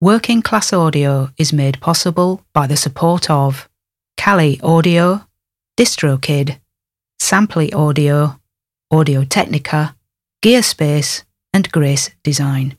Working 0.00 0.42
Class 0.42 0.72
Audio 0.72 1.30
is 1.38 1.52
made 1.52 1.80
possible 1.80 2.44
by 2.52 2.68
the 2.68 2.76
support 2.76 3.28
of 3.28 3.68
Kali 4.16 4.60
Audio, 4.62 5.26
DistroKid, 5.76 6.60
Sampley 7.20 7.74
Audio, 7.74 8.38
Audio 8.92 9.24
Technica, 9.24 9.96
Gearspace, 10.40 11.24
and 11.52 11.68
Grace 11.72 12.10
Design. 12.22 12.78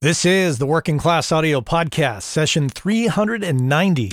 This 0.00 0.24
is 0.24 0.58
the 0.58 0.66
Working 0.66 0.96
Class 0.96 1.32
Audio 1.32 1.60
Podcast, 1.60 2.22
session 2.22 2.68
390. 2.68 4.12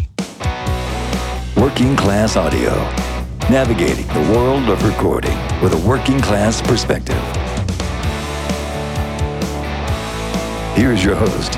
Working 1.57 1.95
Class 1.95 2.37
Audio, 2.37 2.73
navigating 3.51 4.07
the 4.07 4.33
world 4.33 4.67
of 4.67 4.83
recording 4.83 5.37
with 5.61 5.73
a 5.75 5.87
working 5.87 6.19
class 6.21 6.59
perspective. 6.59 7.21
Here's 10.73 11.03
your 11.03 11.15
host, 11.15 11.55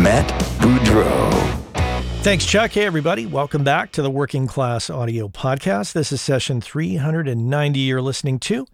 Matt 0.00 0.26
Boudreau. 0.58 1.30
Thanks, 2.22 2.46
Chuck. 2.46 2.70
Hey, 2.70 2.86
everybody. 2.86 3.26
Welcome 3.26 3.62
back 3.62 3.92
to 3.92 4.02
the 4.02 4.10
Working 4.10 4.46
Class 4.46 4.88
Audio 4.88 5.28
Podcast. 5.28 5.92
This 5.92 6.10
is 6.10 6.20
session 6.20 6.62
390 6.62 7.78
you're 7.78 8.00
listening 8.00 8.38
to. 8.40 8.66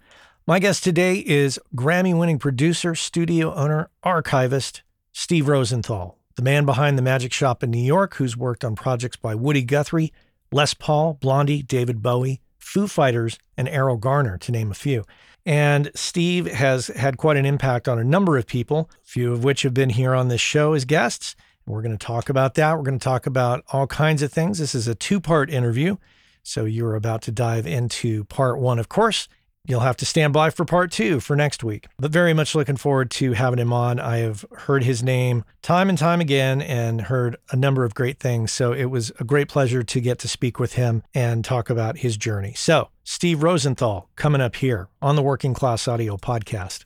My 0.47 0.61
guest 0.61 0.85
today 0.85 1.25
is 1.27 1.59
Grammy 1.75 2.17
winning 2.17 2.39
producer, 2.39 2.95
studio 2.95 3.53
owner, 3.53 3.91
archivist, 4.05 4.83
Steve 5.13 5.49
Rosenthal, 5.49 6.19
the 6.37 6.43
man 6.43 6.65
behind 6.65 6.97
the 6.97 7.03
Magic 7.03 7.33
Shop 7.33 7.65
in 7.65 7.73
New 7.73 7.79
York, 7.79 8.15
who's 8.15 8.37
worked 8.37 8.65
on 8.65 8.77
projects 8.77 9.17
by 9.17 9.35
Woody 9.35 9.63
Guthrie, 9.63 10.13
Les 10.53 10.73
Paul, 10.73 11.15
Blondie, 11.15 11.63
David 11.65 12.01
Bowie, 12.01 12.41
Foo 12.59 12.87
Fighters, 12.87 13.41
and 13.57 13.67
Erroll 13.67 13.99
Garner, 13.99 14.39
to 14.39 14.53
name 14.53 14.71
a 14.71 14.75
few. 14.75 15.05
And 15.47 15.93
Steve 15.95 16.47
has 16.47 16.89
had 16.89 17.19
quite 17.19 17.37
an 17.37 17.47
impact 17.47 17.87
on 17.87 18.01
a 18.01 18.05
number 18.05 18.37
of 18.37 18.49
people, 18.49 18.91
a 19.05 19.09
few 19.09 19.33
of 19.33 19.45
which 19.45 19.63
have 19.63 19.73
been 19.73 19.91
here 19.91 20.13
on 20.13 20.27
this 20.27 20.41
show 20.41 20.73
as 20.73 20.85
guests. 20.85 21.37
We're 21.67 21.83
going 21.83 21.97
to 21.97 22.05
talk 22.05 22.29
about 22.29 22.55
that. 22.55 22.77
We're 22.77 22.83
going 22.83 22.99
to 22.99 23.05
talk 23.05 23.27
about 23.27 23.65
all 23.69 23.87
kinds 23.87 24.23
of 24.23 24.33
things. 24.33 24.59
This 24.59 24.75
is 24.75 24.89
a 24.89 24.95
two 24.97 25.21
part 25.21 25.49
interview. 25.49 25.97
So 26.43 26.65
you're 26.65 26.97
about 26.97 27.23
to 27.23 27.33
dive 27.33 27.67
into 27.67 28.25
part 28.25 28.59
one, 28.59 28.81
of 28.81 28.89
course. 28.89 29.29
You'll 29.69 29.81
have 29.81 29.97
to 29.97 30.07
stand 30.07 30.33
by 30.33 30.51
for 30.51 30.65
part 30.65 30.93
two 30.93 31.19
for 31.19 31.35
next 31.35 31.65
week. 31.65 31.89
But 31.99 32.13
very 32.13 32.33
much 32.33 32.55
looking 32.55 32.77
forward 32.77 33.11
to 33.13 33.33
having 33.33 33.59
him 33.59 33.73
on. 33.73 33.99
I 33.99 34.19
have 34.19 34.45
heard 34.53 34.85
his 34.85 35.03
name 35.03 35.45
time 35.61 35.89
and 35.89 35.99
time 35.99 36.21
again 36.21 36.63
and 36.63 37.03
heard 37.03 37.37
a 37.51 37.57
number 37.57 37.85
of 37.85 37.93
great 37.93 38.21
things. 38.21 38.53
So 38.53 38.73
it 38.73 38.85
was 38.85 39.11
a 39.19 39.25
great 39.25 39.49
pleasure 39.49 39.83
to 39.83 40.01
get 40.01 40.21
to 40.21 40.29
speak 40.29 40.61
with 40.61 40.75
him 40.75 41.03
and 41.13 41.45
talk 41.45 41.69
about 41.69 41.99
his 41.99 42.17
journey. 42.17 42.53
So, 42.55 42.91
Steve 43.03 43.43
Rosenthal 43.43 44.09
coming 44.15 44.41
up 44.41 44.57
here 44.57 44.89
on 45.03 45.17
the 45.17 45.23
Working 45.23 45.55
Class 45.55 45.89
Audio 45.89 46.17
Podcast. 46.17 46.85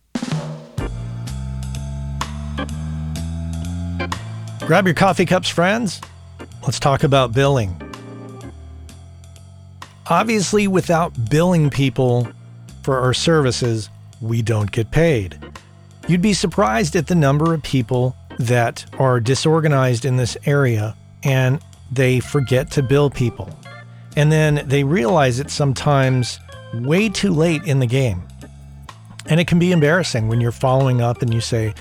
Grab 4.66 4.86
your 4.86 4.94
coffee 4.94 5.26
cups, 5.26 5.48
friends. 5.48 6.00
Let's 6.62 6.78
talk 6.78 7.02
about 7.02 7.32
billing. 7.32 7.80
Obviously, 10.06 10.66
without 10.66 11.30
billing 11.30 11.70
people, 11.70 12.28
for 12.90 12.98
our 12.98 13.14
services, 13.14 13.88
we 14.20 14.42
don't 14.42 14.72
get 14.72 14.90
paid. 14.90 15.38
You'd 16.08 16.22
be 16.22 16.32
surprised 16.32 16.96
at 16.96 17.06
the 17.06 17.14
number 17.14 17.54
of 17.54 17.62
people 17.62 18.16
that 18.40 18.84
are 18.98 19.20
disorganized 19.20 20.04
in 20.04 20.16
this 20.16 20.36
area 20.44 20.96
and 21.22 21.60
they 21.92 22.18
forget 22.18 22.68
to 22.72 22.82
bill 22.82 23.08
people. 23.08 23.48
And 24.16 24.32
then 24.32 24.64
they 24.66 24.82
realize 24.82 25.38
it 25.38 25.50
sometimes 25.52 26.40
way 26.74 27.08
too 27.08 27.32
late 27.32 27.62
in 27.62 27.78
the 27.78 27.86
game. 27.86 28.24
And 29.26 29.38
it 29.38 29.46
can 29.46 29.60
be 29.60 29.70
embarrassing 29.70 30.26
when 30.26 30.40
you're 30.40 30.50
following 30.50 31.00
up 31.00 31.22
and 31.22 31.32
you 31.32 31.40
say, 31.40 31.74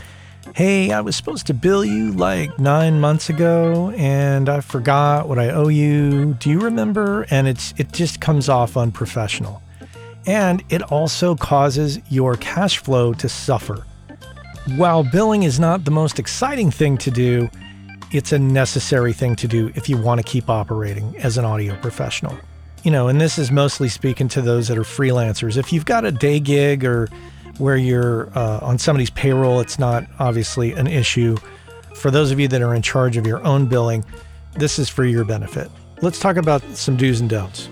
Hey, 0.53 0.91
I 0.91 1.01
was 1.01 1.15
supposed 1.15 1.47
to 1.47 1.55
bill 1.55 1.83
you 1.83 2.11
like 2.11 2.59
nine 2.59 2.99
months 2.99 3.31
ago 3.31 3.89
and 3.97 4.47
I 4.47 4.61
forgot 4.61 5.27
what 5.27 5.39
I 5.39 5.49
owe 5.49 5.69
you. 5.69 6.35
Do 6.35 6.51
you 6.51 6.59
remember? 6.59 7.25
And 7.31 7.47
it's 7.47 7.73
it 7.77 7.93
just 7.93 8.21
comes 8.21 8.47
off 8.47 8.77
unprofessional 8.77 9.63
and 10.25 10.63
it 10.69 10.81
also 10.91 11.35
causes 11.35 11.99
your 12.09 12.35
cash 12.35 12.77
flow 12.77 13.13
to 13.13 13.29
suffer. 13.29 13.85
While 14.75 15.03
billing 15.03 15.43
is 15.43 15.59
not 15.59 15.85
the 15.85 15.91
most 15.91 16.19
exciting 16.19 16.71
thing 16.71 16.97
to 16.99 17.11
do, 17.11 17.49
it's 18.11 18.31
a 18.31 18.39
necessary 18.39 19.13
thing 19.13 19.35
to 19.37 19.47
do 19.47 19.71
if 19.75 19.89
you 19.89 19.97
want 19.97 20.19
to 20.19 20.23
keep 20.23 20.49
operating 20.49 21.15
as 21.17 21.37
an 21.37 21.45
audio 21.45 21.75
professional. 21.75 22.37
You 22.83 22.91
know, 22.91 23.07
and 23.07 23.19
this 23.19 23.37
is 23.37 23.51
mostly 23.51 23.89
speaking 23.89 24.27
to 24.29 24.41
those 24.41 24.67
that 24.67 24.77
are 24.77 24.83
freelancers. 24.83 25.57
If 25.57 25.73
you've 25.73 25.85
got 25.85 26.05
a 26.05 26.11
day 26.11 26.39
gig 26.39 26.85
or 26.85 27.07
where 27.57 27.77
you're 27.77 28.29
uh, 28.37 28.59
on 28.61 28.79
somebody's 28.79 29.09
payroll, 29.09 29.59
it's 29.59 29.79
not 29.79 30.05
obviously 30.17 30.71
an 30.73 30.87
issue. 30.87 31.37
For 31.95 32.09
those 32.09 32.31
of 32.31 32.39
you 32.39 32.47
that 32.47 32.61
are 32.61 32.73
in 32.73 32.81
charge 32.81 33.17
of 33.17 33.27
your 33.27 33.43
own 33.45 33.65
billing, 33.65 34.05
this 34.53 34.79
is 34.79 34.87
for 34.87 35.05
your 35.05 35.25
benefit. 35.25 35.69
Let's 36.01 36.19
talk 36.19 36.37
about 36.37 36.63
some 36.73 36.95
do's 36.95 37.19
and 37.19 37.29
don'ts. 37.29 37.69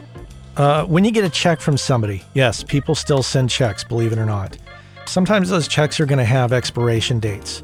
Uh, 0.57 0.83
when 0.85 1.05
you 1.05 1.11
get 1.11 1.23
a 1.23 1.29
check 1.29 1.61
from 1.61 1.77
somebody, 1.77 2.23
yes, 2.33 2.63
people 2.63 2.95
still 2.95 3.21
send 3.21 3.47
checks, 3.47 3.83
believe 3.83 4.11
it 4.11 4.17
or 4.17 4.25
not. 4.25 4.57
Sometimes 5.05 5.49
those 5.49 5.67
checks 5.67 5.99
are 5.99 6.07
going 6.07 6.17
to 6.17 6.25
have 6.25 6.51
expiration 6.51 7.19
dates. 7.19 7.61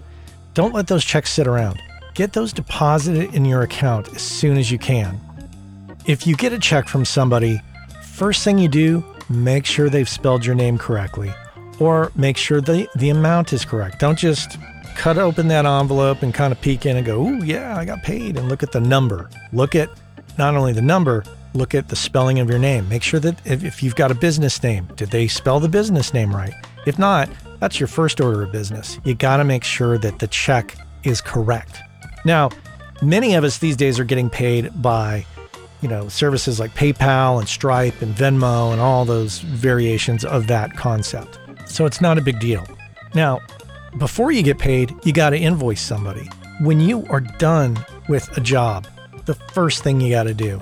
Don't 0.53 0.75
let 0.75 0.85
those 0.85 1.03
checks 1.03 1.31
sit 1.31 1.47
around. 1.47 1.81
Get 2.13 2.33
those 2.33 2.53
deposited 2.53 3.33
in 3.33 3.45
your 3.45 3.63
account 3.63 4.09
as 4.09 4.21
soon 4.21 4.57
as 4.57 4.69
you 4.69 4.77
can. 4.77 5.19
If 6.05 6.27
you 6.27 6.35
get 6.35 6.53
a 6.53 6.59
check 6.59 6.87
from 6.87 7.03
somebody, 7.03 7.59
first 8.03 8.43
thing 8.43 8.59
you 8.59 8.67
do, 8.67 9.03
make 9.27 9.65
sure 9.65 9.89
they've 9.89 10.07
spelled 10.07 10.45
your 10.45 10.53
name 10.53 10.77
correctly 10.77 11.33
or 11.79 12.11
make 12.15 12.37
sure 12.37 12.61
the, 12.61 12.87
the 12.95 13.09
amount 13.09 13.53
is 13.53 13.65
correct. 13.65 13.99
Don't 13.99 14.19
just 14.19 14.59
cut 14.95 15.17
open 15.17 15.47
that 15.47 15.65
envelope 15.65 16.21
and 16.21 16.31
kind 16.31 16.53
of 16.53 16.61
peek 16.61 16.85
in 16.85 16.97
and 16.97 17.05
go, 17.07 17.25
oh, 17.25 17.43
yeah, 17.43 17.75
I 17.75 17.85
got 17.85 18.03
paid, 18.03 18.37
and 18.37 18.49
look 18.49 18.61
at 18.61 18.71
the 18.71 18.79
number. 18.79 19.31
Look 19.51 19.73
at 19.73 19.89
not 20.37 20.55
only 20.55 20.73
the 20.73 20.83
number, 20.83 21.23
look 21.53 21.75
at 21.75 21.89
the 21.89 21.95
spelling 21.95 22.39
of 22.39 22.49
your 22.49 22.59
name. 22.59 22.87
Make 22.89 23.03
sure 23.03 23.19
that 23.19 23.39
if 23.45 23.83
you've 23.83 23.95
got 23.95 24.11
a 24.11 24.15
business 24.15 24.61
name, 24.61 24.87
did 24.95 25.11
they 25.11 25.27
spell 25.27 25.59
the 25.59 25.69
business 25.69 26.13
name 26.13 26.35
right? 26.35 26.53
If 26.85 26.99
not, 26.99 27.29
that's 27.59 27.79
your 27.79 27.87
first 27.87 28.19
order 28.19 28.43
of 28.43 28.51
business. 28.51 28.99
You 29.03 29.15
got 29.15 29.37
to 29.37 29.43
make 29.43 29.63
sure 29.63 29.97
that 29.97 30.19
the 30.19 30.27
check 30.27 30.75
is 31.03 31.21
correct. 31.21 31.79
Now, 32.25 32.49
many 33.01 33.35
of 33.35 33.43
us 33.43 33.59
these 33.59 33.75
days 33.75 33.99
are 33.99 34.03
getting 34.03 34.29
paid 34.29 34.81
by, 34.81 35.25
you 35.81 35.87
know, 35.87 36.09
services 36.09 36.59
like 36.59 36.73
PayPal 36.75 37.39
and 37.39 37.47
Stripe 37.47 38.01
and 38.01 38.15
Venmo 38.15 38.71
and 38.71 38.81
all 38.81 39.05
those 39.05 39.39
variations 39.39 40.25
of 40.25 40.47
that 40.47 40.75
concept. 40.75 41.39
So 41.65 41.85
it's 41.85 42.01
not 42.01 42.17
a 42.17 42.21
big 42.21 42.39
deal. 42.39 42.65
Now, 43.13 43.39
before 43.97 44.31
you 44.31 44.43
get 44.43 44.57
paid, 44.57 44.93
you 45.03 45.13
got 45.13 45.29
to 45.31 45.37
invoice 45.37 45.81
somebody. 45.81 46.29
When 46.61 46.79
you 46.79 47.05
are 47.09 47.21
done 47.21 47.77
with 48.09 48.35
a 48.37 48.41
job, 48.41 48.87
the 49.25 49.35
first 49.35 49.83
thing 49.83 50.01
you 50.01 50.11
got 50.11 50.23
to 50.23 50.33
do 50.33 50.61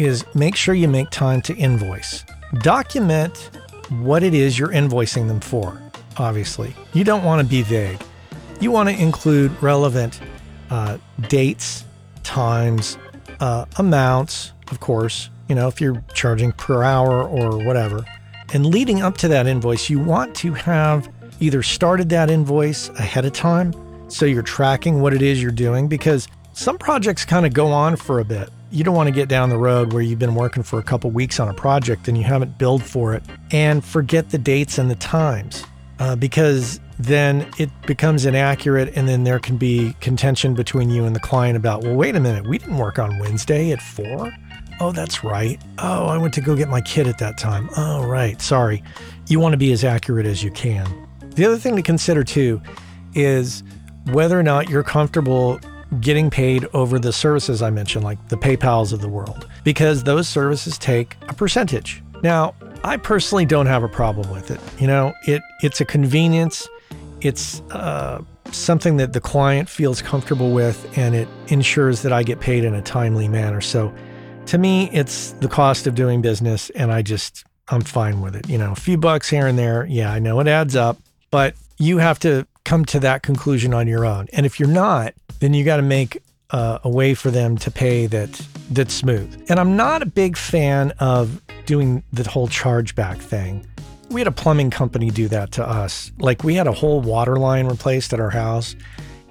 is 0.00 0.24
make 0.34 0.56
sure 0.56 0.74
you 0.74 0.88
make 0.88 1.10
time 1.10 1.42
to 1.42 1.54
invoice. 1.54 2.24
Document 2.62 3.50
what 3.90 4.22
it 4.22 4.34
is 4.34 4.58
you're 4.58 4.68
invoicing 4.68 5.28
them 5.28 5.40
for, 5.40 5.80
obviously. 6.16 6.74
You 6.94 7.04
don't 7.04 7.22
want 7.24 7.42
to 7.42 7.46
be 7.46 7.62
vague. 7.62 8.00
You 8.60 8.70
want 8.70 8.88
to 8.88 8.94
include 8.94 9.62
relevant 9.62 10.20
uh, 10.70 10.98
dates, 11.28 11.84
times, 12.22 12.96
uh, 13.40 13.66
amounts, 13.76 14.52
of 14.70 14.80
course, 14.80 15.28
you 15.48 15.54
know, 15.54 15.68
if 15.68 15.80
you're 15.80 16.02
charging 16.14 16.52
per 16.52 16.82
hour 16.82 17.22
or 17.22 17.58
whatever. 17.64 18.04
And 18.52 18.66
leading 18.66 19.02
up 19.02 19.16
to 19.18 19.28
that 19.28 19.46
invoice, 19.46 19.90
you 19.90 19.98
want 19.98 20.34
to 20.36 20.52
have 20.54 21.08
either 21.40 21.62
started 21.62 22.08
that 22.10 22.30
invoice 22.30 22.88
ahead 22.90 23.24
of 23.24 23.32
time 23.32 23.74
so 24.08 24.24
you're 24.24 24.42
tracking 24.42 25.00
what 25.00 25.14
it 25.14 25.22
is 25.22 25.42
you're 25.42 25.52
doing 25.52 25.88
because 25.88 26.26
some 26.52 26.78
projects 26.78 27.24
kind 27.24 27.46
of 27.46 27.52
go 27.52 27.68
on 27.68 27.96
for 27.96 28.20
a 28.20 28.24
bit 28.24 28.50
you 28.70 28.84
don't 28.84 28.94
want 28.94 29.08
to 29.08 29.12
get 29.12 29.28
down 29.28 29.48
the 29.48 29.58
road 29.58 29.92
where 29.92 30.02
you've 30.02 30.18
been 30.18 30.34
working 30.34 30.62
for 30.62 30.78
a 30.78 30.82
couple 30.82 31.10
weeks 31.10 31.40
on 31.40 31.48
a 31.48 31.54
project 31.54 32.08
and 32.08 32.16
you 32.16 32.24
haven't 32.24 32.56
billed 32.56 32.82
for 32.82 33.14
it 33.14 33.22
and 33.50 33.84
forget 33.84 34.30
the 34.30 34.38
dates 34.38 34.78
and 34.78 34.90
the 34.90 34.94
times 34.96 35.64
uh, 35.98 36.14
because 36.16 36.80
then 36.98 37.48
it 37.58 37.70
becomes 37.86 38.24
inaccurate 38.24 38.92
and 38.94 39.08
then 39.08 39.24
there 39.24 39.38
can 39.38 39.56
be 39.56 39.94
contention 40.00 40.54
between 40.54 40.90
you 40.90 41.04
and 41.04 41.16
the 41.16 41.20
client 41.20 41.56
about 41.56 41.82
well 41.82 41.94
wait 41.94 42.14
a 42.14 42.20
minute 42.20 42.46
we 42.46 42.58
didn't 42.58 42.76
work 42.76 42.98
on 42.98 43.18
wednesday 43.18 43.72
at 43.72 43.82
four? 43.82 44.32
Oh 44.82 44.92
that's 44.92 45.22
right. 45.24 45.60
Oh 45.78 46.06
i 46.06 46.16
went 46.16 46.32
to 46.34 46.40
go 46.40 46.56
get 46.56 46.68
my 46.68 46.80
kid 46.80 47.06
at 47.06 47.18
that 47.18 47.38
time. 47.38 47.68
Oh 47.76 48.04
right 48.04 48.40
sorry. 48.40 48.82
You 49.28 49.40
want 49.40 49.52
to 49.52 49.58
be 49.58 49.72
as 49.72 49.84
accurate 49.84 50.26
as 50.26 50.42
you 50.42 50.50
can. 50.50 51.08
The 51.34 51.44
other 51.44 51.58
thing 51.58 51.76
to 51.76 51.82
consider 51.82 52.24
too 52.24 52.60
is 53.14 53.62
whether 54.12 54.38
or 54.38 54.42
not 54.42 54.68
you're 54.68 54.82
comfortable 54.82 55.60
getting 55.98 56.30
paid 56.30 56.66
over 56.72 56.98
the 56.98 57.12
services 57.12 57.62
I 57.62 57.70
mentioned, 57.70 58.04
like 58.04 58.28
the 58.28 58.36
PayPals 58.36 58.92
of 58.92 59.00
the 59.00 59.08
world, 59.08 59.48
because 59.64 60.04
those 60.04 60.28
services 60.28 60.78
take 60.78 61.16
a 61.28 61.34
percentage. 61.34 62.02
Now, 62.22 62.54
I 62.84 62.96
personally 62.96 63.44
don't 63.44 63.66
have 63.66 63.82
a 63.82 63.88
problem 63.88 64.30
with 64.30 64.50
it. 64.50 64.60
You 64.78 64.86
know, 64.86 65.12
it 65.26 65.42
it's 65.62 65.80
a 65.80 65.84
convenience. 65.84 66.68
It's 67.20 67.60
uh, 67.70 68.22
something 68.52 68.96
that 68.98 69.12
the 69.12 69.20
client 69.20 69.68
feels 69.68 70.00
comfortable 70.00 70.52
with, 70.52 70.96
and 70.96 71.14
it 71.14 71.28
ensures 71.48 72.02
that 72.02 72.12
I 72.12 72.22
get 72.22 72.40
paid 72.40 72.64
in 72.64 72.74
a 72.74 72.82
timely 72.82 73.28
manner. 73.28 73.60
So, 73.60 73.92
to 74.46 74.58
me, 74.58 74.90
it's 74.92 75.32
the 75.32 75.48
cost 75.48 75.86
of 75.86 75.94
doing 75.94 76.22
business, 76.22 76.70
and 76.70 76.92
I 76.92 77.02
just 77.02 77.44
I'm 77.68 77.82
fine 77.82 78.20
with 78.20 78.36
it. 78.36 78.48
You 78.48 78.58
know, 78.58 78.72
a 78.72 78.76
few 78.76 78.96
bucks 78.96 79.28
here 79.28 79.46
and 79.46 79.58
there, 79.58 79.86
yeah, 79.86 80.12
I 80.12 80.18
know 80.18 80.40
it 80.40 80.48
adds 80.48 80.76
up, 80.76 80.98
but 81.30 81.54
you 81.78 81.98
have 81.98 82.18
to 82.20 82.46
come 82.70 82.84
to 82.84 83.00
that 83.00 83.24
conclusion 83.24 83.74
on 83.74 83.88
your 83.88 84.06
own. 84.06 84.28
And 84.32 84.46
if 84.46 84.60
you're 84.60 84.68
not, 84.68 85.12
then 85.40 85.52
you 85.52 85.64
got 85.64 85.78
to 85.78 85.82
make 85.82 86.22
uh, 86.50 86.78
a 86.84 86.88
way 86.88 87.14
for 87.14 87.28
them 87.28 87.58
to 87.58 87.68
pay 87.68 88.06
that 88.06 88.30
that's 88.70 88.94
smooth. 88.94 89.44
And 89.48 89.58
I'm 89.58 89.76
not 89.76 90.02
a 90.02 90.06
big 90.06 90.36
fan 90.36 90.92
of 91.00 91.42
doing 91.66 92.04
the 92.12 92.22
whole 92.30 92.46
chargeback 92.46 93.18
thing. 93.18 93.66
We 94.10 94.20
had 94.20 94.28
a 94.28 94.32
plumbing 94.32 94.70
company 94.70 95.10
do 95.10 95.26
that 95.26 95.50
to 95.52 95.68
us. 95.68 96.12
Like 96.20 96.44
we 96.44 96.54
had 96.54 96.68
a 96.68 96.72
whole 96.72 97.00
water 97.00 97.34
line 97.34 97.66
replaced 97.66 98.12
at 98.12 98.20
our 98.20 98.30
house. 98.30 98.76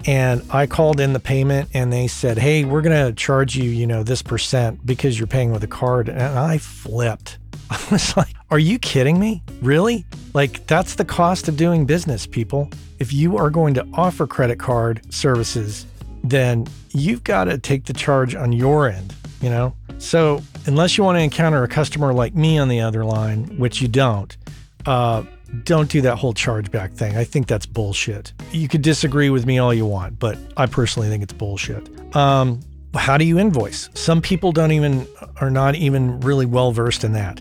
And 0.04 0.42
I 0.50 0.66
called 0.66 1.00
in 1.00 1.14
the 1.14 1.20
payment 1.20 1.70
and 1.72 1.90
they 1.90 2.08
said, 2.08 2.36
Hey, 2.36 2.66
we're 2.66 2.82
going 2.82 3.06
to 3.06 3.14
charge 3.14 3.56
you, 3.56 3.70
you 3.70 3.86
know, 3.86 4.02
this 4.02 4.20
percent 4.20 4.84
because 4.84 5.18
you're 5.18 5.26
paying 5.26 5.50
with 5.50 5.64
a 5.64 5.66
card. 5.66 6.10
And 6.10 6.20
I 6.20 6.58
flipped. 6.58 7.38
I 7.70 7.80
was 7.90 8.14
like, 8.18 8.34
Are 8.50 8.58
you 8.58 8.78
kidding 8.78 9.18
me? 9.18 9.42
Really? 9.62 10.04
Like, 10.34 10.66
that's 10.66 10.96
the 10.96 11.06
cost 11.06 11.48
of 11.48 11.56
doing 11.56 11.86
business, 11.86 12.26
people. 12.26 12.70
If 13.00 13.14
you 13.14 13.38
are 13.38 13.48
going 13.48 13.72
to 13.74 13.88
offer 13.94 14.26
credit 14.26 14.58
card 14.58 15.00
services, 15.12 15.86
then 16.22 16.66
you've 16.90 17.24
got 17.24 17.44
to 17.44 17.56
take 17.56 17.86
the 17.86 17.94
charge 17.94 18.34
on 18.34 18.52
your 18.52 18.90
end, 18.90 19.14
you 19.40 19.48
know? 19.48 19.74
So, 19.96 20.42
unless 20.66 20.98
you 20.98 21.04
want 21.04 21.16
to 21.16 21.22
encounter 21.22 21.62
a 21.64 21.68
customer 21.68 22.12
like 22.12 22.34
me 22.34 22.58
on 22.58 22.68
the 22.68 22.80
other 22.80 23.06
line, 23.06 23.44
which 23.58 23.80
you 23.80 23.88
don't, 23.88 24.36
uh, 24.84 25.24
don't 25.64 25.90
do 25.90 26.02
that 26.02 26.16
whole 26.16 26.34
chargeback 26.34 26.92
thing. 26.92 27.16
I 27.16 27.24
think 27.24 27.46
that's 27.46 27.64
bullshit. 27.64 28.34
You 28.52 28.68
could 28.68 28.82
disagree 28.82 29.30
with 29.30 29.46
me 29.46 29.58
all 29.58 29.72
you 29.72 29.86
want, 29.86 30.18
but 30.18 30.36
I 30.58 30.66
personally 30.66 31.08
think 31.08 31.22
it's 31.22 31.32
bullshit. 31.32 31.88
Um, 32.14 32.60
how 32.94 33.16
do 33.16 33.24
you 33.24 33.38
invoice? 33.38 33.88
Some 33.94 34.20
people 34.20 34.52
don't 34.52 34.72
even 34.72 35.06
are 35.40 35.50
not 35.50 35.74
even 35.74 36.20
really 36.20 36.46
well 36.46 36.70
versed 36.70 37.02
in 37.02 37.14
that. 37.14 37.40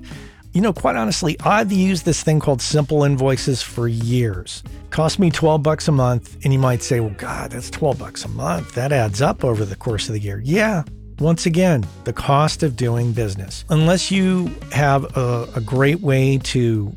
You 0.52 0.62
know, 0.62 0.74
quite 0.74 0.96
honestly, 0.96 1.38
I've 1.42 1.72
used 1.72 2.06
this 2.06 2.24
thing 2.24 2.40
called 2.40 2.60
Simple 2.60 3.04
Invoices 3.04 3.62
for 3.62 3.88
years. 3.88 4.64
Cost 4.90 5.20
me 5.20 5.30
12 5.30 5.62
bucks 5.62 5.88
a 5.88 5.92
month, 5.92 6.44
and 6.44 6.52
you 6.52 6.58
might 6.58 6.82
say, 6.82 7.00
"Well, 7.00 7.14
god, 7.18 7.52
that's 7.52 7.70
12 7.70 8.00
bucks 8.00 8.26
a 8.26 8.30
month. 8.30 8.74
That 8.74 8.92
adds 8.92 9.22
up 9.22 9.44
over 9.44 9.64
the 9.64 9.76
course 9.76 10.08
of 10.08 10.14
the 10.14 10.20
year." 10.20 10.42
Yeah, 10.44 10.84
once 11.20 11.46
again, 11.46 11.86
the 12.06 12.14
cost 12.14 12.64
of 12.64 12.76
doing 12.76 13.12
business. 13.12 13.64
Unless 13.70 14.10
you 14.10 14.52
have 14.72 15.16
a, 15.16 15.48
a 15.56 15.62
great 15.62 16.02
way 16.02 16.40
to 16.46 16.96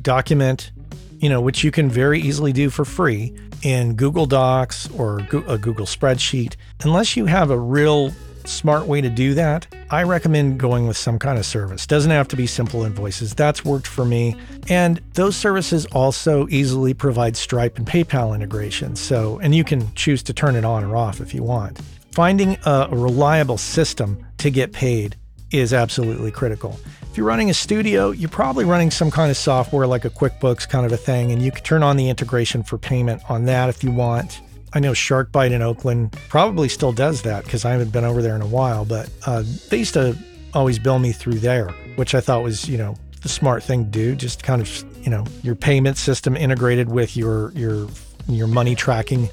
document, 0.00 0.70
you 1.18 1.28
know, 1.28 1.42
which 1.42 1.62
you 1.62 1.70
can 1.70 1.90
very 1.90 2.20
easily 2.20 2.54
do 2.54 2.70
for 2.70 2.86
free 2.86 3.34
in 3.62 3.96
Google 3.96 4.24
Docs 4.24 4.88
or 4.92 5.18
a 5.46 5.58
Google 5.58 5.86
spreadsheet. 5.86 6.56
Unless 6.82 7.18
you 7.18 7.26
have 7.26 7.50
a 7.50 7.58
real 7.58 8.12
smart 8.46 8.86
way 8.86 9.00
to 9.00 9.10
do 9.10 9.34
that, 9.34 9.66
I 9.90 10.02
recommend 10.02 10.58
going 10.58 10.86
with 10.86 10.96
some 10.96 11.18
kind 11.18 11.38
of 11.38 11.46
service. 11.46 11.86
Doesn't 11.86 12.10
have 12.10 12.28
to 12.28 12.36
be 12.36 12.46
simple 12.46 12.84
invoices. 12.84 13.34
That's 13.34 13.64
worked 13.64 13.86
for 13.86 14.04
me. 14.04 14.36
And 14.68 15.00
those 15.14 15.36
services 15.36 15.86
also 15.86 16.46
easily 16.48 16.94
provide 16.94 17.36
Stripe 17.36 17.78
and 17.78 17.86
PayPal 17.86 18.34
integration. 18.34 18.96
So, 18.96 19.38
and 19.40 19.54
you 19.54 19.64
can 19.64 19.92
choose 19.94 20.22
to 20.24 20.32
turn 20.32 20.56
it 20.56 20.64
on 20.64 20.84
or 20.84 20.96
off 20.96 21.20
if 21.20 21.34
you 21.34 21.42
want. 21.42 21.80
Finding 22.12 22.56
a, 22.64 22.88
reliable 22.90 23.58
system 23.58 24.24
to 24.38 24.50
get 24.50 24.72
paid 24.72 25.16
is 25.50 25.72
absolutely 25.72 26.30
critical. 26.30 26.78
If 27.02 27.16
you're 27.16 27.26
running 27.26 27.50
a 27.50 27.54
studio, 27.54 28.10
you're 28.10 28.28
probably 28.28 28.64
running 28.64 28.90
some 28.90 29.10
kind 29.10 29.30
of 29.30 29.36
software 29.36 29.86
like 29.86 30.04
a 30.04 30.10
QuickBooks 30.10 30.68
kind 30.68 30.84
of 30.84 30.92
a 30.92 30.96
thing, 30.96 31.30
and 31.30 31.40
you 31.42 31.52
can 31.52 31.62
turn 31.62 31.82
on 31.82 31.96
the 31.96 32.08
integration 32.08 32.62
for 32.62 32.76
payment 32.78 33.22
on 33.28 33.44
that 33.44 33.68
if 33.68 33.84
you 33.84 33.90
want. 33.90 34.40
I 34.74 34.80
know 34.80 34.92
SharkBite 34.92 35.52
in 35.52 35.62
Oakland 35.62 36.12
probably 36.28 36.68
still 36.68 36.92
does 36.92 37.22
that 37.22 37.44
because 37.44 37.64
I 37.64 37.70
haven't 37.70 37.92
been 37.92 38.04
over 38.04 38.20
there 38.20 38.34
in 38.34 38.42
a 38.42 38.46
while, 38.46 38.84
but 38.84 39.08
uh, 39.26 39.44
they 39.70 39.78
used 39.78 39.94
to 39.94 40.16
always 40.52 40.78
bill 40.78 40.98
me 40.98 41.12
through 41.12 41.38
there, 41.38 41.68
which 41.96 42.14
I 42.14 42.20
thought 42.20 42.42
was, 42.42 42.68
you 42.68 42.76
know, 42.76 42.96
the 43.22 43.28
smart 43.28 43.62
thing 43.62 43.84
to 43.84 43.90
do. 43.90 44.14
Just 44.14 44.42
kind 44.42 44.60
of, 44.60 44.84
you 45.02 45.10
know, 45.10 45.24
your 45.42 45.54
payment 45.54 45.96
system 45.96 46.36
integrated 46.36 46.90
with 46.90 47.16
your 47.16 47.52
your 47.52 47.88
your 48.26 48.46
money 48.46 48.74
tracking 48.74 49.30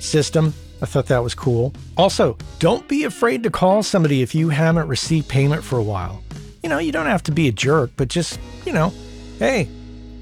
system. 0.00 0.52
I 0.82 0.86
thought 0.86 1.06
that 1.06 1.22
was 1.22 1.34
cool. 1.34 1.72
Also, 1.96 2.36
don't 2.58 2.86
be 2.88 3.04
afraid 3.04 3.42
to 3.44 3.50
call 3.50 3.82
somebody 3.82 4.20
if 4.20 4.34
you 4.34 4.50
haven't 4.50 4.88
received 4.88 5.28
payment 5.28 5.62
for 5.64 5.78
a 5.78 5.82
while 5.82 6.24
you 6.64 6.70
know, 6.70 6.78
you 6.78 6.92
don't 6.92 7.06
have 7.06 7.22
to 7.22 7.30
be 7.30 7.46
a 7.46 7.52
jerk, 7.52 7.90
but 7.94 8.08
just, 8.08 8.40
you 8.64 8.72
know, 8.72 8.90
hey, 9.38 9.68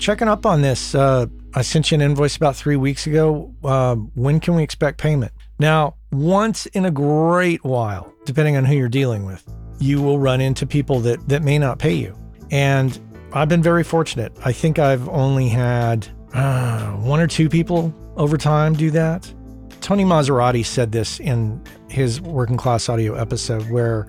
checking 0.01 0.27
up 0.27 0.45
on 0.45 0.61
this. 0.61 0.93
Uh, 0.93 1.27
I 1.55 1.63
sent 1.63 1.91
you 1.91 1.97
an 1.97 2.01
invoice 2.01 2.37
about 2.37 2.57
three 2.57 2.77
weeks 2.77 3.07
ago. 3.07 3.55
Uh, 3.63 3.97
when 4.15 4.41
can 4.41 4.55
we 4.55 4.63
expect 4.63 4.99
payment? 4.99 5.33
Now, 5.59 5.97
once 6.11 6.67
in 6.67 6.87
a 6.87 6.91
great 6.91 7.63
while, 7.63 8.13
depending 8.25 8.57
on 8.57 8.65
who 8.65 8.75
you're 8.75 8.89
dealing 8.89 9.27
with, 9.27 9.45
you 9.79 10.01
will 10.01 10.19
run 10.19 10.41
into 10.41 10.67
people 10.67 11.01
that, 11.01 11.29
that 11.29 11.43
may 11.43 11.59
not 11.59 11.79
pay 11.79 11.95
you. 11.95 12.17
And 12.51 12.99
I've 13.33 13.49
been 13.49 13.63
very 13.63 13.85
fortunate. 13.85 14.33
I 14.45 14.53
think 14.53 14.79
I've 14.79 15.09
only 15.09 15.49
had 15.49 16.09
uh, 16.33 16.93
one 16.93 17.21
or 17.21 17.27
two 17.27 17.49
people 17.49 17.95
over 18.17 18.39
time 18.39 18.75
do 18.75 18.91
that. 18.93 19.33
Tony 19.81 20.05
Maserati 20.05 20.65
said 20.65 20.93
this 20.93 21.21
in 21.21 21.63
his 21.89 22.21
working 22.21 22.57
class 22.57 22.89
audio 22.89 23.15
episode 23.15 23.69
where 23.71 24.07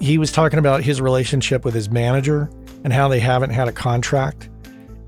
he 0.00 0.18
was 0.18 0.32
talking 0.32 0.58
about 0.58 0.82
his 0.82 1.00
relationship 1.00 1.64
with 1.64 1.72
his 1.72 1.88
manager 1.88 2.50
and 2.84 2.92
how 2.92 3.08
they 3.08 3.20
haven't 3.20 3.50
had 3.50 3.68
a 3.68 3.72
contract. 3.72 4.48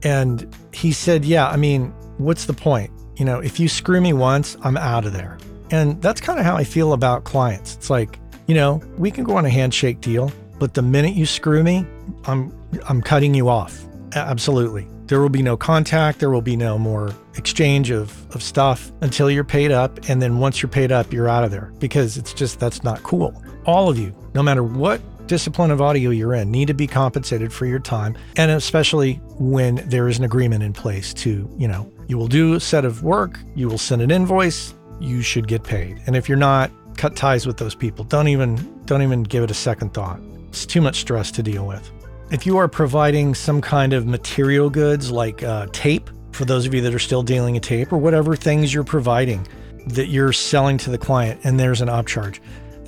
And 0.03 0.55
he 0.73 0.93
said, 0.93 1.25
Yeah, 1.25 1.49
I 1.49 1.57
mean, 1.57 1.93
what's 2.19 2.47
the 2.47 2.53
point? 2.53 2.91
You 3.17 3.25
know, 3.25 3.41
if 3.41 3.61
you 3.61 3.69
screw 3.69 4.01
me 4.01 4.13
once, 4.13 4.57
I'm 4.63 4.77
out 4.77 5.05
of 5.05 5.13
there. 5.13 5.39
And 5.71 6.01
that's 6.03 6.21
kind 6.21 6.39
of 6.39 6.45
how 6.45 6.57
I 6.57 6.65
feel 6.65 6.93
about 6.93 7.25
clients. 7.25 7.77
It's 7.77 7.91
like, 7.91 8.19
you 8.47 8.55
know, 8.55 8.83
we 8.99 9.11
can 9.11 9.25
go 9.25 9.37
on 9.37 9.45
a 9.45 9.51
handshake 9.51 10.01
deal, 10.01 10.33
but 10.59 10.75
the 10.75 10.83
minute 10.83 11.15
you 11.15 11.27
screw 11.27 11.63
me, 11.63 11.87
I'm 12.25 12.53
I'm 12.89 13.03
cutting 13.03 13.35
you 13.35 13.49
off. 13.49 13.85
Absolutely. 14.15 14.89
There 15.07 15.21
will 15.21 15.29
be 15.29 15.43
no 15.43 15.57
contact, 15.57 16.21
there 16.21 16.31
will 16.31 16.43
be 16.43 16.57
no 16.57 16.79
more 16.79 17.13
exchange 17.37 17.91
of, 17.91 18.33
of 18.35 18.43
stuff 18.43 18.93
until 19.01 19.29
you're 19.31 19.45
paid 19.45 19.73
up. 19.73 20.09
And 20.09 20.23
then 20.23 20.39
once 20.39 20.63
you're 20.63 20.71
paid 20.71 20.93
up, 20.93 21.13
you're 21.13 21.29
out 21.29 21.43
of 21.45 21.51
there 21.51 21.73
because 21.79 22.17
it's 22.17 22.33
just 22.33 22.61
that's 22.61 22.85
not 22.85 23.03
cool. 23.03 23.43
All 23.67 23.89
of 23.89 23.99
you 23.99 24.15
no 24.35 24.43
matter 24.43 24.63
what 24.63 25.01
discipline 25.31 25.71
of 25.71 25.81
audio 25.81 26.11
you're 26.11 26.35
in, 26.35 26.51
need 26.51 26.67
to 26.67 26.75
be 26.75 26.89
compensated 26.89 27.53
for 27.53 27.65
your 27.65 27.79
time. 27.79 28.19
And 28.37 28.51
especially 28.51 29.15
when 29.39 29.77
there 29.89 30.09
is 30.09 30.19
an 30.19 30.25
agreement 30.25 30.65
in 30.65 30.73
place 30.73 31.15
to, 31.15 31.49
you 31.57 31.69
know, 31.69 31.89
you 32.09 32.19
will 32.19 32.27
do 32.27 32.55
a 32.55 32.61
set 32.61 32.85
of 32.85 33.05
work, 33.05 33.39
you 33.55 33.69
will 33.69 33.79
send 33.79 34.03
an 34.03 34.11
invoice, 34.11 34.75
you 34.99 35.23
should 35.23 35.47
get 35.47 35.63
paid. 35.63 36.03
And 36.09 36.17
if 36.17 36.29
you're 36.29 36.37
not, 36.37 36.73
cut 36.97 37.15
ties 37.15 37.47
with 37.47 37.59
those 37.59 37.77
people. 37.77 38.05
Don't 38.05 38.27
even 38.27 38.57
don't 38.87 39.03
even 39.03 39.23
give 39.23 39.45
it 39.45 39.53
a 39.53 39.55
second 39.55 39.95
thought. 39.95 40.21
It's 40.49 40.67
too 40.67 40.81
much 40.81 40.97
stress 40.97 41.31
to 41.31 41.45
deal 41.45 41.65
with. 41.65 41.89
If 42.33 42.45
you 42.45 42.57
are 42.57 42.67
providing 42.67 43.37
some 43.37 43.61
kind 43.61 43.93
of 43.93 44.09
material 44.09 44.69
goods 44.69 45.13
like 45.13 45.45
uh, 45.45 45.69
tape, 45.71 46.11
for 46.33 46.45
those 46.45 46.67
of 46.67 46.75
you 46.75 46.81
that 46.81 46.93
are 46.93 46.99
still 46.99 47.23
dealing 47.23 47.55
in 47.55 47.63
tape 47.63 47.93
or 47.93 47.99
whatever 47.99 48.35
things 48.35 48.75
you're 48.75 48.83
providing 48.83 49.47
that 49.87 50.09
you're 50.09 50.33
selling 50.33 50.77
to 50.79 50.91
the 50.91 50.99
client 50.99 51.41
and 51.45 51.61
there's 51.61 51.81
an 51.81 51.89
upcharge, 51.89 52.41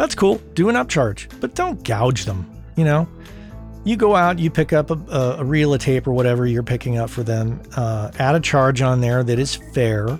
that's 0.02 0.16
cool. 0.16 0.38
Do 0.54 0.68
an 0.68 0.74
upcharge, 0.74 1.28
but 1.40 1.54
don't 1.54 1.84
gouge 1.84 2.24
them. 2.24 2.50
You 2.74 2.84
know, 2.84 3.08
you 3.84 3.96
go 3.96 4.16
out, 4.16 4.40
you 4.40 4.50
pick 4.50 4.72
up 4.72 4.90
a, 4.90 4.94
a, 5.38 5.44
reel 5.44 5.72
of 5.74 5.80
tape 5.80 6.08
or 6.08 6.12
whatever 6.12 6.44
you're 6.44 6.64
picking 6.64 6.98
up 6.98 7.08
for 7.08 7.22
them, 7.22 7.62
uh, 7.76 8.10
add 8.18 8.34
a 8.34 8.40
charge 8.40 8.82
on 8.82 9.00
there 9.00 9.22
that 9.22 9.38
is 9.38 9.54
fair. 9.54 10.18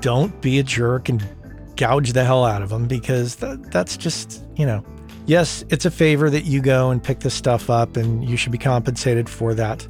Don't 0.00 0.40
be 0.40 0.60
a 0.60 0.62
jerk 0.62 1.08
and 1.08 1.26
gouge 1.74 2.12
the 2.12 2.22
hell 2.22 2.44
out 2.44 2.62
of 2.62 2.68
them 2.68 2.86
because 2.86 3.34
th- 3.34 3.58
that's 3.72 3.96
just, 3.96 4.44
you 4.54 4.64
know, 4.64 4.84
yes, 5.26 5.64
it's 5.68 5.84
a 5.84 5.90
favor 5.90 6.30
that 6.30 6.44
you 6.44 6.62
go 6.62 6.90
and 6.90 7.02
pick 7.02 7.18
this 7.18 7.34
stuff 7.34 7.68
up 7.70 7.96
and 7.96 8.24
you 8.30 8.36
should 8.36 8.52
be 8.52 8.58
compensated 8.58 9.28
for 9.28 9.52
that 9.52 9.84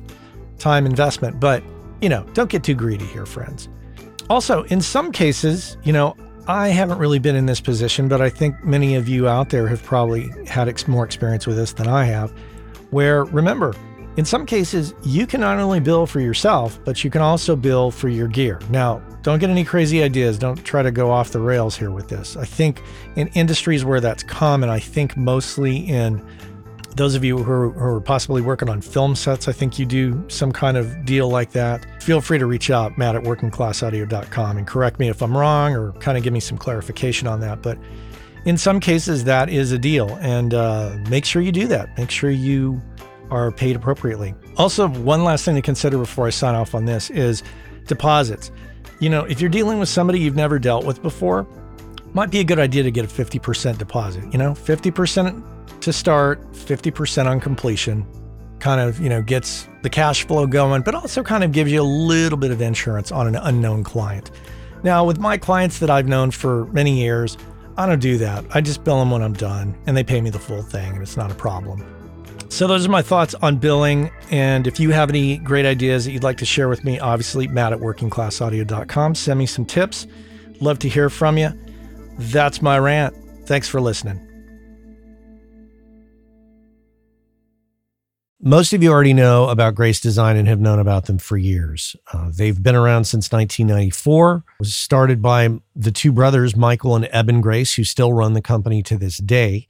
time 0.58 0.87
investment. 0.87 1.38
But, 1.38 1.62
you 2.00 2.08
know, 2.08 2.25
don't 2.32 2.49
get 2.49 2.64
too 2.64 2.75
greedy 2.75 3.04
here, 3.04 3.26
friends. 3.26 3.68
Also, 4.30 4.62
in 4.64 4.80
some 4.80 5.12
cases, 5.12 5.76
you 5.85 5.92
know, 5.92 6.16
I 6.49 6.69
haven't 6.69 6.97
really 6.97 7.19
been 7.19 7.37
in 7.37 7.45
this 7.45 7.61
position, 7.61 8.09
but 8.09 8.23
I 8.23 8.31
think 8.31 8.64
many 8.64 8.95
of 8.95 9.07
you 9.07 9.28
out 9.28 9.50
there 9.50 9.69
have 9.69 9.83
probably 9.83 10.31
had 10.47 10.67
ex- 10.67 10.88
more 10.88 11.05
experience 11.05 11.47
with 11.47 11.59
this 11.59 11.75
than 11.75 11.88
I 11.88 12.05
have. 12.05 12.33
Where 12.88 13.25
remember, 13.25 13.75
in 14.17 14.25
some 14.25 14.47
cases, 14.47 14.95
you 15.02 15.26
can 15.26 15.43
not 15.43 15.59
only 15.59 15.78
bill 15.78 16.07
for 16.07 16.21
yourself, 16.21 16.81
but 16.87 17.05
you 17.05 17.11
can 17.11 17.21
also 17.21 17.55
bill 17.55 17.90
for 17.90 18.09
your 18.09 18.28
gear. 18.28 18.61
Now, 18.71 19.02
don't 19.23 19.40
get 19.40 19.50
any 19.50 19.62
crazy 19.62 20.02
ideas. 20.02 20.38
Don't 20.38 20.64
try 20.64 20.83
to 20.83 20.90
go 20.90 21.11
off 21.11 21.33
the 21.33 21.40
rails 21.40 21.76
here 21.76 21.90
with 21.90 22.09
this. 22.09 22.35
I 22.35 22.47
think 22.47 22.83
in 23.17 23.28
industries 23.35 23.85
where 23.85 24.00
that's 24.00 24.23
common, 24.23 24.71
I 24.71 24.78
think 24.78 25.19
mostly 25.19 25.76
in 25.76 26.26
those 26.99 27.14
of 27.14 27.25
you 27.25 27.38
who 27.38 27.50
are, 27.50 27.71
who 27.71 27.85
are, 27.97 28.00
possibly 28.00 28.43
working 28.43 28.69
on 28.69 28.81
film 28.81 29.14
sets, 29.14 29.49
I 29.49 29.52
think 29.52 29.78
you 29.78 29.87
do 29.87 30.23
some 30.28 30.52
kind 30.52 30.76
of 30.76 31.05
deal 31.05 31.28
like 31.31 31.52
that. 31.52 31.87
Feel 32.02 32.21
free 32.21 32.38
to 32.38 32.47
reach 32.47 32.71
out, 32.71 32.99
Matt 32.99 33.14
at 33.14 33.23
workingclassaudio.com, 33.23 34.59
and 34.59 34.67
correct 34.67 34.99
me 34.99 35.09
if 35.09 35.23
I'm 35.23 35.37
wrong 35.37 35.75
or 35.75 35.93
kind 35.93 36.19
of 36.19 36.25
give 36.25 36.33
me 36.33 36.40
some 36.40 36.59
clarification 36.59 37.28
on 37.28 37.40
that. 37.40 37.62
But 37.62 37.78
in 38.45 38.57
some 38.57 38.81
cases, 38.81 39.25
that 39.25 39.49
is 39.49 39.73
a 39.73 39.78
deal. 39.78 40.17
And 40.21 40.55
uh, 40.55 40.97
make 41.09 41.25
sure 41.25 41.40
you 41.40 41.52
do 41.52 41.67
that. 41.69 41.97
Make 41.97 42.11
sure 42.11 42.31
you 42.31 42.83
are 43.31 43.52
paid 43.52 43.76
appropriately. 43.76 44.35
Also, 44.57 44.88
one 44.88 45.23
last 45.23 45.45
thing 45.45 45.55
to 45.55 45.62
consider 45.62 45.99
before 45.99 46.26
I 46.26 46.31
sign 46.31 46.55
off 46.55 46.75
on 46.75 46.85
this 46.85 47.11
is 47.11 47.43
deposits. 47.87 48.50
You 49.00 49.11
know, 49.11 49.25
if 49.25 49.40
you're 49.40 49.50
dealing 49.50 49.78
with 49.78 49.88
somebody 49.88 50.19
you've 50.19 50.37
never 50.37 50.59
dealt 50.59 50.85
with 50.85 51.02
before, 51.02 51.47
might 52.14 52.30
be 52.30 52.40
a 52.40 52.44
good 52.44 52.58
idea 52.58 52.82
to 52.82 52.90
get 52.90 53.04
a 53.04 53.08
50% 53.08 53.78
deposit. 53.78 54.24
You 54.32 54.38
know, 54.38 54.52
50% 54.52 55.80
to 55.80 55.92
start, 55.92 56.52
50% 56.52 57.26
on 57.26 57.40
completion. 57.40 58.06
Kind 58.58 58.80
of, 58.80 59.00
you 59.00 59.08
know, 59.08 59.22
gets 59.22 59.68
the 59.82 59.90
cash 59.90 60.26
flow 60.26 60.46
going, 60.46 60.82
but 60.82 60.94
also 60.94 61.22
kind 61.22 61.44
of 61.44 61.52
gives 61.52 61.70
you 61.70 61.80
a 61.80 61.84
little 61.84 62.38
bit 62.38 62.50
of 62.50 62.60
insurance 62.60 63.12
on 63.12 63.28
an 63.28 63.36
unknown 63.36 63.84
client. 63.84 64.30
Now, 64.82 65.04
with 65.04 65.18
my 65.18 65.38
clients 65.38 65.78
that 65.78 65.90
I've 65.90 66.08
known 66.08 66.30
for 66.30 66.66
many 66.66 67.00
years, 67.00 67.36
I 67.76 67.86
don't 67.86 68.00
do 68.00 68.18
that. 68.18 68.44
I 68.50 68.60
just 68.60 68.82
bill 68.82 68.98
them 68.98 69.10
when 69.10 69.22
I'm 69.22 69.34
done 69.34 69.76
and 69.86 69.96
they 69.96 70.02
pay 70.02 70.20
me 70.20 70.30
the 70.30 70.38
full 70.38 70.62
thing 70.62 70.94
and 70.94 71.02
it's 71.02 71.16
not 71.16 71.30
a 71.30 71.34
problem. 71.34 71.84
So, 72.48 72.66
those 72.66 72.86
are 72.86 72.90
my 72.90 73.02
thoughts 73.02 73.34
on 73.42 73.58
billing. 73.58 74.10
And 74.30 74.66
if 74.66 74.80
you 74.80 74.90
have 74.90 75.10
any 75.10 75.38
great 75.38 75.66
ideas 75.66 76.04
that 76.04 76.12
you'd 76.12 76.24
like 76.24 76.38
to 76.38 76.46
share 76.46 76.68
with 76.68 76.82
me, 76.82 76.98
obviously, 76.98 77.46
matt 77.46 77.72
at 77.72 77.78
workingclassaudio.com. 77.78 79.14
Send 79.14 79.38
me 79.38 79.46
some 79.46 79.66
tips. 79.66 80.06
Love 80.60 80.78
to 80.80 80.88
hear 80.88 81.10
from 81.10 81.38
you. 81.38 81.52
That's 82.18 82.60
my 82.60 82.78
rant. 82.78 83.14
Thanks 83.46 83.68
for 83.68 83.80
listening. 83.80 84.25
Most 88.40 88.72
of 88.72 88.82
you 88.82 88.92
already 88.92 89.14
know 89.14 89.48
about 89.48 89.75
Grace 89.75 90.00
Design 90.00 90.37
and 90.37 90.46
have 90.46 90.60
known 90.60 90.78
about 90.78 91.06
them 91.06 91.18
for 91.18 91.37
years. 91.37 91.96
Uh, 92.12 92.30
they've 92.32 92.62
been 92.62 92.76
around 92.76 93.04
since 93.04 93.32
1994. 93.32 94.37
It 94.37 94.42
was 94.60 94.75
started 94.75 95.20
by 95.20 95.48
the 95.75 95.90
two 95.90 96.12
brothers, 96.12 96.54
Michael 96.54 96.94
and 96.94 97.08
Eben 97.10 97.40
Grace, 97.40 97.75
who 97.75 97.82
still 97.82 98.12
run 98.12 98.34
the 98.34 98.40
company 98.40 98.82
to 98.84 98.96
this 98.96 99.18
day. 99.18 99.66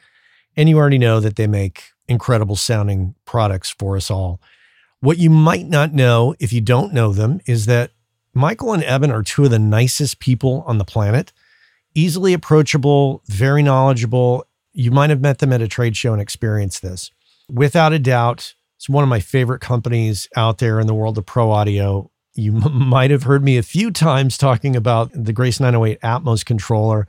And 0.54 0.68
you 0.68 0.76
already 0.76 0.98
know 0.98 1.18
that 1.18 1.36
they 1.36 1.46
make 1.46 1.84
incredible 2.08 2.56
sounding 2.56 3.14
products 3.24 3.70
for 3.70 3.96
us 3.96 4.10
all. 4.10 4.40
What 5.00 5.18
you 5.18 5.30
might 5.30 5.66
not 5.66 5.94
know 5.94 6.34
if 6.38 6.52
you 6.52 6.60
don't 6.60 6.92
know 6.92 7.12
them 7.12 7.40
is 7.46 7.66
that 7.66 7.92
Michael 8.34 8.74
and 8.74 8.84
Eben 8.84 9.10
are 9.10 9.22
two 9.22 9.44
of 9.44 9.50
the 9.50 9.58
nicest 9.58 10.20
people 10.20 10.62
on 10.66 10.78
the 10.78 10.84
planet, 10.84 11.32
easily 11.98 12.32
approachable, 12.32 13.22
very 13.26 13.62
knowledgeable. 13.62 14.46
You 14.72 14.92
might 14.92 15.10
have 15.10 15.20
met 15.20 15.40
them 15.40 15.52
at 15.52 15.60
a 15.60 15.66
trade 15.66 15.96
show 15.96 16.12
and 16.12 16.22
experienced 16.22 16.80
this. 16.80 17.10
Without 17.50 17.92
a 17.92 17.98
doubt, 17.98 18.54
it's 18.76 18.88
one 18.88 19.02
of 19.02 19.08
my 19.08 19.18
favorite 19.18 19.60
companies 19.60 20.28
out 20.36 20.58
there 20.58 20.78
in 20.78 20.86
the 20.86 20.94
world 20.94 21.18
of 21.18 21.26
pro 21.26 21.50
audio. 21.50 22.08
You 22.34 22.56
m- 22.56 22.88
might 22.88 23.10
have 23.10 23.24
heard 23.24 23.42
me 23.42 23.56
a 23.58 23.64
few 23.64 23.90
times 23.90 24.38
talking 24.38 24.76
about 24.76 25.10
the 25.12 25.32
Grace 25.32 25.58
908 25.58 26.00
Atmos 26.00 26.44
controller. 26.44 27.08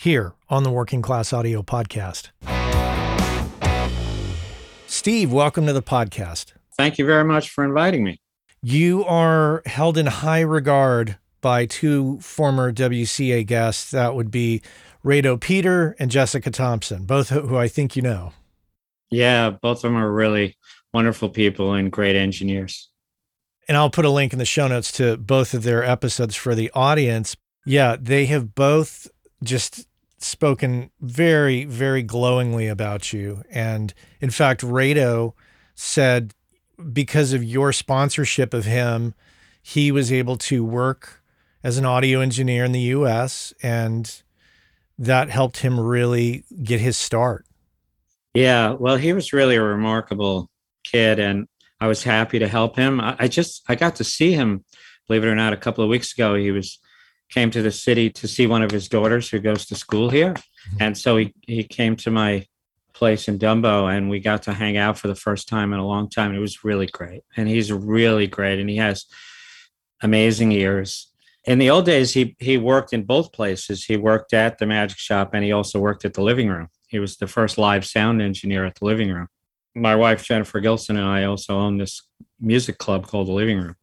here 0.00 0.32
on 0.48 0.62
the 0.62 0.70
Working 0.70 1.02
Class 1.02 1.32
Audio 1.32 1.60
Podcast. 1.60 2.28
Steve, 4.86 5.32
welcome 5.32 5.66
to 5.66 5.72
the 5.72 5.82
podcast. 5.82 6.52
Thank 6.76 6.98
you 6.98 7.04
very 7.04 7.24
much 7.24 7.50
for 7.50 7.64
inviting 7.64 8.04
me. 8.04 8.20
You 8.62 9.04
are 9.04 9.60
held 9.66 9.98
in 9.98 10.06
high 10.06 10.42
regard 10.42 11.18
by 11.40 11.66
two 11.66 12.20
former 12.20 12.72
WCA 12.72 13.44
guests. 13.44 13.90
That 13.90 14.14
would 14.14 14.30
be 14.30 14.62
Rado 15.04 15.38
Peter 15.40 15.96
and 15.98 16.12
Jessica 16.12 16.52
Thompson, 16.52 17.04
both 17.04 17.30
who 17.30 17.56
I 17.56 17.66
think 17.66 17.96
you 17.96 18.02
know. 18.02 18.32
Yeah, 19.10 19.50
both 19.50 19.78
of 19.78 19.82
them 19.90 19.96
are 19.96 20.12
really 20.12 20.56
wonderful 20.94 21.28
people 21.28 21.74
and 21.74 21.90
great 21.90 22.14
engineers. 22.14 22.88
And 23.66 23.76
I'll 23.76 23.90
put 23.90 24.04
a 24.04 24.10
link 24.10 24.32
in 24.32 24.38
the 24.38 24.44
show 24.44 24.68
notes 24.68 24.92
to 24.92 25.16
both 25.16 25.54
of 25.54 25.64
their 25.64 25.82
episodes 25.82 26.36
for 26.36 26.54
the 26.54 26.70
audience. 26.72 27.36
Yeah, 27.66 27.96
they 28.00 28.26
have 28.26 28.54
both 28.54 29.08
just 29.42 29.86
spoken 30.18 30.90
very, 31.00 31.64
very 31.64 32.02
glowingly 32.02 32.66
about 32.66 33.12
you. 33.12 33.42
And 33.50 33.94
in 34.20 34.30
fact, 34.30 34.62
Rado 34.62 35.34
said 35.74 36.34
because 36.92 37.32
of 37.32 37.42
your 37.42 37.72
sponsorship 37.72 38.54
of 38.54 38.64
him, 38.64 39.14
he 39.62 39.92
was 39.92 40.12
able 40.12 40.36
to 40.36 40.64
work 40.64 41.22
as 41.62 41.78
an 41.78 41.84
audio 41.84 42.20
engineer 42.20 42.64
in 42.64 42.72
the 42.72 42.80
US 42.80 43.52
and 43.62 44.22
that 44.98 45.30
helped 45.30 45.58
him 45.58 45.78
really 45.78 46.44
get 46.62 46.80
his 46.80 46.96
start. 46.96 47.46
Yeah, 48.34 48.72
well, 48.72 48.96
he 48.96 49.12
was 49.12 49.32
really 49.32 49.56
a 49.56 49.62
remarkable 49.62 50.50
kid 50.84 51.18
and 51.18 51.46
I 51.80 51.86
was 51.86 52.02
happy 52.02 52.38
to 52.40 52.48
help 52.48 52.76
him. 52.76 53.00
I, 53.00 53.28
just 53.28 53.62
I 53.68 53.76
got 53.76 53.96
to 53.96 54.04
see 54.04 54.32
him, 54.32 54.64
believe 55.06 55.22
it 55.22 55.28
or 55.28 55.36
not, 55.36 55.52
a 55.52 55.56
couple 55.56 55.84
of 55.84 55.90
weeks 55.90 56.12
ago. 56.12 56.34
He 56.34 56.50
was 56.50 56.78
came 57.30 57.50
to 57.50 57.62
the 57.62 57.70
city 57.70 58.10
to 58.10 58.28
see 58.28 58.46
one 58.46 58.62
of 58.62 58.70
his 58.70 58.88
daughters 58.88 59.28
who 59.28 59.38
goes 59.38 59.66
to 59.66 59.74
school 59.74 60.10
here. 60.10 60.34
Mm-hmm. 60.34 60.76
And 60.80 60.98
so 60.98 61.16
he, 61.16 61.34
he 61.46 61.64
came 61.64 61.96
to 61.96 62.10
my 62.10 62.46
place 62.94 63.28
in 63.28 63.38
Dumbo 63.38 63.94
and 63.94 64.10
we 64.10 64.18
got 64.18 64.42
to 64.44 64.52
hang 64.52 64.76
out 64.76 64.98
for 64.98 65.08
the 65.08 65.14
first 65.14 65.48
time 65.48 65.72
in 65.72 65.78
a 65.78 65.86
long 65.86 66.08
time. 66.08 66.34
It 66.34 66.40
was 66.40 66.64
really 66.64 66.86
great. 66.86 67.22
And 67.36 67.48
he's 67.48 67.72
really 67.72 68.26
great 68.26 68.58
and 68.58 68.68
he 68.68 68.76
has 68.76 69.06
amazing 70.02 70.52
ears. 70.52 71.12
In 71.44 71.58
the 71.58 71.70
old 71.70 71.86
days, 71.86 72.12
he 72.12 72.36
he 72.40 72.58
worked 72.58 72.92
in 72.92 73.04
both 73.04 73.32
places. 73.32 73.84
He 73.84 73.96
worked 73.96 74.34
at 74.34 74.58
the 74.58 74.66
magic 74.66 74.98
shop 74.98 75.30
and 75.32 75.44
he 75.44 75.52
also 75.52 75.78
worked 75.78 76.04
at 76.04 76.14
the 76.14 76.22
living 76.22 76.48
room. 76.48 76.68
He 76.88 76.98
was 76.98 77.16
the 77.16 77.26
first 77.26 77.56
live 77.56 77.86
sound 77.86 78.20
engineer 78.20 78.64
at 78.66 78.74
the 78.74 78.84
living 78.84 79.10
room. 79.10 79.28
My 79.74 79.94
wife 79.94 80.24
Jennifer 80.24 80.60
Gilson 80.60 80.96
and 80.96 81.06
I 81.06 81.24
also 81.24 81.56
own 81.56 81.78
this 81.78 82.02
music 82.40 82.78
club 82.78 83.06
called 83.06 83.28
the 83.28 83.32
Living 83.32 83.58
Room 83.58 83.76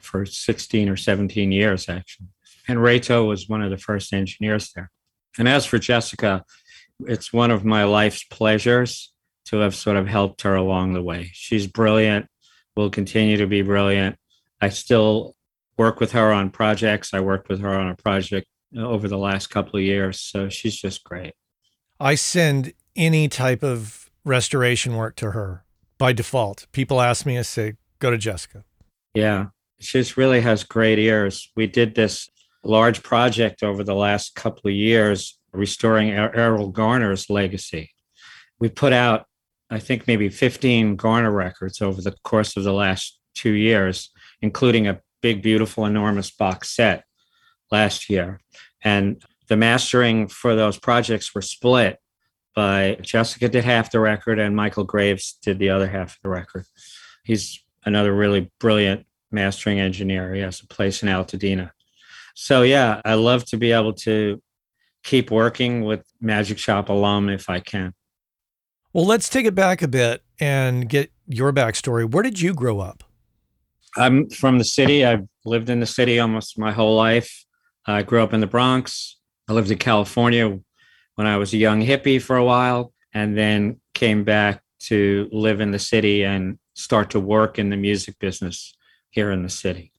for 0.00 0.24
16 0.24 0.88
or 0.88 0.96
17 0.96 1.52
years 1.52 1.88
actually 1.88 2.28
and 2.70 2.78
Rado 2.78 3.26
was 3.26 3.48
one 3.48 3.62
of 3.62 3.70
the 3.70 3.76
first 3.76 4.12
engineers 4.12 4.70
there. 4.74 4.90
And 5.38 5.48
as 5.48 5.66
for 5.66 5.78
Jessica, 5.78 6.44
It's 7.06 7.32
one 7.32 7.50
of 7.50 7.64
my 7.64 7.84
life's 7.84 8.24
pleasures 8.24 9.12
to 9.46 9.58
have 9.58 9.74
sort 9.74 9.96
of 9.96 10.06
helped 10.06 10.42
her 10.42 10.54
along 10.54 10.92
the 10.92 11.02
way. 11.02 11.30
She's 11.32 11.66
brilliant, 11.66 12.26
will 12.76 12.90
continue 12.90 13.36
to 13.38 13.46
be 13.46 13.62
brilliant. 13.62 14.16
I 14.60 14.68
still 14.68 15.34
work 15.78 16.00
with 16.00 16.12
her 16.12 16.32
on 16.32 16.50
projects. 16.50 17.14
I 17.14 17.20
worked 17.20 17.48
with 17.48 17.60
her 17.60 17.74
on 17.74 17.88
a 17.88 17.96
project 17.96 18.46
uh, 18.76 18.82
over 18.82 19.08
the 19.08 19.18
last 19.18 19.48
couple 19.48 19.78
of 19.78 19.84
years. 19.84 20.20
So 20.20 20.48
she's 20.48 20.76
just 20.76 21.02
great. 21.04 21.32
I 21.98 22.14
send 22.14 22.72
any 22.94 23.28
type 23.28 23.62
of 23.62 24.10
restoration 24.24 24.96
work 24.96 25.16
to 25.16 25.30
her 25.30 25.64
by 25.98 26.12
default. 26.12 26.66
People 26.72 27.00
ask 27.00 27.24
me, 27.24 27.38
I 27.38 27.42
say, 27.42 27.74
go 27.98 28.10
to 28.10 28.18
Jessica. 28.18 28.64
Yeah. 29.14 29.46
She 29.78 29.98
just 29.98 30.18
really 30.18 30.42
has 30.42 30.64
great 30.64 30.98
ears. 30.98 31.50
We 31.56 31.66
did 31.66 31.94
this 31.94 32.28
large 32.62 33.02
project 33.02 33.62
over 33.62 33.82
the 33.82 33.94
last 33.94 34.34
couple 34.34 34.68
of 34.68 34.74
years 34.74 35.38
restoring 35.52 36.10
Erroll 36.10 36.72
Garner's 36.72 37.30
legacy. 37.30 37.90
We 38.58 38.68
put 38.68 38.92
out, 38.92 39.26
I 39.70 39.78
think, 39.78 40.06
maybe 40.06 40.28
15 40.28 40.96
Garner 40.96 41.32
records 41.32 41.80
over 41.80 42.00
the 42.00 42.14
course 42.22 42.56
of 42.56 42.64
the 42.64 42.72
last 42.72 43.18
two 43.34 43.52
years, 43.52 44.10
including 44.42 44.86
a 44.86 45.00
big, 45.22 45.42
beautiful, 45.42 45.86
enormous 45.86 46.30
box 46.30 46.74
set 46.74 47.04
last 47.70 48.10
year. 48.10 48.40
And 48.82 49.22
the 49.48 49.56
mastering 49.56 50.28
for 50.28 50.54
those 50.54 50.78
projects 50.78 51.34
were 51.34 51.42
split 51.42 51.98
by 52.54 52.98
Jessica 53.02 53.48
did 53.48 53.64
half 53.64 53.90
the 53.90 54.00
record 54.00 54.38
and 54.38 54.56
Michael 54.56 54.84
Graves 54.84 55.38
did 55.42 55.58
the 55.58 55.70
other 55.70 55.88
half 55.88 56.16
of 56.16 56.22
the 56.22 56.28
record. 56.28 56.66
He's 57.24 57.62
another 57.84 58.14
really 58.14 58.50
brilliant 58.58 59.06
mastering 59.30 59.78
engineer. 59.78 60.34
He 60.34 60.40
has 60.40 60.60
a 60.60 60.66
place 60.66 61.02
in 61.02 61.08
Altadena. 61.08 61.70
So 62.34 62.62
yeah, 62.62 63.00
I 63.04 63.14
love 63.14 63.44
to 63.46 63.56
be 63.56 63.72
able 63.72 63.94
to 63.94 64.42
keep 65.02 65.30
working 65.30 65.84
with 65.84 66.04
Magic 66.20 66.58
Shop 66.58 66.88
alum 66.88 67.28
if 67.28 67.48
I 67.48 67.60
can. 67.60 67.94
Well, 68.92 69.06
let's 69.06 69.28
take 69.28 69.46
it 69.46 69.54
back 69.54 69.82
a 69.82 69.88
bit 69.88 70.22
and 70.40 70.88
get 70.88 71.12
your 71.26 71.52
backstory. 71.52 72.10
Where 72.10 72.22
did 72.22 72.40
you 72.40 72.54
grow 72.54 72.80
up? 72.80 73.04
I'm 73.96 74.28
from 74.30 74.58
the 74.58 74.64
city. 74.64 75.04
I've 75.04 75.26
lived 75.44 75.70
in 75.70 75.80
the 75.80 75.86
city 75.86 76.18
almost 76.18 76.58
my 76.58 76.72
whole 76.72 76.96
life. 76.96 77.44
I 77.86 78.02
grew 78.02 78.22
up 78.22 78.32
in 78.32 78.40
the 78.40 78.46
Bronx. 78.46 79.16
I 79.48 79.52
lived 79.52 79.70
in 79.70 79.78
California 79.78 80.58
when 81.14 81.26
I 81.26 81.36
was 81.36 81.52
a 81.52 81.56
young 81.56 81.82
hippie 81.82 82.22
for 82.22 82.36
a 82.36 82.44
while, 82.44 82.92
and 83.12 83.36
then 83.36 83.80
came 83.94 84.24
back 84.24 84.62
to 84.80 85.28
live 85.32 85.60
in 85.60 85.70
the 85.70 85.78
city 85.78 86.24
and 86.24 86.58
start 86.74 87.10
to 87.10 87.20
work 87.20 87.58
in 87.58 87.70
the 87.70 87.76
music 87.76 88.18
business 88.18 88.74
here 89.10 89.30
in 89.30 89.42
the 89.42 89.48
city. 89.48 89.92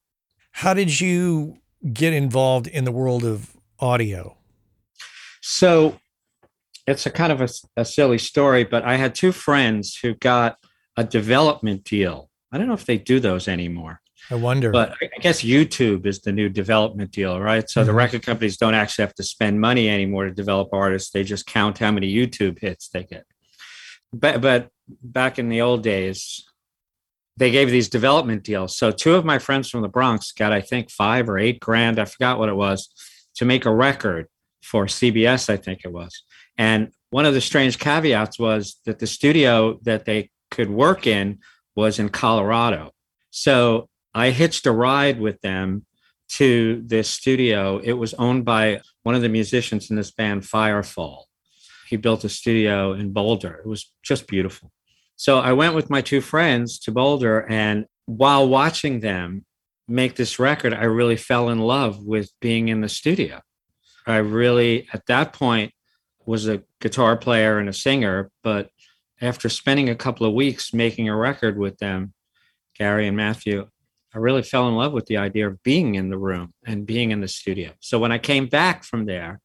How 0.52 0.74
did 0.74 1.00
you 1.00 1.58
get 1.94 2.14
involved 2.14 2.68
in 2.68 2.84
the 2.84 2.92
world 2.92 3.24
of 3.24 3.56
audio? 3.80 4.38
So 5.42 6.00
it's 6.88 7.06
a 7.06 7.10
kind 7.10 7.32
of 7.32 7.42
a, 7.42 7.50
a, 7.78 7.86
silly 7.86 8.18
story, 8.18 8.64
but 8.64 8.84
I 8.84 8.96
had 8.96 9.16
two 9.16 9.32
friends 9.32 9.98
who 9.98 10.14
got 10.16 10.58
a 10.98 11.04
development 11.04 11.84
deal. 11.84 12.30
I 12.52 12.58
don't 12.58 12.68
know 12.68 12.74
if 12.74 12.86
they 12.86 12.98
do 12.98 13.20
those 13.20 13.48
anymore. 13.48 14.02
I 14.30 14.36
wonder. 14.36 14.72
But 14.72 14.94
I 15.02 15.20
guess 15.20 15.42
YouTube 15.42 16.06
is 16.06 16.22
the 16.22 16.32
new 16.32 16.48
development 16.48 17.12
deal, 17.12 17.40
right? 17.40 17.70
So 17.70 17.82
mm-hmm. 17.82 17.88
the 17.88 17.94
record 17.94 18.24
companies 18.24 18.58
don't 18.58 18.76
actually 18.76 19.04
have 19.04 19.16
to 19.16 19.24
spend 19.24 19.60
money 19.60 19.90
anymore 19.90 20.26
to 20.26 20.32
develop 20.32 20.70
artists. 20.74 21.12
They 21.12 21.24
just 21.24 21.46
count 21.46 21.80
how 21.80 21.92
many 21.92 22.14
YouTube 22.14 22.60
hits 22.60 22.90
they 22.90 23.04
get. 23.04 23.26
But 24.14 24.42
but 24.42 24.70
back 25.02 25.40
in 25.40 25.50
the 25.50 25.62
old 25.62 25.84
days, 25.84 26.46
they 27.38 27.52
gave 27.52 27.70
these 27.72 27.90
development 27.90 28.44
deals. 28.44 28.78
So 28.78 28.92
two 28.92 29.16
of 29.16 29.26
my 29.26 29.40
friends 29.40 29.70
from 29.70 29.82
the 29.82 29.88
Bronx 29.88 30.32
got, 30.32 30.52
I 30.52 30.62
think, 30.62 30.90
five 30.92 31.30
or 31.30 31.38
eight 31.38 31.60
grand, 31.60 32.00
I 32.00 32.06
forgot 32.06 32.40
what 32.40 32.50
it 32.50 32.56
was, 32.56 32.90
to 33.36 33.46
make 33.46 33.66
a 33.66 33.74
record 33.74 34.28
for 34.64 34.86
CBS, 34.86 35.50
I 35.50 35.58
think 35.58 35.82
it 35.84 35.92
was. 35.92 36.24
And 36.58 36.92
one 37.10 37.26
of 37.26 37.34
the 37.34 37.42
strange 37.42 37.80
caveats 37.80 38.38
was 38.38 38.78
that 38.86 39.00
the 39.00 39.08
studio 39.08 39.80
that 39.84 40.06
they 40.06 40.30
could 40.50 40.70
work 40.70 41.08
in 41.08 41.40
was 41.76 42.00
in 42.00 42.10
Colorado. 42.10 42.92
So 43.32 43.88
I 44.14 44.32
hitched 44.32 44.66
a 44.66 44.72
ride 44.72 45.20
with 45.20 45.40
them 45.42 45.86
to 46.34 46.82
this 46.86 47.10
studio. 47.10 47.80
It 47.84 47.94
was 47.94 48.14
owned 48.16 48.46
by 48.46 48.82
one 49.04 49.16
of 49.16 49.22
the 49.22 49.30
musicians 49.30 49.90
in 49.90 49.96
this 49.96 50.12
band, 50.12 50.44
Firefall. 50.44 51.24
He 51.88 51.98
built 51.98 52.24
a 52.24 52.30
studio 52.30 52.94
in 52.94 53.12
Boulder. 53.12 53.62
It 53.66 53.68
was 53.68 53.92
just 54.04 54.28
beautiful. 54.28 54.72
So 55.22 55.38
I 55.38 55.54
went 55.54 55.76
with 55.76 55.92
my 55.92 56.02
two 56.02 56.20
friends 56.20 56.80
to 56.80 56.92
Boulder, 56.92 57.46
and 57.48 57.86
while 58.08 58.50
watching 58.50 59.02
them 59.02 59.46
make 59.88 60.16
this 60.16 60.40
record, 60.40 60.74
I 60.74 60.86
really 60.86 61.16
fell 61.16 61.50
in 61.50 61.60
love 61.60 62.04
with 62.04 62.32
being 62.40 62.70
in 62.70 62.82
the 62.82 62.90
studio. 62.90 63.40
I 64.08 64.16
really, 64.16 64.88
at 64.92 65.06
that 65.06 65.32
point, 65.32 65.74
was 66.26 66.48
a 66.48 66.64
guitar 66.80 67.16
player 67.18 67.60
and 67.60 67.70
a 67.70 67.74
singer, 67.74 68.32
but 68.42 68.72
after 69.22 69.48
spending 69.48 69.90
a 69.90 69.96
couple 69.96 70.26
of 70.26 70.34
weeks 70.34 70.74
making 70.74 71.08
a 71.08 71.16
record 71.16 71.56
with 71.56 71.78
them, 71.78 72.14
Gary 72.76 73.08
and 73.08 73.16
Matthew, 73.16 73.68
I 74.16 74.18
really 74.18 74.42
fell 74.42 74.68
in 74.70 74.74
love 74.74 74.92
with 74.92 75.06
the 75.06 75.18
idea 75.18 75.48
of 75.48 75.62
being 75.62 75.94
in 75.94 76.10
the 76.10 76.18
room 76.18 76.52
and 76.66 76.84
being 76.88 77.12
in 77.12 77.22
the 77.22 77.28
studio. 77.28 77.74
So 77.80 78.00
when 78.00 78.12
I 78.12 78.18
came 78.18 78.48
back 78.48 78.84
from 78.84 79.06
there, 79.06 79.40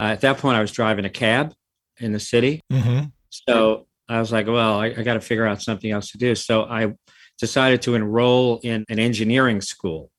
uh, 0.00 0.06
at 0.06 0.22
that 0.22 0.38
point, 0.38 0.56
I 0.56 0.60
was 0.60 0.72
driving 0.72 1.04
a 1.04 1.08
cab 1.08 1.54
in 2.00 2.10
the 2.10 2.18
city. 2.18 2.62
Mm-hmm. 2.72 3.10
So 3.30 3.86
I 4.08 4.20
was 4.20 4.32
like, 4.32 4.46
well, 4.46 4.80
I, 4.80 4.86
I 4.86 5.02
got 5.02 5.14
to 5.14 5.20
figure 5.20 5.46
out 5.46 5.62
something 5.62 5.90
else 5.90 6.10
to 6.10 6.18
do. 6.18 6.34
So 6.34 6.64
I 6.64 6.94
decided 7.38 7.82
to 7.82 7.94
enroll 7.94 8.60
in 8.62 8.84
an 8.88 8.98
engineering 8.98 9.60
school. 9.60 10.10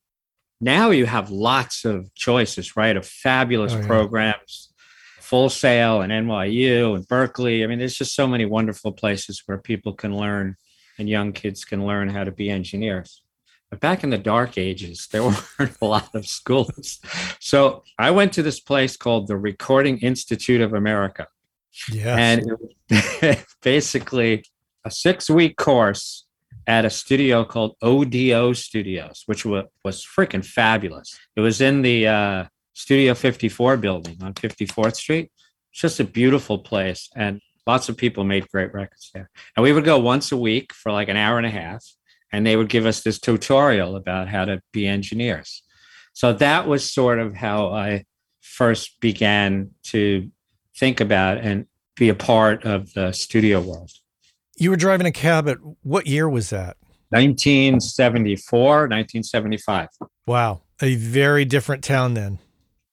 Now 0.60 0.90
you 0.90 1.06
have 1.06 1.30
lots 1.30 1.84
of 1.84 2.12
choices, 2.14 2.76
right? 2.76 2.96
Of 2.96 3.06
fabulous 3.06 3.74
oh, 3.74 3.80
yeah. 3.80 3.86
programs, 3.86 4.72
Full 5.20 5.50
Sail 5.50 6.00
and 6.00 6.12
NYU 6.12 6.96
and 6.96 7.06
Berklee. 7.06 7.62
I 7.62 7.66
mean, 7.66 7.78
there's 7.78 7.96
just 7.96 8.14
so 8.14 8.26
many 8.26 8.44
wonderful 8.44 8.92
places 8.92 9.42
where 9.46 9.58
people 9.58 9.92
can 9.92 10.16
learn 10.16 10.56
and 10.98 11.08
young 11.08 11.32
kids 11.32 11.64
can 11.64 11.86
learn 11.86 12.08
how 12.08 12.24
to 12.24 12.32
be 12.32 12.48
engineers. 12.48 13.22
But 13.70 13.80
back 13.80 14.04
in 14.04 14.10
the 14.10 14.18
dark 14.18 14.56
ages, 14.56 15.08
there 15.10 15.22
weren't 15.58 15.76
a 15.80 15.84
lot 15.84 16.14
of 16.14 16.26
schools. 16.26 17.00
So 17.40 17.82
I 17.98 18.10
went 18.12 18.32
to 18.34 18.42
this 18.42 18.60
place 18.60 18.96
called 18.96 19.26
the 19.26 19.36
Recording 19.36 19.98
Institute 19.98 20.60
of 20.60 20.72
America. 20.72 21.26
Yeah. 21.92 22.16
And 22.16 22.52
basically 23.62 24.44
a 24.84 24.90
six 24.90 25.28
week 25.28 25.56
course 25.56 26.24
at 26.66 26.84
a 26.84 26.90
studio 26.90 27.44
called 27.44 27.76
ODO 27.82 28.52
Studios, 28.52 29.22
which 29.26 29.44
was, 29.44 29.64
was 29.84 30.04
freaking 30.04 30.44
fabulous. 30.44 31.16
It 31.36 31.40
was 31.40 31.60
in 31.60 31.82
the 31.82 32.08
uh, 32.08 32.44
Studio 32.72 33.14
54 33.14 33.76
building 33.76 34.18
on 34.22 34.34
54th 34.34 34.96
Street. 34.96 35.30
It's 35.72 35.80
just 35.80 36.00
a 36.00 36.04
beautiful 36.04 36.58
place. 36.58 37.08
And 37.14 37.40
lots 37.66 37.88
of 37.88 37.96
people 37.96 38.24
made 38.24 38.48
great 38.48 38.72
records 38.74 39.10
there. 39.14 39.30
And 39.56 39.62
we 39.62 39.72
would 39.72 39.84
go 39.84 39.98
once 39.98 40.32
a 40.32 40.36
week 40.36 40.72
for 40.72 40.90
like 40.90 41.08
an 41.08 41.16
hour 41.16 41.38
and 41.38 41.46
a 41.46 41.50
half 41.50 41.84
and 42.32 42.44
they 42.44 42.56
would 42.56 42.68
give 42.68 42.86
us 42.86 43.02
this 43.02 43.20
tutorial 43.20 43.96
about 43.96 44.28
how 44.28 44.44
to 44.44 44.60
be 44.72 44.86
engineers. 44.86 45.62
So 46.12 46.32
that 46.34 46.66
was 46.66 46.92
sort 46.92 47.18
of 47.18 47.34
how 47.34 47.68
I 47.68 48.04
first 48.40 49.00
began 49.00 49.70
to 49.84 50.30
think 50.76 51.00
about 51.00 51.38
and 51.38 51.66
be 51.96 52.08
a 52.08 52.14
part 52.14 52.64
of 52.64 52.92
the 52.94 53.12
studio 53.12 53.60
world. 53.60 53.90
You 54.56 54.70
were 54.70 54.76
driving 54.76 55.06
a 55.06 55.12
cab 55.12 55.48
at 55.48 55.58
what 55.82 56.06
year 56.06 56.28
was 56.28 56.50
that? 56.50 56.76
1974, 57.10 58.60
1975. 58.60 59.88
Wow. 60.26 60.62
A 60.82 60.96
very 60.96 61.44
different 61.44 61.84
town 61.84 62.14
then. 62.14 62.38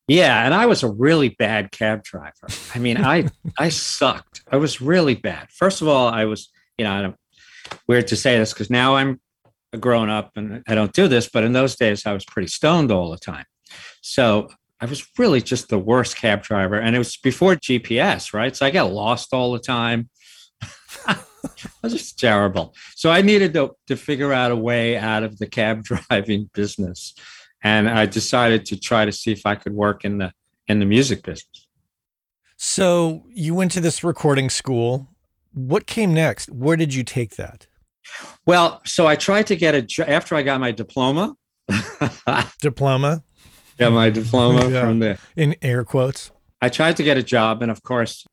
Yeah, 0.07 0.45
and 0.45 0.53
I 0.53 0.65
was 0.65 0.83
a 0.83 0.89
really 0.89 1.29
bad 1.29 1.71
cab 1.71 2.03
driver. 2.03 2.47
I 2.75 2.79
mean, 2.79 2.97
I 2.97 3.29
I 3.57 3.69
sucked. 3.69 4.43
I 4.51 4.57
was 4.57 4.81
really 4.81 5.15
bad. 5.15 5.49
First 5.49 5.81
of 5.81 5.87
all, 5.87 6.07
I 6.07 6.25
was, 6.25 6.49
you 6.77 6.83
know, 6.83 6.91
I'm 6.91 7.15
weird 7.87 8.07
to 8.07 8.15
say 8.15 8.37
this 8.37 8.53
because 8.53 8.69
now 8.69 8.95
I'm 8.95 9.21
a 9.71 9.77
grown 9.77 10.09
up 10.09 10.31
and 10.35 10.61
I 10.67 10.75
don't 10.75 10.93
do 10.93 11.07
this, 11.07 11.29
but 11.29 11.43
in 11.43 11.53
those 11.53 11.75
days 11.75 12.05
I 12.05 12.13
was 12.13 12.25
pretty 12.25 12.49
stoned 12.49 12.91
all 12.91 13.09
the 13.09 13.17
time. 13.17 13.45
So 14.01 14.49
I 14.83 14.85
was 14.85 15.09
really 15.17 15.41
just 15.41 15.69
the 15.69 15.79
worst 15.79 16.17
cab 16.17 16.43
driver. 16.43 16.75
And 16.75 16.93
it 16.93 16.99
was 16.99 17.15
before 17.15 17.55
GPS, 17.55 18.33
right? 18.33 18.53
So 18.53 18.65
I 18.65 18.69
got 18.69 18.91
lost 18.91 19.33
all 19.33 19.53
the 19.53 19.59
time. 19.59 20.09
I 21.07 21.15
was 21.81 21.93
just 21.93 22.19
terrible. 22.19 22.75
So 22.93 23.09
I 23.09 23.21
needed 23.21 23.53
to, 23.53 23.71
to 23.87 23.95
figure 23.95 24.33
out 24.33 24.51
a 24.51 24.57
way 24.57 24.97
out 24.97 25.23
of 25.23 25.39
the 25.39 25.47
cab 25.47 25.83
driving 26.09 26.49
business. 26.53 27.15
And 27.63 27.89
I 27.89 28.05
decided 28.05 28.65
to 28.65 28.77
try 28.77 29.05
to 29.05 29.13
see 29.13 29.31
if 29.31 29.45
I 29.45 29.55
could 29.55 29.71
work 29.71 30.03
in 30.03 30.17
the 30.17 30.33
in 30.67 30.79
the 30.79 30.85
music 30.85 31.23
business. 31.23 31.67
So 32.57 33.23
you 33.29 33.55
went 33.55 33.71
to 33.71 33.79
this 33.79 34.03
recording 34.03 34.49
school. 34.49 35.07
What 35.53 35.87
came 35.87 36.13
next? 36.13 36.51
Where 36.51 36.75
did 36.75 36.93
you 36.93 37.05
take 37.05 37.37
that? 37.37 37.67
Well, 38.45 38.81
so 38.83 39.07
I 39.07 39.15
tried 39.15 39.47
to 39.47 39.55
get 39.55 39.75
a 39.75 40.11
after 40.11 40.35
I 40.35 40.41
got 40.43 40.59
my 40.59 40.71
diploma. 40.71 41.37
diploma. 42.59 43.23
Got 43.77 43.93
my 43.93 44.09
diploma 44.09 44.69
yeah. 44.69 44.81
from 44.81 44.99
there. 44.99 45.17
In 45.35 45.55
air 45.61 45.83
quotes. 45.83 46.31
I 46.61 46.69
tried 46.69 46.97
to 46.97 47.03
get 47.03 47.17
a 47.17 47.23
job, 47.23 47.61
and 47.61 47.71
of 47.71 47.83
course, 47.83 48.25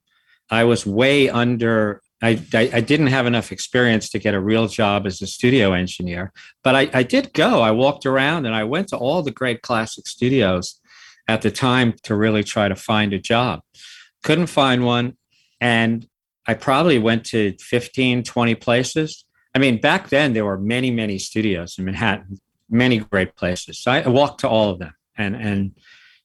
I 0.50 0.64
was 0.64 0.86
way 0.86 1.28
under. 1.28 2.00
I, 2.22 2.40
I, 2.52 2.70
I 2.74 2.80
didn't 2.80 3.06
have 3.06 3.26
enough 3.26 3.50
experience 3.50 4.10
to 4.10 4.18
get 4.18 4.34
a 4.34 4.40
real 4.40 4.68
job 4.68 5.06
as 5.06 5.22
a 5.22 5.26
studio 5.26 5.72
engineer, 5.72 6.32
but 6.62 6.76
I, 6.76 6.90
I 6.92 7.02
did 7.02 7.32
go. 7.32 7.62
I 7.62 7.70
walked 7.70 8.04
around 8.04 8.44
and 8.44 8.54
I 8.54 8.64
went 8.64 8.88
to 8.88 8.96
all 8.96 9.22
the 9.22 9.30
great 9.30 9.62
classic 9.62 10.06
studios 10.06 10.78
at 11.28 11.40
the 11.40 11.50
time 11.50 11.94
to 12.02 12.14
really 12.14 12.44
try 12.44 12.68
to 12.68 12.76
find 12.76 13.14
a 13.14 13.18
job. 13.18 13.60
Couldn't 14.22 14.48
find 14.48 14.84
one. 14.84 15.16
And 15.62 16.06
I 16.46 16.54
probably 16.54 16.98
went 16.98 17.24
to 17.26 17.56
15, 17.58 18.22
20 18.22 18.54
places. 18.56 19.24
I 19.54 19.58
mean, 19.58 19.80
back 19.80 20.10
then 20.10 20.34
there 20.34 20.44
were 20.44 20.58
many, 20.58 20.90
many 20.90 21.18
studios 21.18 21.78
in 21.78 21.86
Manhattan, 21.86 22.38
many 22.68 22.98
great 22.98 23.34
places. 23.34 23.78
So 23.78 23.92
I 23.92 24.08
walked 24.08 24.40
to 24.40 24.48
all 24.48 24.70
of 24.70 24.78
them 24.78 24.92
and 25.20 25.36
and 25.36 25.72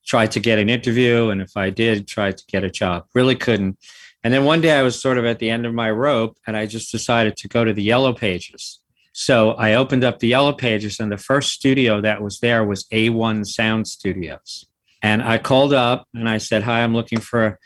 tried 0.05 0.31
to 0.31 0.39
get 0.39 0.59
an 0.59 0.69
interview. 0.69 1.29
And 1.29 1.41
if 1.41 1.57
I 1.57 1.69
did, 1.69 2.07
tried 2.07 2.37
to 2.37 2.45
get 2.47 2.63
a 2.63 2.69
job. 2.69 3.05
Really 3.13 3.35
couldn't. 3.35 3.77
And 4.23 4.33
then 4.33 4.43
one 4.43 4.61
day 4.61 4.71
I 4.71 4.81
was 4.81 4.99
sort 4.99 5.17
of 5.17 5.25
at 5.25 5.39
the 5.39 5.49
end 5.49 5.65
of 5.65 5.73
my 5.73 5.91
rope 5.91 6.37
and 6.47 6.55
I 6.57 6.65
just 6.65 6.91
decided 6.91 7.37
to 7.37 7.47
go 7.47 7.63
to 7.63 7.73
the 7.73 7.83
yellow 7.83 8.13
pages. 8.13 8.79
So 9.13 9.51
I 9.51 9.75
opened 9.75 10.03
up 10.03 10.19
the 10.19 10.27
yellow 10.27 10.51
pages 10.51 10.99
and 10.99 11.11
the 11.11 11.17
first 11.17 11.51
studio 11.51 12.01
that 12.01 12.21
was 12.21 12.39
there 12.39 12.65
was 12.65 12.85
A1 12.85 13.45
Sound 13.45 13.87
Studios. 13.87 14.65
And 15.01 15.21
I 15.23 15.37
called 15.37 15.73
up 15.73 16.07
and 16.13 16.27
I 16.27 16.39
said, 16.39 16.63
Hi, 16.63 16.83
I'm 16.83 16.93
looking 16.93 17.19
for 17.19 17.59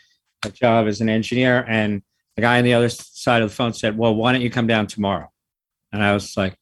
a 0.46 0.50
job 0.50 0.88
as 0.88 1.02
an 1.02 1.10
engineer. 1.10 1.66
And 1.68 2.04
the 2.36 2.42
guy 2.42 2.58
on 2.58 2.66
the 2.66 2.74
other 2.74 2.90
side 2.90 3.42
of 3.42 3.50
the 3.50 3.56
phone 3.56 3.74
said, 3.74 3.98
Well, 3.98 4.14
why 4.14 4.32
don't 4.32 4.42
you 4.42 4.50
come 4.50 4.68
down 4.68 4.88
tomorrow? 4.88 5.32
And 5.92 6.04
I 6.04 6.14
was 6.14 6.38
like, 6.38 6.56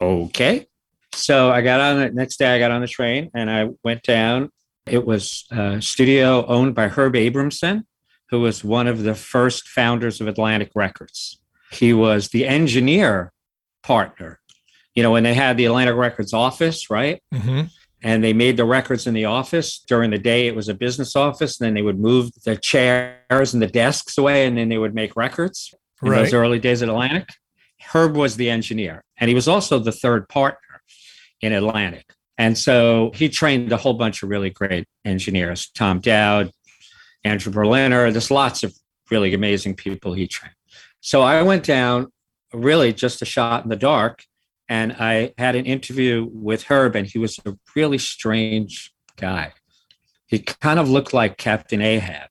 Okay. 0.00 0.66
So 1.12 1.50
I 1.50 1.60
got 1.60 1.80
on 1.80 1.98
the 1.98 2.10
next 2.10 2.38
day, 2.38 2.54
I 2.54 2.58
got 2.58 2.70
on 2.70 2.80
the 2.80 2.88
train 2.88 3.30
and 3.34 3.50
I 3.50 3.68
went 3.84 4.02
down. 4.02 4.50
It 4.86 5.04
was 5.06 5.44
a 5.50 5.80
studio 5.80 6.44
owned 6.46 6.74
by 6.74 6.88
Herb 6.88 7.14
Abramson, 7.14 7.84
who 8.30 8.40
was 8.40 8.64
one 8.64 8.86
of 8.86 9.02
the 9.02 9.14
first 9.14 9.68
founders 9.68 10.20
of 10.20 10.26
Atlantic 10.26 10.70
Records. 10.74 11.38
He 11.70 11.92
was 11.92 12.28
the 12.28 12.46
engineer 12.46 13.32
partner. 13.82 14.40
You 14.94 15.02
know, 15.02 15.10
when 15.10 15.22
they 15.22 15.34
had 15.34 15.56
the 15.56 15.64
Atlantic 15.66 15.96
Records 15.96 16.32
office, 16.32 16.90
right? 16.90 17.22
Mm-hmm. 17.32 17.62
And 18.02 18.24
they 18.24 18.32
made 18.32 18.56
the 18.56 18.64
records 18.64 19.06
in 19.06 19.14
the 19.14 19.26
office. 19.26 19.78
During 19.86 20.10
the 20.10 20.18
day, 20.18 20.48
it 20.48 20.56
was 20.56 20.68
a 20.68 20.74
business 20.74 21.14
office. 21.14 21.60
And 21.60 21.66
then 21.66 21.74
they 21.74 21.82
would 21.82 22.00
move 22.00 22.30
the 22.44 22.56
chairs 22.56 23.54
and 23.54 23.62
the 23.62 23.68
desks 23.68 24.18
away, 24.18 24.46
and 24.46 24.58
then 24.58 24.68
they 24.68 24.78
would 24.78 24.94
make 24.94 25.14
records 25.14 25.72
in 26.02 26.08
Right. 26.10 26.24
those 26.24 26.34
early 26.34 26.58
days 26.58 26.82
at 26.82 26.88
Atlantic. 26.88 27.28
Herb 27.92 28.16
was 28.16 28.36
the 28.36 28.50
engineer, 28.50 29.04
and 29.18 29.28
he 29.28 29.34
was 29.34 29.46
also 29.48 29.78
the 29.78 29.92
third 29.92 30.28
partner 30.28 30.71
in 31.42 31.52
Atlantic. 31.52 32.14
And 32.38 32.56
so 32.56 33.10
he 33.14 33.28
trained 33.28 33.70
a 33.72 33.76
whole 33.76 33.94
bunch 33.94 34.22
of 34.22 34.30
really 34.30 34.50
great 34.50 34.86
engineers 35.04 35.70
Tom 35.74 36.00
Dowd, 36.00 36.50
Andrew 37.24 37.52
Berliner. 37.52 38.10
There's 38.10 38.30
lots 38.30 38.62
of 38.62 38.74
really 39.10 39.34
amazing 39.34 39.74
people 39.74 40.14
he 40.14 40.26
trained. 40.26 40.54
So 41.00 41.20
I 41.20 41.42
went 41.42 41.64
down 41.64 42.10
really 42.54 42.92
just 42.92 43.20
a 43.22 43.26
shot 43.26 43.64
in 43.64 43.68
the 43.68 43.76
dark 43.76 44.24
and 44.68 44.96
I 44.98 45.34
had 45.36 45.54
an 45.54 45.66
interview 45.66 46.28
with 46.32 46.62
Herb, 46.62 46.96
and 46.96 47.06
he 47.06 47.18
was 47.18 47.38
a 47.44 47.54
really 47.76 47.98
strange 47.98 48.90
guy. 49.16 49.52
He 50.26 50.38
kind 50.38 50.78
of 50.78 50.88
looked 50.88 51.12
like 51.12 51.36
Captain 51.36 51.82
Ahab. 51.82 52.30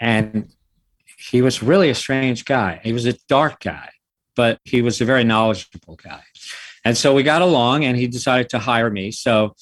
And 0.00 0.50
he 1.18 1.40
was 1.40 1.62
really 1.62 1.88
a 1.88 1.94
strange 1.94 2.44
guy. 2.44 2.80
He 2.82 2.92
was 2.92 3.06
a 3.06 3.12
dark 3.28 3.60
guy, 3.60 3.90
but 4.34 4.58
he 4.64 4.82
was 4.82 5.00
a 5.00 5.04
very 5.04 5.22
knowledgeable 5.22 5.94
guy. 6.02 6.22
And 6.84 6.96
so 6.96 7.14
we 7.14 7.22
got 7.22 7.42
along, 7.42 7.84
and 7.84 7.96
he 7.96 8.06
decided 8.06 8.48
to 8.50 8.58
hire 8.58 8.90
me. 8.90 9.10
So 9.10 9.54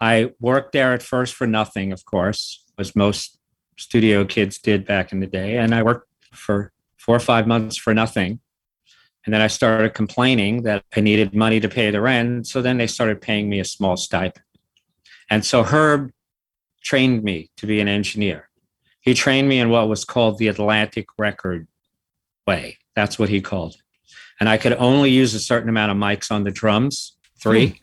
I 0.00 0.32
worked 0.40 0.72
there 0.72 0.92
at 0.92 1.02
first 1.02 1.34
for 1.34 1.46
nothing, 1.46 1.92
of 1.92 2.04
course, 2.04 2.64
as 2.78 2.96
most 2.96 3.38
studio 3.76 4.24
kids 4.24 4.58
did 4.58 4.84
back 4.84 5.12
in 5.12 5.20
the 5.20 5.26
day. 5.26 5.58
And 5.58 5.74
I 5.74 5.82
worked 5.82 6.08
for 6.32 6.72
four 6.96 7.16
or 7.16 7.20
five 7.20 7.46
months 7.46 7.76
for 7.76 7.94
nothing. 7.94 8.40
And 9.24 9.32
then 9.32 9.40
I 9.40 9.46
started 9.46 9.94
complaining 9.94 10.62
that 10.62 10.84
I 10.94 11.00
needed 11.00 11.34
money 11.34 11.60
to 11.60 11.68
pay 11.68 11.90
the 11.90 12.00
rent. 12.00 12.46
So 12.46 12.60
then 12.60 12.76
they 12.76 12.86
started 12.86 13.20
paying 13.20 13.48
me 13.48 13.60
a 13.60 13.64
small 13.64 13.96
stipend. 13.96 14.44
And 15.30 15.44
so 15.44 15.62
Herb 15.62 16.10
trained 16.82 17.22
me 17.24 17.50
to 17.56 17.66
be 17.66 17.80
an 17.80 17.88
engineer. 17.88 18.50
He 19.00 19.14
trained 19.14 19.48
me 19.48 19.58
in 19.58 19.70
what 19.70 19.88
was 19.88 20.04
called 20.04 20.38
the 20.38 20.48
Atlantic 20.48 21.06
record 21.18 21.66
way. 22.46 22.78
That's 22.94 23.18
what 23.18 23.28
he 23.28 23.40
called 23.40 23.74
it. 23.74 23.80
And 24.40 24.48
I 24.48 24.56
could 24.56 24.72
only 24.74 25.10
use 25.10 25.34
a 25.34 25.40
certain 25.40 25.68
amount 25.68 25.92
of 25.92 25.96
mics 25.96 26.30
on 26.30 26.44
the 26.44 26.50
drums, 26.50 27.16
three. 27.38 27.66
Hmm. 27.66 27.74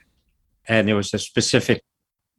And 0.68 0.88
there 0.88 0.96
was 0.96 1.14
a 1.14 1.20
specific 1.20 1.84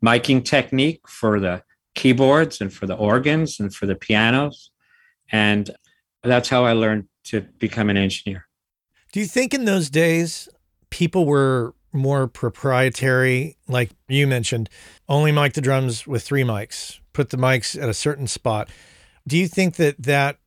miking 0.05 0.45
technique 0.45 1.09
for 1.09 1.41
the 1.41 1.63
keyboards 1.95 2.61
and 2.61 2.73
for 2.73 2.87
the 2.87 2.95
organs 2.95 3.61
and 3.61 3.75
for 3.75 3.87
the 3.87 3.95
pianos. 3.95 4.71
And 5.31 5.71
that's 6.23 6.49
how 6.49 6.65
I 6.65 6.73
learned 6.73 7.09
to 7.25 7.41
become 7.41 7.91
an 7.91 7.97
engineer. 7.97 8.47
Do 9.13 9.21
you 9.21 9.27
think 9.27 9.55
in 9.55 9.65
those 9.65 9.91
days 9.91 10.49
people 10.91 11.27
were 11.27 11.75
more 11.93 12.27
proprietary? 12.27 13.57
Like 13.69 13.91
you 14.09 14.27
mentioned, 14.27 14.71
only 15.09 15.33
mic 15.33 15.55
the 15.55 15.61
drums 15.61 16.07
with 16.07 16.23
three 16.23 16.43
mics, 16.43 16.99
put 17.13 17.31
the 17.31 17.37
mics 17.37 17.81
at 17.81 17.89
a 17.89 17.95
certain 17.95 18.27
spot. 18.27 18.69
Do 19.27 19.37
you 19.37 19.47
think 19.49 19.77
that 19.77 20.03
that 20.03 20.39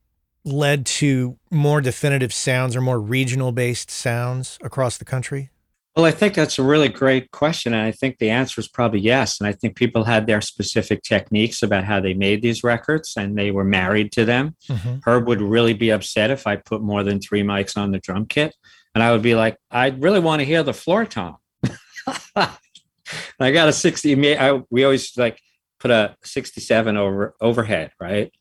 led 0.46 0.86
to 0.86 1.36
more 1.50 1.80
definitive 1.80 2.32
sounds 2.32 2.76
or 2.76 2.80
more 2.80 3.00
regional 3.00 3.52
based 3.52 3.90
sounds 3.90 4.58
across 4.62 4.96
the 4.96 5.04
country? 5.04 5.50
Well, 5.96 6.04
I 6.04 6.10
think 6.10 6.34
that's 6.34 6.58
a 6.58 6.62
really 6.62 6.90
great 6.90 7.30
question. 7.30 7.72
And 7.72 7.82
I 7.82 7.90
think 7.90 8.18
the 8.18 8.28
answer 8.28 8.60
is 8.60 8.68
probably 8.68 9.00
yes. 9.00 9.40
And 9.40 9.48
I 9.48 9.52
think 9.52 9.76
people 9.76 10.04
had 10.04 10.26
their 10.26 10.42
specific 10.42 11.02
techniques 11.02 11.62
about 11.62 11.84
how 11.84 12.00
they 12.00 12.12
made 12.12 12.42
these 12.42 12.62
records 12.62 13.14
and 13.16 13.36
they 13.36 13.50
were 13.50 13.64
married 13.64 14.12
to 14.12 14.26
them. 14.26 14.56
Mm-hmm. 14.68 14.96
Herb 15.04 15.26
would 15.26 15.40
really 15.40 15.72
be 15.72 15.90
upset 15.90 16.30
if 16.30 16.46
I 16.46 16.56
put 16.56 16.82
more 16.82 17.02
than 17.02 17.18
three 17.18 17.42
mics 17.42 17.78
on 17.78 17.92
the 17.92 17.98
drum 17.98 18.26
kit. 18.26 18.54
And 18.94 19.02
I 19.02 19.10
would 19.12 19.22
be 19.22 19.34
like, 19.34 19.56
I 19.70 19.88
really 19.88 20.20
want 20.20 20.40
to 20.40 20.46
hear 20.46 20.62
the 20.62 20.74
floor 20.74 21.06
tom. 21.06 21.38
I 22.36 23.50
got 23.52 23.68
a 23.68 23.72
60. 23.72 24.36
I, 24.36 24.62
we 24.68 24.84
always 24.84 25.16
like 25.16 25.40
put 25.80 25.90
a 25.90 26.14
67 26.24 26.96
over 26.96 27.34
overhead, 27.40 27.92
right? 27.98 28.32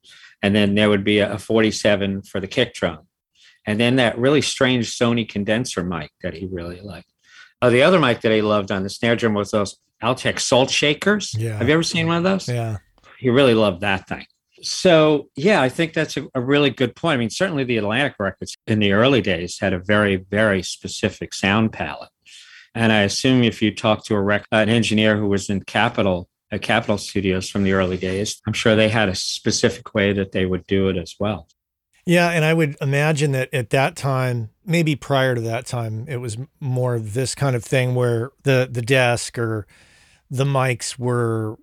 And 0.41 0.56
then 0.56 0.76
there 0.76 0.89
would 0.89 1.04
be 1.04 1.19
a 1.19 1.38
47 1.38 2.24
for 2.24 2.39
the 2.39 2.48
kick 2.48 2.74
drum. 2.74 3.08
And 3.65 3.80
then 3.80 3.95
that 3.95 4.17
really 4.17 4.41
strange 4.41 4.95
Sony 4.95 5.28
condenser 5.28 5.84
mic 5.84 6.12
that 6.21 6.36
he 6.36 6.45
really 6.45 6.82
liked. 6.82 7.12
Oh, 7.62 7.69
the 7.69 7.82
other 7.82 8.00
mic 8.00 8.21
that 8.21 8.32
he 8.32 8.41
loved 8.41 8.71
on 8.71 8.84
the 8.84 8.89
snare 8.89 9.15
drum 9.15 9.34
was 9.34 9.52
those 9.52 9.78
Altec 10.04 10.39
salt 10.39 10.69
shakers. 10.69 11.34
Yeah. 11.38 11.58
Have 11.58 11.67
you 11.67 11.74
ever 11.74 11.84
seen 11.84 12.08
one 12.08 12.17
of 12.17 12.24
those? 12.24 12.48
Yeah. 12.48 12.78
he 13.17 13.30
really 13.30 13.56
loved 13.56 13.82
that 13.82 14.08
thing. 14.08 14.26
So, 14.62 15.30
yeah, 15.36 15.62
I 15.62 15.69
think 15.69 15.93
that's 15.93 16.17
a, 16.17 16.28
a, 16.34 16.41
really 16.41 16.69
good 16.69 16.95
point. 16.95 17.15
I 17.15 17.17
mean, 17.17 17.30
certainly 17.30 17.63
the 17.63 17.78
Atlantic 17.78 18.15
records 18.19 18.56
in 18.67 18.80
the 18.80 18.93
early 18.93 19.21
days 19.21 19.60
had 19.60 19.74
a 19.74 19.80
very, 19.80 20.15
very 20.15 20.63
specific 20.63 21.34
sound 21.34 21.74
palette. 21.74 22.10
And 22.74 22.91
I 22.91 23.02
assume 23.02 23.43
if 23.43 23.62
you 23.62 23.74
talk 23.74 24.06
to 24.06 24.15
a 24.15 24.21
rec- 24.21 24.48
an 24.52 24.69
engineer 24.69 25.17
who 25.17 25.28
was 25.28 25.50
in 25.50 25.62
Capitol, 25.62 26.30
at 26.56 26.62
Capitol 26.62 26.98
Studios 26.98 27.50
from 27.50 27.63
the 27.63 27.74
early 27.74 27.98
days, 27.98 28.41
I'm 28.48 28.54
sure 28.54 28.76
they 28.76 28.89
had 28.89 29.10
a 29.10 29.15
specific 29.15 29.94
way 29.94 30.13
that 30.13 30.32
they 30.32 30.46
would 30.46 30.65
do 30.68 30.89
it 30.89 30.98
as 30.98 31.15
well. 31.20 31.48
Yeah, 32.08 32.30
and 32.30 32.46
I 32.46 32.54
would 32.54 32.76
imagine 32.82 33.32
that 33.32 33.52
at 33.54 33.72
that 33.72 33.96
time, 33.96 34.50
maybe 34.65 34.96
prior 34.96 35.34
to 35.36 35.41
that 35.41 35.65
time, 35.65 36.06
it 36.08 36.18
was 36.18 36.38
more 36.60 37.00
this 37.00 37.34
kind 37.36 37.56
of 37.56 37.63
thing 37.63 37.96
where 37.96 38.32
the 38.44 38.68
the 38.72 38.82
desk 38.84 39.38
or 39.39 39.65
the 40.30 40.44
mics 40.46 41.00
were 41.00 41.58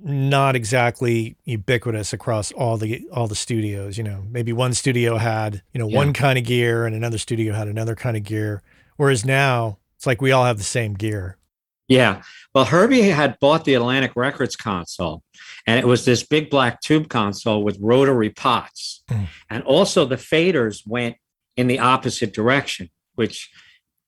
not 0.00 0.54
exactly 0.54 1.36
ubiquitous 1.44 2.12
across 2.12 2.52
all 2.52 2.76
the 2.76 3.06
all 3.10 3.26
the 3.26 3.34
studios. 3.34 3.96
You 3.96 4.04
know, 4.04 4.24
maybe 4.30 4.52
one 4.52 4.74
studio 4.74 5.16
had 5.16 5.62
you 5.72 5.78
know 5.78 5.88
Yeah. 5.88 5.96
one 5.96 6.12
kind 6.12 6.38
of 6.38 6.44
gear 6.44 6.84
and 6.84 6.94
another 6.94 7.18
studio 7.18 7.54
had 7.54 7.66
another 7.68 7.94
kind 7.94 8.16
of 8.18 8.22
gear. 8.22 8.62
Whereas 8.98 9.24
now 9.24 9.78
it's 9.96 10.06
like 10.06 10.20
we 10.20 10.30
all 10.30 10.44
have 10.44 10.58
the 10.58 10.64
same 10.64 10.92
gear. 10.92 11.38
Yeah. 11.88 12.22
Well, 12.54 12.64
Herbie 12.64 13.02
had 13.02 13.38
bought 13.38 13.64
the 13.64 13.74
Atlantic 13.74 14.12
Records 14.16 14.56
console, 14.56 15.22
and 15.66 15.78
it 15.78 15.86
was 15.86 16.04
this 16.04 16.22
big 16.22 16.50
black 16.50 16.80
tube 16.80 17.08
console 17.08 17.62
with 17.62 17.78
rotary 17.80 18.30
pots. 18.30 19.02
Mm. 19.08 19.26
And 19.50 19.62
also 19.64 20.04
the 20.04 20.16
faders 20.16 20.82
went 20.86 21.16
in 21.56 21.68
the 21.68 21.78
opposite 21.78 22.32
direction, 22.32 22.90
which 23.14 23.50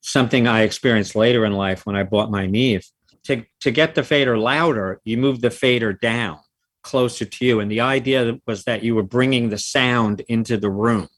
something 0.00 0.46
I 0.46 0.62
experienced 0.62 1.14
later 1.14 1.44
in 1.44 1.52
life 1.52 1.86
when 1.86 1.96
I 1.96 2.02
bought 2.02 2.30
my 2.30 2.46
Neve. 2.46 2.86
To, 3.24 3.44
to 3.60 3.70
get 3.70 3.94
the 3.94 4.02
fader 4.02 4.38
louder, 4.38 5.00
you 5.04 5.18
move 5.18 5.40
the 5.40 5.50
fader 5.50 5.92
down 5.92 6.38
closer 6.82 7.26
to 7.26 7.44
you. 7.44 7.60
And 7.60 7.70
the 7.70 7.80
idea 7.80 8.38
was 8.46 8.64
that 8.64 8.82
you 8.82 8.94
were 8.94 9.02
bringing 9.02 9.50
the 9.50 9.58
sound 9.58 10.22
into 10.28 10.56
the 10.56 10.70
room. 10.70 11.08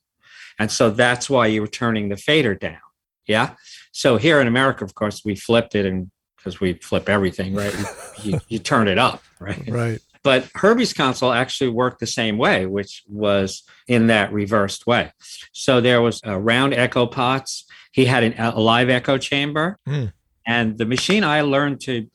And 0.58 0.70
so 0.70 0.90
that's 0.90 1.30
why 1.30 1.46
you 1.46 1.60
were 1.60 1.68
turning 1.68 2.08
the 2.08 2.16
fader 2.16 2.54
down. 2.54 2.80
Yeah. 3.26 3.54
So 3.92 4.16
here 4.16 4.40
in 4.40 4.48
America, 4.48 4.84
of 4.84 4.94
course, 4.94 5.24
we 5.24 5.36
flipped 5.36 5.74
it 5.74 5.86
and 5.86 6.10
because 6.40 6.60
we 6.60 6.74
flip 6.74 7.08
everything, 7.08 7.54
right? 7.54 7.74
You, 7.78 7.84
you, 8.32 8.40
you 8.48 8.58
turn 8.58 8.88
it 8.88 8.98
up, 8.98 9.22
right? 9.38 9.68
Right. 9.68 10.00
But 10.22 10.48
Herbie's 10.54 10.92
console 10.92 11.32
actually 11.32 11.70
worked 11.70 12.00
the 12.00 12.06
same 12.06 12.36
way, 12.36 12.66
which 12.66 13.02
was 13.08 13.62
in 13.86 14.08
that 14.08 14.32
reversed 14.32 14.86
way. 14.86 15.12
So 15.52 15.80
there 15.80 16.02
was 16.02 16.20
a 16.24 16.38
round 16.38 16.74
echo 16.74 17.06
pots. 17.06 17.64
He 17.92 18.04
had 18.04 18.22
an, 18.22 18.34
a 18.38 18.60
live 18.60 18.90
echo 18.90 19.16
chamber. 19.16 19.78
Mm. 19.88 20.12
And 20.46 20.76
the 20.76 20.84
machine 20.84 21.24
I 21.24 21.40
learned 21.40 21.80
to 21.82 22.06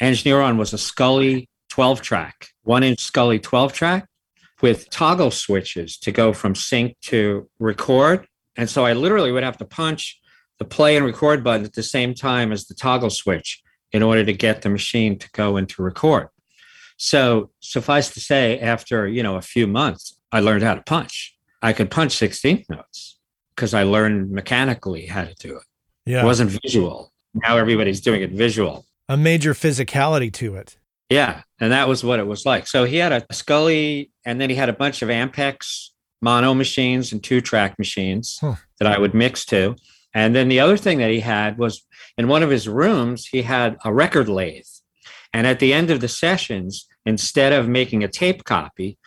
engineer 0.00 0.40
on 0.40 0.58
was 0.58 0.72
a 0.72 0.78
Scully 0.78 1.48
12 1.68 2.00
track, 2.00 2.48
one 2.62 2.82
inch 2.82 3.00
Scully 3.00 3.38
12 3.38 3.72
track 3.72 4.08
with 4.62 4.88
toggle 4.90 5.30
switches 5.30 5.98
to 5.98 6.10
go 6.10 6.32
from 6.32 6.54
sync 6.54 6.96
to 7.02 7.48
record. 7.58 8.26
And 8.56 8.68
so 8.68 8.84
I 8.84 8.94
literally 8.94 9.30
would 9.30 9.42
have 9.42 9.58
to 9.58 9.64
punch 9.64 10.18
the 10.58 10.64
play 10.64 10.96
and 10.96 11.04
record 11.04 11.44
button 11.44 11.64
at 11.66 11.74
the 11.74 11.82
same 11.82 12.14
time 12.14 12.52
as 12.52 12.66
the 12.66 12.74
toggle 12.74 13.10
switch 13.10 13.62
in 13.92 14.02
order 14.02 14.24
to 14.24 14.32
get 14.32 14.62
the 14.62 14.68
machine 14.68 15.18
to 15.18 15.28
go 15.32 15.56
into 15.56 15.82
record. 15.82 16.28
So 16.96 17.50
suffice 17.60 18.10
to 18.14 18.20
say, 18.20 18.58
after 18.58 19.06
you 19.06 19.22
know 19.22 19.36
a 19.36 19.42
few 19.42 19.66
months, 19.66 20.18
I 20.32 20.40
learned 20.40 20.62
how 20.62 20.74
to 20.74 20.82
punch. 20.82 21.36
I 21.62 21.72
could 21.72 21.90
punch 21.90 22.14
16th 22.16 22.68
notes 22.70 23.18
because 23.54 23.74
I 23.74 23.82
learned 23.82 24.30
mechanically 24.30 25.06
how 25.06 25.24
to 25.24 25.34
do 25.34 25.56
it. 25.56 25.62
Yeah. 26.04 26.22
It 26.22 26.24
wasn't 26.24 26.50
visual. 26.62 27.12
Now 27.34 27.56
everybody's 27.58 28.00
doing 28.00 28.22
it 28.22 28.30
visual. 28.30 28.86
a 29.08 29.16
major 29.16 29.52
physicality 29.54 30.32
to 30.34 30.56
it. 30.56 30.78
Yeah. 31.10 31.42
And 31.60 31.72
that 31.72 31.86
was 31.88 32.02
what 32.02 32.18
it 32.18 32.26
was 32.26 32.44
like. 32.46 32.66
So 32.66 32.84
he 32.84 32.96
had 32.96 33.12
a 33.12 33.24
Scully 33.32 34.10
and 34.24 34.40
then 34.40 34.50
he 34.50 34.56
had 34.56 34.68
a 34.68 34.72
bunch 34.72 35.02
of 35.02 35.08
Ampex 35.08 35.88
mono 36.22 36.54
machines 36.54 37.12
and 37.12 37.22
two 37.22 37.40
track 37.40 37.78
machines 37.78 38.38
Huh. 38.40 38.54
that 38.78 38.88
I 38.88 38.98
would 38.98 39.14
mix 39.14 39.44
to. 39.46 39.76
And 40.14 40.34
then 40.34 40.48
the 40.48 40.60
other 40.60 40.76
thing 40.76 40.98
that 40.98 41.10
he 41.10 41.20
had 41.20 41.58
was 41.58 41.84
in 42.16 42.28
one 42.28 42.42
of 42.42 42.50
his 42.50 42.68
rooms, 42.68 43.26
he 43.26 43.42
had 43.42 43.76
a 43.84 43.92
record 43.92 44.28
lathe. 44.28 44.64
And 45.32 45.46
at 45.46 45.58
the 45.58 45.74
end 45.74 45.90
of 45.90 46.00
the 46.00 46.08
sessions, 46.08 46.86
instead 47.04 47.52
of 47.52 47.68
making 47.68 48.02
a 48.02 48.08
tape 48.08 48.44
copy, 48.44 48.98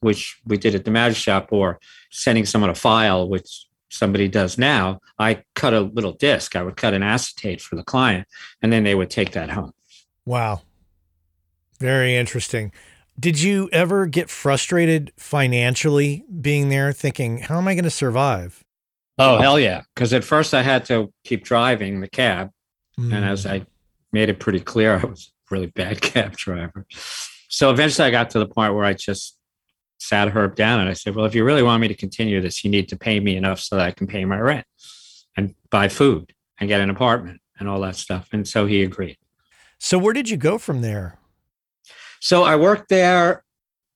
which 0.00 0.40
we 0.44 0.56
did 0.58 0.74
at 0.74 0.84
the 0.84 0.90
Magic 0.90 1.16
Shop, 1.16 1.48
or 1.52 1.78
sending 2.10 2.44
someone 2.44 2.70
a 2.70 2.74
file, 2.74 3.28
which 3.28 3.66
somebody 3.88 4.28
does 4.28 4.58
now, 4.58 5.00
I 5.18 5.44
cut 5.54 5.72
a 5.72 5.80
little 5.80 6.12
disc. 6.12 6.56
I 6.56 6.62
would 6.62 6.76
cut 6.76 6.94
an 6.94 7.02
acetate 7.02 7.60
for 7.60 7.76
the 7.76 7.84
client, 7.84 8.26
and 8.60 8.72
then 8.72 8.84
they 8.84 8.94
would 8.94 9.10
take 9.10 9.32
that 9.32 9.50
home. 9.50 9.72
Wow. 10.24 10.62
Very 11.78 12.16
interesting. 12.16 12.72
Did 13.18 13.40
you 13.40 13.70
ever 13.72 14.06
get 14.06 14.28
frustrated 14.28 15.12
financially 15.16 16.24
being 16.40 16.68
there 16.68 16.92
thinking, 16.92 17.38
how 17.38 17.58
am 17.58 17.68
I 17.68 17.74
going 17.74 17.84
to 17.84 17.90
survive? 17.90 18.64
Oh, 19.18 19.38
hell 19.38 19.58
yeah. 19.58 19.82
Because 19.94 20.12
at 20.12 20.24
first 20.24 20.52
I 20.54 20.62
had 20.62 20.84
to 20.86 21.12
keep 21.24 21.44
driving 21.44 22.00
the 22.00 22.08
cab. 22.08 22.50
And 22.98 23.12
Mm. 23.12 23.22
as 23.30 23.46
I 23.46 23.66
made 24.12 24.28
it 24.30 24.38
pretty 24.40 24.60
clear, 24.60 24.98
I 24.98 25.04
was 25.04 25.30
a 25.50 25.54
really 25.54 25.66
bad 25.66 26.00
cab 26.02 26.36
driver. 26.36 26.86
So 27.48 27.70
eventually 27.70 28.08
I 28.08 28.10
got 28.10 28.30
to 28.30 28.38
the 28.38 28.46
point 28.46 28.74
where 28.74 28.84
I 28.84 28.94
just 28.94 29.38
sat 29.98 30.28
Herb 30.28 30.54
down 30.56 30.80
and 30.80 30.88
I 30.88 30.92
said, 30.94 31.14
Well, 31.14 31.24
if 31.26 31.34
you 31.34 31.44
really 31.44 31.62
want 31.62 31.80
me 31.80 31.88
to 31.88 31.94
continue 31.94 32.40
this, 32.40 32.64
you 32.64 32.70
need 32.70 32.88
to 32.90 32.96
pay 32.96 33.20
me 33.20 33.36
enough 33.36 33.60
so 33.60 33.76
that 33.76 33.86
I 33.86 33.90
can 33.90 34.06
pay 34.06 34.24
my 34.24 34.38
rent 34.38 34.66
and 35.36 35.54
buy 35.70 35.88
food 35.88 36.32
and 36.58 36.68
get 36.68 36.80
an 36.80 36.90
apartment 36.90 37.40
and 37.58 37.68
all 37.68 37.80
that 37.80 37.96
stuff. 37.96 38.28
And 38.32 38.46
so 38.48 38.66
he 38.66 38.82
agreed. 38.82 39.16
So 39.78 39.98
where 39.98 40.12
did 40.14 40.28
you 40.30 40.36
go 40.38 40.56
from 40.58 40.80
there? 40.82 41.18
So 42.20 42.44
I 42.44 42.56
worked 42.56 42.88
there 42.88 43.44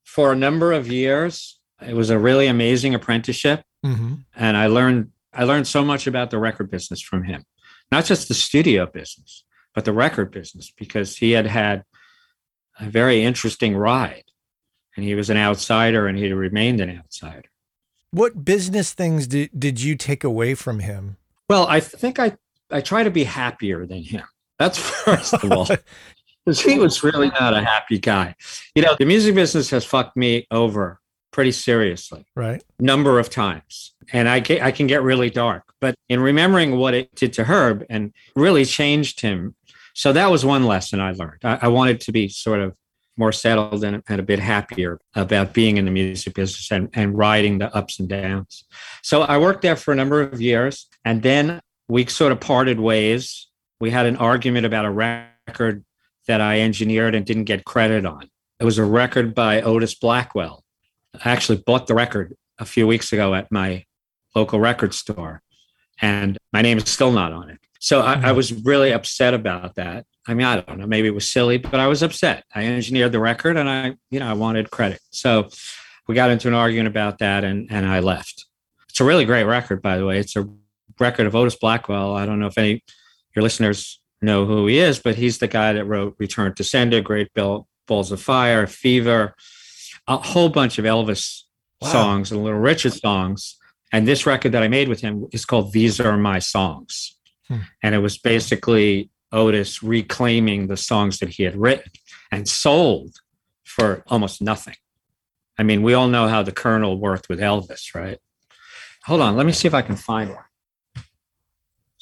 for 0.04 0.32
a 0.32 0.36
number 0.36 0.72
of 0.72 0.88
years. 0.88 1.58
It 1.86 1.94
was 1.94 2.10
a 2.10 2.18
really 2.18 2.46
amazing 2.46 2.94
apprenticeship. 2.94 3.62
Mm-hmm. 3.84 4.14
and 4.36 4.56
I 4.56 4.66
learned 4.66 5.10
I 5.32 5.44
learned 5.44 5.66
so 5.66 5.84
much 5.84 6.06
about 6.06 6.30
the 6.30 6.38
record 6.38 6.70
business 6.70 7.00
from 7.00 7.22
him, 7.24 7.44
not 7.90 8.04
just 8.04 8.28
the 8.28 8.34
studio 8.34 8.86
business, 8.86 9.44
but 9.74 9.84
the 9.84 9.92
record 9.92 10.30
business 10.32 10.72
because 10.76 11.16
he 11.16 11.32
had 11.32 11.46
had 11.46 11.84
a 12.78 12.90
very 12.90 13.22
interesting 13.22 13.76
ride, 13.76 14.24
and 14.96 15.04
he 15.04 15.14
was 15.14 15.30
an 15.30 15.36
outsider, 15.36 16.06
and 16.06 16.18
he 16.18 16.32
remained 16.32 16.80
an 16.80 16.96
outsider. 16.98 17.48
What 18.10 18.44
business 18.44 18.92
things 18.92 19.26
did, 19.26 19.50
did 19.56 19.80
you 19.80 19.96
take 19.96 20.24
away 20.24 20.54
from 20.54 20.80
him? 20.80 21.16
Well, 21.48 21.66
I 21.66 21.80
think 21.80 22.18
I 22.18 22.36
I 22.70 22.80
try 22.80 23.02
to 23.02 23.10
be 23.10 23.24
happier 23.24 23.86
than 23.86 24.02
him. 24.02 24.24
That's 24.58 24.78
first 25.04 25.34
of 25.34 25.52
all. 25.52 25.68
Because 26.46 26.62
he 26.62 26.78
was 26.78 27.02
really 27.04 27.28
not 27.28 27.52
a 27.52 27.62
happy 27.62 27.98
guy. 27.98 28.34
You 28.74 28.80
know, 28.80 28.96
the 28.98 29.04
music 29.04 29.34
business 29.34 29.68
has 29.70 29.84
fucked 29.84 30.16
me 30.16 30.46
over 30.50 30.98
pretty 31.32 31.52
seriously. 31.52 32.26
right. 32.34 32.62
number 32.78 33.18
of 33.18 33.30
times. 33.30 33.94
And 34.12 34.28
I, 34.28 34.40
get, 34.40 34.62
I 34.62 34.72
can 34.72 34.86
get 34.86 35.02
really 35.02 35.30
dark. 35.30 35.62
But 35.80 35.94
in 36.08 36.20
remembering 36.20 36.76
what 36.76 36.94
it 36.94 37.14
did 37.14 37.32
to 37.34 37.44
herb 37.44 37.84
and 37.88 38.12
really 38.34 38.64
changed 38.64 39.20
him 39.20 39.54
so 39.94 40.12
that 40.12 40.30
was 40.30 40.44
one 40.44 40.64
lesson 40.64 41.00
i 41.00 41.12
learned. 41.12 41.40
I, 41.44 41.58
I 41.62 41.68
wanted 41.68 42.00
to 42.02 42.12
be 42.12 42.28
sort 42.28 42.60
of 42.60 42.74
more 43.16 43.32
settled 43.32 43.84
and, 43.84 44.02
and 44.08 44.20
a 44.20 44.22
bit 44.22 44.38
happier 44.38 44.98
about 45.14 45.52
being 45.52 45.76
in 45.76 45.84
the 45.84 45.90
music 45.90 46.34
business 46.34 46.70
and, 46.70 46.88
and 46.94 47.16
riding 47.18 47.58
the 47.58 47.74
ups 47.74 48.00
and 48.00 48.08
downs. 48.08 48.64
So 49.02 49.22
i 49.22 49.36
worked 49.38 49.62
there 49.62 49.76
for 49.76 49.92
a 49.92 49.96
number 49.96 50.20
of 50.20 50.40
years 50.40 50.86
and 51.04 51.22
then 51.22 51.60
we 51.88 52.06
sort 52.06 52.32
of 52.32 52.40
parted 52.40 52.78
ways. 52.80 53.48
We 53.80 53.90
had 53.90 54.06
an 54.06 54.16
argument 54.16 54.64
about 54.64 54.84
a 54.84 54.90
record 54.90 55.84
that 56.26 56.40
i 56.40 56.60
engineered 56.60 57.14
and 57.14 57.26
didn't 57.26 57.44
get 57.44 57.64
credit 57.64 58.06
on. 58.06 58.30
It 58.60 58.64
was 58.64 58.78
a 58.78 58.84
record 58.84 59.34
by 59.34 59.60
otis 59.62 59.94
blackwell 59.94 60.64
I 61.14 61.30
actually 61.30 61.58
bought 61.58 61.86
the 61.86 61.94
record 61.94 62.34
a 62.58 62.64
few 62.64 62.86
weeks 62.86 63.12
ago 63.12 63.34
at 63.34 63.50
my 63.50 63.84
local 64.34 64.60
record 64.60 64.94
store, 64.94 65.42
and 66.00 66.38
my 66.52 66.62
name 66.62 66.78
is 66.78 66.88
still 66.88 67.12
not 67.12 67.32
on 67.32 67.50
it. 67.50 67.58
So 67.80 68.00
I, 68.00 68.12
I 68.12 68.16
mm-hmm. 68.16 68.36
was 68.36 68.52
really 68.52 68.92
upset 68.92 69.34
about 69.34 69.74
that. 69.76 70.04
I 70.28 70.34
mean, 70.34 70.46
I 70.46 70.60
don't 70.60 70.78
know, 70.78 70.86
maybe 70.86 71.08
it 71.08 71.14
was 71.14 71.28
silly, 71.28 71.58
but 71.58 71.80
I 71.80 71.86
was 71.86 72.02
upset. 72.02 72.44
I 72.54 72.64
engineered 72.66 73.12
the 73.12 73.20
record, 73.20 73.56
and 73.56 73.68
I, 73.68 73.96
you 74.10 74.20
know, 74.20 74.28
I 74.28 74.34
wanted 74.34 74.70
credit. 74.70 75.00
So 75.10 75.48
we 76.06 76.14
got 76.14 76.30
into 76.30 76.48
an 76.48 76.54
argument 76.54 76.88
about 76.88 77.18
that, 77.18 77.44
and 77.44 77.70
and 77.70 77.86
I 77.86 78.00
left. 78.00 78.46
It's 78.88 79.00
a 79.00 79.04
really 79.04 79.24
great 79.24 79.44
record, 79.44 79.80
by 79.82 79.96
the 79.96 80.06
way. 80.06 80.18
It's 80.18 80.36
a 80.36 80.48
record 80.98 81.26
of 81.26 81.34
Otis 81.34 81.56
Blackwell. 81.56 82.14
I 82.14 82.26
don't 82.26 82.38
know 82.38 82.46
if 82.46 82.58
any 82.58 82.74
of 82.74 82.80
your 83.34 83.42
listeners 83.42 84.00
know 84.20 84.44
who 84.44 84.66
he 84.66 84.78
is, 84.78 84.98
but 84.98 85.16
he's 85.16 85.38
the 85.38 85.48
guy 85.48 85.72
that 85.72 85.84
wrote 85.84 86.16
Return 86.18 86.54
to 86.54 86.64
Sender, 86.64 87.00
Great 87.00 87.32
Bill, 87.32 87.66
Balls 87.86 88.12
of 88.12 88.20
Fire, 88.20 88.66
Fever, 88.66 89.34
a 90.10 90.16
whole 90.18 90.48
bunch 90.48 90.78
of 90.78 90.84
Elvis 90.84 91.42
Wow. 91.80 91.88
songs 91.92 92.30
and 92.30 92.42
Little 92.42 92.58
Richard 92.58 92.92
songs. 92.92 93.56
And 93.92 94.06
this 94.06 94.26
record 94.26 94.52
that 94.52 94.62
I 94.62 94.68
made 94.68 94.88
with 94.88 95.00
him 95.00 95.26
is 95.32 95.44
called 95.46 95.72
These 95.72 95.98
Are 95.98 96.16
My 96.18 96.38
Songs. 96.38 97.16
Hmm. 97.48 97.60
And 97.82 97.94
it 97.94 97.98
was 97.98 98.18
basically 98.18 99.08
Otis 99.32 99.82
reclaiming 99.82 100.66
the 100.66 100.76
songs 100.76 101.20
that 101.20 101.30
he 101.30 101.44
had 101.44 101.56
written 101.56 101.90
and 102.30 102.46
sold 102.46 103.14
for 103.64 104.02
almost 104.08 104.42
nothing. 104.42 104.74
I 105.58 105.62
mean, 105.62 105.82
we 105.82 105.94
all 105.94 106.08
know 106.08 106.28
how 106.28 106.42
the 106.42 106.52
Colonel 106.52 106.98
worked 106.98 107.28
with 107.28 107.40
Elvis, 107.40 107.94
right? 107.94 108.18
Hold 109.04 109.22
on, 109.22 109.36
let 109.36 109.46
me 109.46 109.52
see 109.52 109.66
if 109.66 109.74
I 109.74 109.82
can 109.82 109.96
find 109.96 110.30
one. 110.30 110.44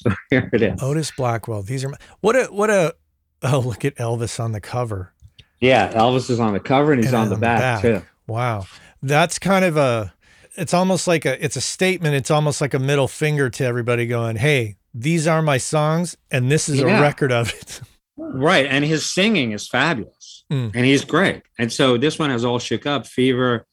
So 0.01 0.11
here 0.29 0.49
it 0.53 0.61
is. 0.61 0.81
Otis 0.81 1.11
Blackwell. 1.11 1.61
These 1.61 1.83
are 1.83 1.89
my, 1.89 1.97
what 2.21 2.33
a 2.37 2.45
what 2.45 2.69
a 2.69 2.95
oh 3.43 3.59
look 3.59 3.83
at 3.83 3.97
Elvis 3.97 4.39
on 4.39 4.53
the 4.53 4.61
cover. 4.61 5.13
Yeah, 5.61 5.91
Elvis 5.93 6.29
is 6.29 6.39
on 6.39 6.53
the 6.53 6.59
cover 6.59 6.91
and 6.93 7.01
he's 7.03 7.13
And 7.13 7.23
on 7.23 7.29
the 7.29 7.35
back, 7.37 7.81
too. 7.81 8.01
Wow. 8.27 8.65
That's 9.01 9.39
kind 9.39 9.65
of 9.65 9.77
a 9.77 10.13
it's 10.55 10.73
almost 10.73 11.07
like 11.07 11.25
a 11.25 11.43
it's 11.43 11.55
a 11.55 11.61
statement. 11.61 12.15
It's 12.15 12.31
almost 12.31 12.59
like 12.61 12.73
a 12.73 12.79
middle 12.79 13.07
finger 13.07 13.49
to 13.49 13.63
everybody 13.65 14.05
going, 14.07 14.35
"Hey, 14.35 14.75
these 14.93 15.25
are 15.27 15.41
my 15.41 15.57
songs 15.57 16.17
and 16.31 16.51
this 16.51 16.67
is 16.69 16.79
Yeah. 16.79 16.97
a 16.97 17.01
record 17.01 17.31
of 17.31 17.53
it." 17.53 17.81
Right. 18.21 18.65
And 18.65 18.83
his 18.83 19.09
singing 19.09 19.53
is 19.53 19.67
fabulous. 19.69 20.43
Mm. 20.51 20.71
And 20.75 20.85
he's 20.85 21.05
great. 21.05 21.41
And 21.57 21.71
so 21.71 21.97
this 21.97 22.19
one 22.19 22.29
has 22.31 22.43
all 22.43 22.59
shook 22.59 22.85
up 22.85 23.07
Fever, 23.07 23.65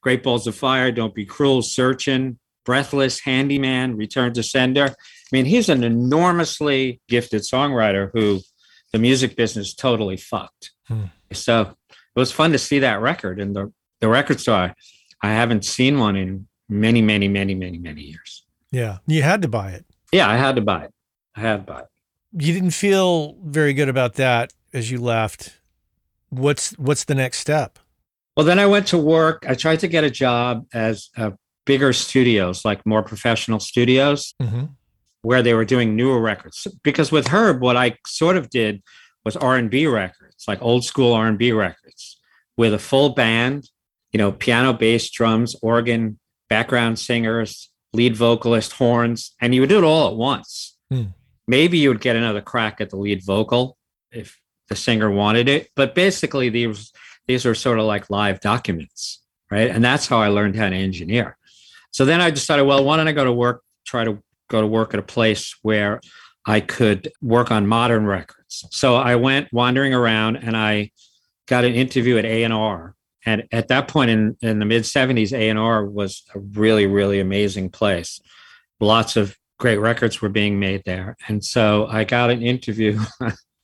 Great 0.00 0.22
Balls 0.22 0.46
of 0.46 0.54
Fire, 0.56 0.90
Don't 0.90 1.14
Be 1.14 1.26
Cruel, 1.26 1.60
Searching, 1.60 2.38
Breathless, 2.64 3.20
Handyman, 3.20 3.98
Return 3.98 4.32
to 4.32 4.42
Sender. 4.42 4.86
I 4.86 4.94
mean, 5.32 5.44
he's 5.44 5.68
an 5.68 5.84
enormously 5.84 7.00
gifted 7.08 7.42
songwriter 7.42 8.10
who 8.14 8.40
the 8.94 8.98
music 8.98 9.36
business 9.36 9.74
totally 9.74 10.16
fucked. 10.16 10.70
Hmm. 10.90 11.04
So 11.32 11.60
it 11.92 12.18
was 12.18 12.32
fun 12.32 12.52
to 12.52 12.58
see 12.58 12.80
that 12.80 13.00
record 13.00 13.38
in 13.40 13.52
the, 13.52 13.72
the 14.00 14.08
record 14.08 14.40
store. 14.40 14.74
I 15.22 15.28
haven't 15.30 15.64
seen 15.64 15.98
one 15.98 16.16
in 16.16 16.48
many, 16.68 17.02
many, 17.02 17.28
many, 17.28 17.54
many, 17.54 17.78
many 17.78 18.02
years. 18.02 18.44
yeah. 18.70 18.98
You 19.06 19.22
had 19.22 19.42
to 19.42 19.48
buy 19.48 19.70
it. 19.72 19.84
Yeah, 20.12 20.28
I 20.28 20.36
had 20.36 20.56
to 20.56 20.62
buy 20.62 20.84
it. 20.84 20.92
I 21.36 21.40
had 21.40 21.66
to 21.66 21.72
buy 21.72 21.80
it. 21.80 21.86
You 22.32 22.52
didn't 22.52 22.70
feel 22.72 23.36
very 23.44 23.72
good 23.72 23.88
about 23.88 24.14
that 24.14 24.52
as 24.72 24.90
you 24.90 24.98
left. 25.00 25.58
What's 26.30 26.72
what's 26.78 27.04
the 27.04 27.14
next 27.14 27.38
step? 27.38 27.78
Well, 28.36 28.46
then 28.46 28.58
I 28.58 28.66
went 28.66 28.86
to 28.88 28.98
work. 28.98 29.44
I 29.48 29.54
tried 29.54 29.80
to 29.80 29.88
get 29.88 30.04
a 30.04 30.10
job 30.10 30.66
as 30.72 31.10
uh, 31.16 31.32
bigger 31.66 31.92
studios, 31.92 32.64
like 32.64 32.84
more 32.86 33.02
professional 33.02 33.58
studios, 33.60 34.34
Mm-hmm. 34.40 34.66
where 35.22 35.42
they 35.42 35.54
were 35.54 35.64
doing 35.64 35.96
newer 35.96 36.20
records. 36.20 36.66
Because 36.84 37.10
with 37.12 37.28
Herb, 37.28 37.60
what 37.60 37.76
I 37.76 37.96
sort 38.06 38.36
of 38.36 38.48
did 38.50 38.82
was 39.24 39.36
R 39.36 39.56
and 39.56 39.68
B 39.70 39.86
records, 39.86 40.29
like 40.48 40.62
old 40.62 40.84
school 40.84 41.12
R 41.12 41.26
and 41.26 41.38
B 41.38 41.52
records, 41.52 42.18
with 42.56 42.74
a 42.74 42.78
full 42.78 43.10
band, 43.10 43.68
you 44.12 44.18
know, 44.18 44.32
piano, 44.32 44.72
bass, 44.72 45.10
drums, 45.10 45.56
organ, 45.62 46.18
background 46.48 46.98
singers, 46.98 47.70
lead 47.92 48.16
vocalist, 48.16 48.72
horns, 48.72 49.34
and 49.40 49.54
you 49.54 49.60
would 49.60 49.68
do 49.68 49.78
it 49.78 49.84
all 49.84 50.08
at 50.08 50.16
once. 50.16 50.76
Hmm. 50.90 51.04
Maybe 51.46 51.78
you 51.78 51.88
would 51.88 52.00
get 52.00 52.16
another 52.16 52.40
crack 52.40 52.80
at 52.80 52.90
the 52.90 52.96
lead 52.96 53.24
vocal 53.24 53.76
if 54.12 54.38
the 54.68 54.76
singer 54.76 55.10
wanted 55.10 55.48
it, 55.48 55.70
but 55.74 55.94
basically 55.94 56.48
these 56.48 56.92
these 57.26 57.46
are 57.46 57.54
sort 57.54 57.78
of 57.78 57.84
like 57.84 58.10
live 58.10 58.40
documents, 58.40 59.22
right? 59.50 59.70
And 59.70 59.84
that's 59.84 60.06
how 60.06 60.18
I 60.18 60.28
learned 60.28 60.56
how 60.56 60.68
to 60.68 60.76
engineer. 60.76 61.36
So 61.92 62.04
then 62.04 62.20
I 62.20 62.30
decided, 62.30 62.62
well, 62.64 62.84
why 62.84 62.96
don't 62.96 63.08
I 63.08 63.12
go 63.12 63.24
to 63.24 63.32
work, 63.32 63.62
try 63.84 64.04
to 64.04 64.22
go 64.48 64.60
to 64.60 64.66
work 64.66 64.94
at 64.94 65.00
a 65.00 65.04
place 65.04 65.56
where 65.62 66.00
I 66.46 66.60
could 66.60 67.12
work 67.20 67.50
on 67.50 67.66
modern 67.66 68.06
records. 68.06 68.64
So 68.70 68.96
I 68.96 69.16
went 69.16 69.52
wandering 69.52 69.94
around 69.94 70.36
and 70.36 70.56
I 70.56 70.90
got 71.46 71.64
an 71.64 71.74
interview 71.74 72.16
at 72.16 72.24
A&R. 72.24 72.94
And 73.26 73.46
at 73.52 73.68
that 73.68 73.88
point 73.88 74.10
in, 74.10 74.36
in 74.40 74.58
the 74.58 74.64
mid 74.64 74.84
70s, 74.84 75.32
A&R 75.32 75.84
was 75.84 76.22
a 76.34 76.38
really, 76.38 76.86
really 76.86 77.20
amazing 77.20 77.70
place. 77.70 78.20
Lots 78.80 79.16
of 79.16 79.36
great 79.58 79.76
records 79.76 80.22
were 80.22 80.30
being 80.30 80.58
made 80.58 80.82
there. 80.86 81.16
And 81.28 81.44
so 81.44 81.86
I 81.86 82.04
got 82.04 82.30
an 82.30 82.42
interview 82.42 82.98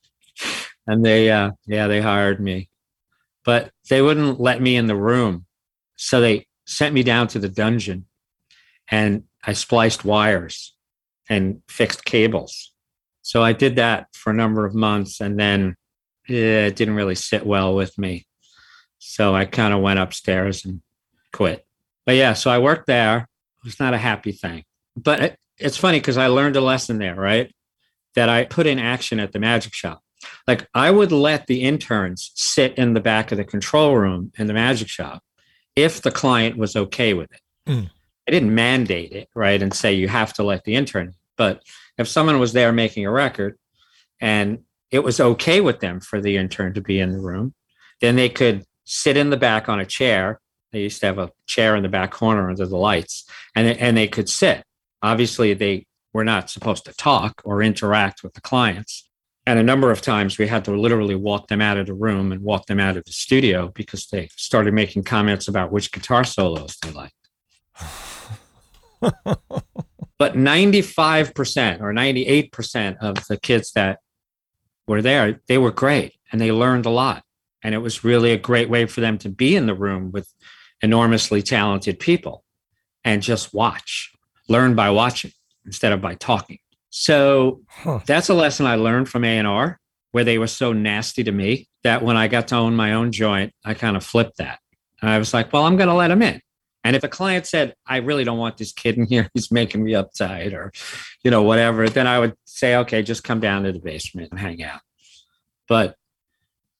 and 0.87 1.03
they, 1.03 1.31
uh, 1.31 1.51
yeah, 1.65 1.87
they 1.87 2.01
hired 2.01 2.39
me, 2.39 2.69
but 3.43 3.71
they 3.89 4.03
wouldn't 4.03 4.39
let 4.39 4.61
me 4.61 4.75
in 4.75 4.85
the 4.85 4.95
room. 4.95 5.45
So 5.95 6.21
they 6.21 6.45
sent 6.67 6.93
me 6.93 7.01
down 7.01 7.27
to 7.29 7.39
the 7.39 7.49
dungeon 7.49 8.05
and 8.89 9.23
I 9.43 9.53
spliced 9.53 10.05
wires 10.05 10.76
and 11.29 11.61
fixed 11.67 12.05
cables. 12.05 12.73
So 13.21 13.43
I 13.43 13.53
did 13.53 13.75
that 13.75 14.07
for 14.13 14.31
a 14.31 14.35
number 14.35 14.65
of 14.65 14.73
months 14.73 15.19
and 15.19 15.39
then 15.39 15.75
it 16.27 16.75
didn't 16.75 16.95
really 16.95 17.15
sit 17.15 17.45
well 17.45 17.75
with 17.75 17.97
me. 17.97 18.25
So 18.99 19.35
I 19.35 19.45
kind 19.45 19.73
of 19.73 19.81
went 19.81 19.99
upstairs 19.99 20.65
and 20.65 20.81
quit. 21.33 21.65
But 22.05 22.15
yeah, 22.15 22.33
so 22.33 22.49
I 22.49 22.59
worked 22.59 22.87
there. 22.87 23.19
It 23.19 23.65
was 23.65 23.79
not 23.79 23.93
a 23.93 23.97
happy 23.97 24.31
thing. 24.31 24.63
But 24.95 25.19
it, 25.21 25.39
it's 25.57 25.77
funny 25.77 25.99
because 25.99 26.17
I 26.17 26.27
learned 26.27 26.55
a 26.55 26.61
lesson 26.61 26.99
there, 26.99 27.15
right? 27.15 27.53
That 28.15 28.29
I 28.29 28.45
put 28.45 28.67
in 28.67 28.79
action 28.79 29.19
at 29.19 29.31
the 29.31 29.39
magic 29.39 29.73
shop. 29.73 30.01
Like 30.47 30.67
I 30.73 30.91
would 30.91 31.11
let 31.11 31.47
the 31.47 31.61
interns 31.61 32.31
sit 32.35 32.77
in 32.77 32.93
the 32.93 32.99
back 32.99 33.31
of 33.31 33.37
the 33.37 33.43
control 33.43 33.95
room 33.95 34.31
in 34.37 34.47
the 34.47 34.53
magic 34.53 34.87
shop 34.87 35.21
if 35.75 36.01
the 36.01 36.11
client 36.11 36.57
was 36.57 36.75
okay 36.75 37.13
with 37.13 37.31
it. 37.31 37.41
Mm. 37.67 37.89
I 38.27 38.31
didn't 38.31 38.53
mandate 38.53 39.11
it, 39.11 39.29
right? 39.35 39.61
And 39.61 39.73
say 39.73 39.93
you 39.93 40.07
have 40.07 40.33
to 40.33 40.43
let 40.43 40.63
the 40.63 40.75
intern. 40.75 41.13
But 41.37 41.63
if 41.97 42.07
someone 42.07 42.39
was 42.39 42.53
there 42.53 42.71
making 42.71 43.05
a 43.05 43.11
record 43.11 43.57
and 44.19 44.59
it 44.91 45.03
was 45.03 45.19
okay 45.19 45.61
with 45.61 45.79
them 45.79 45.99
for 45.99 46.21
the 46.21 46.37
intern 46.37 46.73
to 46.73 46.81
be 46.81 46.99
in 46.99 47.11
the 47.11 47.19
room, 47.19 47.53
then 48.01 48.15
they 48.15 48.29
could 48.29 48.63
sit 48.85 49.17
in 49.17 49.29
the 49.29 49.37
back 49.37 49.69
on 49.69 49.79
a 49.79 49.85
chair. 49.85 50.39
They 50.71 50.81
used 50.81 50.99
to 51.01 51.07
have 51.07 51.19
a 51.19 51.31
chair 51.45 51.75
in 51.75 51.83
the 51.83 51.89
back 51.89 52.11
corner 52.11 52.49
under 52.49 52.65
the 52.65 52.77
lights, 52.77 53.29
and, 53.55 53.67
and 53.67 53.97
they 53.97 54.07
could 54.07 54.29
sit. 54.29 54.63
Obviously, 55.01 55.53
they 55.53 55.85
were 56.13 56.23
not 56.23 56.49
supposed 56.49 56.85
to 56.85 56.93
talk 56.93 57.41
or 57.43 57.61
interact 57.61 58.23
with 58.23 58.33
the 58.33 58.41
clients. 58.41 59.07
And 59.45 59.59
a 59.59 59.63
number 59.63 59.91
of 59.91 60.01
times 60.01 60.37
we 60.37 60.47
had 60.47 60.65
to 60.65 60.71
literally 60.71 61.15
walk 61.15 61.47
them 61.47 61.61
out 61.61 61.77
of 61.77 61.87
the 61.87 61.93
room 61.93 62.33
and 62.33 62.41
walk 62.41 62.65
them 62.65 62.81
out 62.81 62.97
of 62.97 63.05
the 63.05 63.13
studio 63.13 63.69
because 63.69 64.07
they 64.07 64.27
started 64.35 64.73
making 64.73 65.03
comments 65.03 65.47
about 65.47 65.71
which 65.71 65.91
guitar 65.91 66.25
solos 66.25 66.77
they 66.81 66.91
liked. 66.91 67.13
but 70.19 70.33
95% 70.33 71.81
or 71.81 71.93
98% 71.93 72.97
of 72.99 73.27
the 73.27 73.37
kids 73.37 73.71
that 73.73 73.99
were 74.87 75.01
there, 75.01 75.41
they 75.47 75.57
were 75.57 75.71
great 75.71 76.13
and 76.31 76.41
they 76.41 76.51
learned 76.51 76.85
a 76.85 76.91
lot. 76.91 77.23
And 77.63 77.75
it 77.75 77.79
was 77.79 78.03
really 78.03 78.31
a 78.31 78.37
great 78.37 78.69
way 78.69 78.85
for 78.85 79.01
them 79.01 79.17
to 79.19 79.29
be 79.29 79.55
in 79.55 79.65
the 79.65 79.73
room 79.73 80.11
with 80.11 80.31
enormously 80.81 81.41
talented 81.41 81.99
people 81.99 82.43
and 83.03 83.21
just 83.21 83.53
watch, 83.53 84.11
learn 84.47 84.75
by 84.75 84.89
watching 84.89 85.31
instead 85.65 85.91
of 85.91 86.01
by 86.01 86.15
talking. 86.15 86.59
So 86.89 87.61
huh. 87.69 87.99
that's 88.05 88.29
a 88.29 88.33
lesson 88.33 88.65
I 88.65 88.75
learned 88.75 89.09
from 89.09 89.23
A&R 89.23 89.79
where 90.11 90.23
they 90.23 90.37
were 90.37 90.47
so 90.47 90.73
nasty 90.73 91.23
to 91.23 91.31
me 91.31 91.67
that 91.83 92.01
when 92.01 92.17
I 92.17 92.27
got 92.27 92.47
to 92.49 92.55
own 92.55 92.75
my 92.75 92.93
own 92.93 93.11
joint, 93.11 93.53
I 93.63 93.73
kind 93.73 93.97
of 93.97 94.03
flipped 94.03 94.37
that. 94.37 94.59
And 95.01 95.09
I 95.09 95.19
was 95.19 95.33
like, 95.33 95.53
well, 95.53 95.63
I'm 95.63 95.77
going 95.77 95.89
to 95.89 95.93
let 95.93 96.07
them 96.07 96.21
in. 96.21 96.41
And 96.87 96.95
if 96.95 97.03
a 97.03 97.09
client 97.09 97.45
said, 97.45 97.75
I 97.85 97.97
really 97.97 98.23
don't 98.23 98.37
want 98.37 98.55
this 98.55 98.71
kid 98.71 98.95
in 98.95 99.07
here, 99.07 99.29
he's 99.33 99.51
making 99.51 99.83
me 99.83 99.91
uptight 99.91 100.53
or, 100.53 100.71
you 101.21 101.29
know, 101.29 101.43
whatever, 101.43 101.89
then 101.89 102.07
I 102.07 102.17
would 102.17 102.33
say, 102.45 102.77
okay, 102.77 103.03
just 103.03 103.25
come 103.25 103.41
down 103.41 103.63
to 103.63 103.73
the 103.73 103.79
basement 103.79 104.31
and 104.31 104.39
hang 104.39 104.63
out. 104.63 104.79
But 105.67 105.97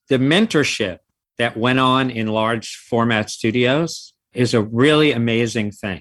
the 0.08 0.16
mentorship 0.16 1.00
that 1.36 1.58
went 1.58 1.78
on 1.78 2.08
in 2.08 2.26
large 2.28 2.76
format 2.76 3.28
studios 3.28 4.14
is 4.32 4.54
a 4.54 4.62
really 4.62 5.12
amazing 5.12 5.72
thing. 5.72 6.00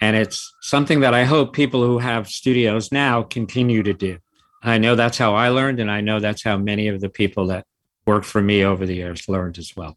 And 0.00 0.16
it's 0.16 0.52
something 0.60 0.98
that 1.00 1.14
I 1.14 1.22
hope 1.22 1.52
people 1.52 1.86
who 1.86 1.98
have 1.98 2.28
studios 2.28 2.90
now 2.90 3.22
continue 3.22 3.84
to 3.84 3.94
do. 3.94 4.18
I 4.60 4.78
know 4.78 4.96
that's 4.96 5.18
how 5.18 5.36
I 5.36 5.50
learned, 5.50 5.78
and 5.78 5.88
I 5.88 6.00
know 6.00 6.18
that's 6.18 6.42
how 6.42 6.58
many 6.58 6.88
of 6.88 7.00
the 7.00 7.08
people 7.08 7.46
that 7.46 7.64
worked 8.06 8.26
for 8.26 8.42
me 8.42 8.64
over 8.64 8.84
the 8.86 8.96
years 8.96 9.28
learned 9.28 9.56
as 9.56 9.76
well. 9.76 9.96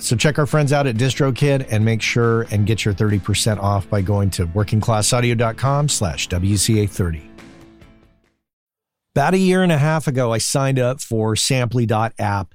So 0.00 0.16
check 0.16 0.38
our 0.38 0.46
friends 0.46 0.72
out 0.72 0.86
at 0.86 0.96
DistroKid 0.96 1.68
and 1.70 1.84
make 1.84 2.02
sure 2.02 2.42
and 2.50 2.66
get 2.66 2.84
your 2.84 2.94
30% 2.94 3.58
off 3.58 3.88
by 3.88 4.00
going 4.00 4.30
to 4.30 4.46
workingclassaudio.com 4.46 5.88
slash 5.88 6.28
WCA30. 6.28 7.26
About 9.14 9.34
a 9.34 9.38
year 9.38 9.62
and 9.62 9.72
a 9.72 9.78
half 9.78 10.06
ago, 10.06 10.32
I 10.32 10.38
signed 10.38 10.78
up 10.78 11.00
for 11.00 11.34
Samply.app 11.34 12.54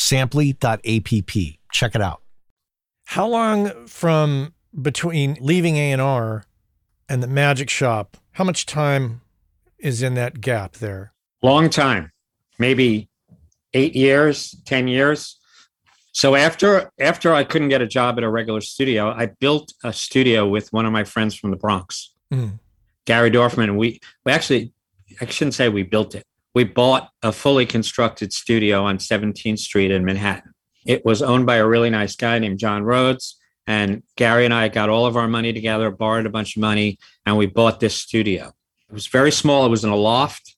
samply.app. 0.00 1.10
Check 1.72 1.94
it 1.94 2.00
out. 2.02 2.22
How 3.04 3.26
long 3.26 3.86
from 3.86 4.54
between 4.80 5.36
leaving 5.40 5.76
A&R 5.76 6.44
and 7.08 7.22
the 7.22 7.26
magic 7.26 7.68
shop, 7.68 8.16
how 8.32 8.44
much 8.44 8.66
time 8.66 9.20
is 9.78 10.02
in 10.02 10.14
that 10.14 10.40
gap 10.40 10.74
there? 10.74 11.12
Long 11.42 11.68
time. 11.68 12.12
Maybe 12.58 13.08
8 13.74 13.94
years, 13.94 14.54
10 14.64 14.88
years. 14.88 15.36
So 16.12 16.34
after 16.34 16.90
after 16.98 17.32
I 17.32 17.44
couldn't 17.44 17.68
get 17.68 17.82
a 17.82 17.86
job 17.86 18.18
at 18.18 18.24
a 18.24 18.28
regular 18.28 18.60
studio, 18.60 19.10
I 19.10 19.26
built 19.38 19.72
a 19.84 19.92
studio 19.92 20.46
with 20.48 20.72
one 20.72 20.84
of 20.84 20.92
my 20.92 21.04
friends 21.04 21.36
from 21.36 21.50
the 21.50 21.56
Bronx, 21.56 22.12
mm. 22.32 22.58
Gary 23.04 23.30
Dorfman. 23.30 23.64
And 23.64 23.78
we, 23.78 24.00
we 24.24 24.32
actually, 24.32 24.72
I 25.20 25.26
shouldn't 25.26 25.54
say 25.54 25.68
we 25.68 25.84
built 25.84 26.14
it 26.16 26.24
we 26.54 26.64
bought 26.64 27.10
a 27.22 27.32
fully 27.32 27.66
constructed 27.66 28.32
studio 28.32 28.84
on 28.84 28.98
17th 28.98 29.58
Street 29.58 29.90
in 29.90 30.04
Manhattan. 30.04 30.52
It 30.84 31.04
was 31.04 31.22
owned 31.22 31.46
by 31.46 31.56
a 31.56 31.66
really 31.66 31.90
nice 31.90 32.16
guy 32.16 32.38
named 32.38 32.58
John 32.58 32.82
Rhodes. 32.82 33.36
And 33.66 34.02
Gary 34.16 34.44
and 34.44 34.54
I 34.54 34.68
got 34.68 34.88
all 34.88 35.06
of 35.06 35.16
our 35.16 35.28
money 35.28 35.52
together, 35.52 35.90
borrowed 35.90 36.26
a 36.26 36.30
bunch 36.30 36.56
of 36.56 36.60
money, 36.60 36.98
and 37.24 37.36
we 37.36 37.46
bought 37.46 37.78
this 37.78 37.94
studio. 37.94 38.52
It 38.88 38.94
was 38.94 39.06
very 39.06 39.30
small. 39.30 39.64
It 39.64 39.68
was 39.68 39.84
in 39.84 39.90
a 39.90 39.96
loft, 39.96 40.56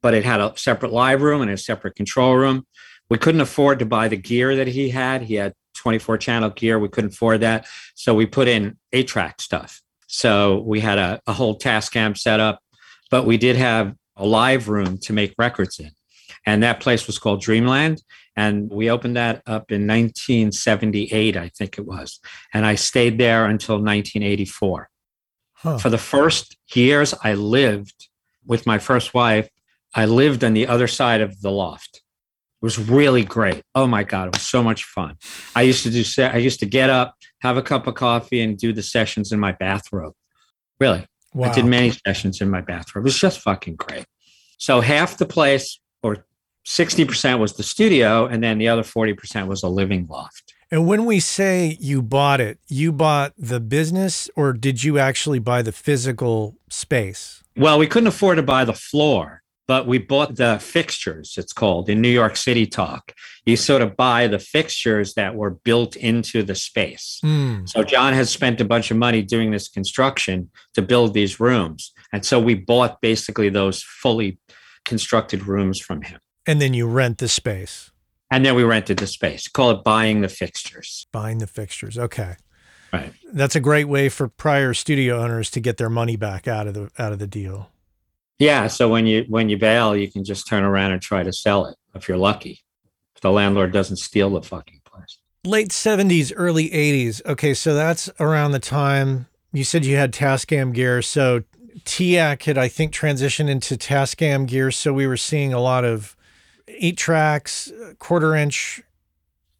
but 0.00 0.14
it 0.14 0.24
had 0.24 0.40
a 0.40 0.54
separate 0.56 0.92
live 0.92 1.20
room 1.20 1.42
and 1.42 1.50
a 1.50 1.58
separate 1.58 1.96
control 1.96 2.34
room. 2.36 2.66
We 3.10 3.18
couldn't 3.18 3.42
afford 3.42 3.80
to 3.80 3.86
buy 3.86 4.08
the 4.08 4.16
gear 4.16 4.56
that 4.56 4.68
he 4.68 4.88
had. 4.88 5.22
He 5.22 5.34
had 5.34 5.52
24 5.74 6.16
channel 6.18 6.50
gear. 6.50 6.78
We 6.78 6.88
couldn't 6.88 7.12
afford 7.12 7.42
that. 7.42 7.66
So 7.94 8.14
we 8.14 8.24
put 8.24 8.48
in 8.48 8.78
eight 8.92 9.08
track 9.08 9.42
stuff. 9.42 9.82
So 10.06 10.60
we 10.60 10.80
had 10.80 10.98
a, 10.98 11.20
a 11.26 11.34
whole 11.34 11.58
Tascam 11.58 12.16
set 12.16 12.40
up, 12.40 12.60
but 13.10 13.26
we 13.26 13.36
did 13.36 13.56
have 13.56 13.94
a 14.16 14.26
live 14.26 14.68
room 14.68 14.98
to 14.98 15.12
make 15.12 15.34
records 15.38 15.78
in. 15.78 15.90
And 16.46 16.62
that 16.62 16.80
place 16.80 17.06
was 17.06 17.18
called 17.18 17.40
Dreamland. 17.40 18.02
And 18.36 18.70
we 18.70 18.90
opened 18.90 19.16
that 19.16 19.42
up 19.46 19.70
in 19.70 19.86
1978, 19.86 21.36
I 21.36 21.48
think 21.48 21.78
it 21.78 21.86
was. 21.86 22.20
And 22.52 22.66
I 22.66 22.74
stayed 22.74 23.18
there 23.18 23.46
until 23.46 23.76
1984. 23.76 24.88
Huh. 25.54 25.78
For 25.78 25.88
the 25.88 25.98
first 25.98 26.56
years 26.74 27.14
I 27.22 27.34
lived 27.34 28.08
with 28.44 28.66
my 28.66 28.78
first 28.78 29.14
wife, 29.14 29.48
I 29.94 30.06
lived 30.06 30.42
on 30.42 30.52
the 30.52 30.66
other 30.66 30.88
side 30.88 31.20
of 31.20 31.40
the 31.40 31.50
loft. 31.50 31.96
It 31.96 32.64
was 32.64 32.78
really 32.78 33.24
great. 33.24 33.62
Oh 33.74 33.86
my 33.86 34.02
God, 34.02 34.28
it 34.28 34.34
was 34.34 34.46
so 34.46 34.62
much 34.62 34.84
fun. 34.84 35.16
I 35.54 35.62
used 35.62 35.84
to 35.84 35.90
do, 35.90 36.04
I 36.24 36.38
used 36.38 36.60
to 36.60 36.66
get 36.66 36.90
up, 36.90 37.14
have 37.40 37.56
a 37.56 37.62
cup 37.62 37.86
of 37.86 37.94
coffee, 37.94 38.40
and 38.40 38.58
do 38.58 38.72
the 38.72 38.82
sessions 38.82 39.32
in 39.32 39.38
my 39.38 39.52
bathrobe. 39.52 40.14
Really. 40.80 41.06
Wow. 41.34 41.50
I 41.50 41.54
did 41.54 41.66
many 41.66 41.92
sessions 42.06 42.40
in 42.40 42.48
my 42.48 42.60
bathrobe. 42.60 43.04
It 43.04 43.08
was 43.08 43.18
just 43.18 43.40
fucking 43.40 43.76
great. 43.76 44.06
So 44.58 44.80
half 44.80 45.18
the 45.18 45.26
place, 45.26 45.78
or 46.02 46.24
60% 46.64 47.38
was 47.38 47.54
the 47.54 47.62
studio, 47.62 48.26
and 48.26 48.42
then 48.42 48.58
the 48.58 48.68
other 48.68 48.82
40% 48.82 49.46
was 49.46 49.62
a 49.62 49.68
living 49.68 50.06
loft. 50.08 50.54
And 50.70 50.88
when 50.88 51.04
we 51.04 51.20
say 51.20 51.76
you 51.80 52.02
bought 52.02 52.40
it, 52.40 52.58
you 52.68 52.90
bought 52.90 53.32
the 53.38 53.60
business 53.60 54.28
or 54.34 54.52
did 54.52 54.82
you 54.82 54.98
actually 54.98 55.38
buy 55.38 55.62
the 55.62 55.70
physical 55.70 56.56
space? 56.68 57.44
Well, 57.56 57.78
we 57.78 57.86
couldn't 57.86 58.08
afford 58.08 58.38
to 58.38 58.42
buy 58.42 58.64
the 58.64 58.72
floor, 58.72 59.43
but 59.66 59.86
we 59.86 59.98
bought 59.98 60.36
the 60.36 60.58
fixtures, 60.58 61.34
it's 61.38 61.52
called 61.52 61.88
in 61.88 62.00
New 62.00 62.08
York 62.10 62.36
City 62.36 62.66
talk. 62.66 63.12
You 63.46 63.56
sort 63.56 63.82
of 63.82 63.96
buy 63.96 64.26
the 64.26 64.38
fixtures 64.38 65.14
that 65.14 65.34
were 65.34 65.50
built 65.50 65.96
into 65.96 66.42
the 66.42 66.54
space. 66.54 67.18
Hmm. 67.22 67.64
So 67.66 67.82
John 67.82 68.12
has 68.12 68.30
spent 68.30 68.60
a 68.60 68.64
bunch 68.64 68.90
of 68.90 68.96
money 68.96 69.22
doing 69.22 69.50
this 69.50 69.68
construction 69.68 70.50
to 70.74 70.82
build 70.82 71.14
these 71.14 71.40
rooms. 71.40 71.92
And 72.12 72.24
so 72.24 72.38
we 72.40 72.54
bought 72.54 73.00
basically 73.00 73.48
those 73.48 73.82
fully 73.82 74.38
constructed 74.84 75.46
rooms 75.46 75.80
from 75.80 76.02
him. 76.02 76.20
And 76.46 76.60
then 76.60 76.74
you 76.74 76.86
rent 76.86 77.18
the 77.18 77.28
space, 77.28 77.90
And 78.30 78.44
then 78.44 78.54
we 78.54 78.64
rented 78.64 78.98
the 78.98 79.06
space. 79.06 79.48
Call 79.48 79.70
it 79.70 79.82
buying 79.82 80.20
the 80.20 80.28
fixtures. 80.28 81.06
buying 81.12 81.38
the 81.38 81.46
fixtures. 81.46 81.98
Okay. 81.98 82.36
Right. 82.92 83.12
That's 83.32 83.56
a 83.56 83.60
great 83.60 83.88
way 83.88 84.08
for 84.08 84.28
prior 84.28 84.72
studio 84.74 85.20
owners 85.22 85.50
to 85.52 85.60
get 85.60 85.78
their 85.78 85.90
money 85.90 86.16
back 86.16 86.46
out 86.46 86.68
of 86.68 86.74
the 86.74 86.90
out 86.98 87.12
of 87.12 87.18
the 87.18 87.26
deal. 87.26 87.70
Yeah. 88.38 88.66
So 88.66 88.88
when 88.88 89.06
you 89.06 89.24
when 89.28 89.48
you 89.48 89.56
bail, 89.56 89.96
you 89.96 90.10
can 90.10 90.24
just 90.24 90.48
turn 90.48 90.64
around 90.64 90.92
and 90.92 91.00
try 91.00 91.22
to 91.22 91.32
sell 91.32 91.66
it 91.66 91.76
if 91.94 92.08
you're 92.08 92.18
lucky. 92.18 92.60
If 93.14 93.22
the 93.22 93.30
landlord 93.30 93.72
doesn't 93.72 93.96
steal 93.96 94.30
the 94.30 94.42
fucking 94.42 94.80
place. 94.84 95.18
Late 95.44 95.68
70s, 95.68 96.32
early 96.34 96.70
80s. 96.70 97.24
Okay, 97.26 97.54
so 97.54 97.74
that's 97.74 98.10
around 98.18 98.52
the 98.52 98.58
time 98.58 99.26
you 99.52 99.64
said 99.64 99.84
you 99.84 99.96
had 99.96 100.12
Tascam 100.12 100.74
gear. 100.74 101.00
So 101.00 101.44
TEAC 101.84 102.42
had, 102.42 102.58
I 102.58 102.68
think, 102.68 102.92
transitioned 102.92 103.48
into 103.48 103.76
Tascam 103.76 104.46
gear. 104.46 104.70
So 104.70 104.92
we 104.92 105.06
were 105.06 105.16
seeing 105.16 105.52
a 105.52 105.60
lot 105.60 105.84
of 105.84 106.16
eight 106.68 106.96
tracks, 106.96 107.72
quarter 107.98 108.34
inch, 108.34 108.82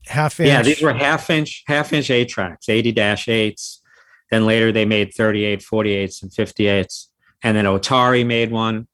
half 0.07 0.41
inch. 0.41 0.49
Yeah, 0.49 0.63
these 0.63 0.83
were 0.83 0.93
half 0.93 1.31
inch, 1.31 1.63
half 1.67 1.93
inch 1.93 2.11
eight 2.11 2.29
tracks, 2.29 2.69
80 2.69 2.93
dash 2.93 3.29
eights. 3.29 3.81
Then 4.31 4.47
later 4.47 4.73
they 4.73 4.85
made 4.85 5.15
38, 5.15 5.61
48s, 5.61 6.23
and 6.23 6.31
58s. 6.33 7.09
And 7.45 7.57
then 7.57 7.67
Otari 7.67 8.27
made 8.27 8.51
one. 8.51 8.89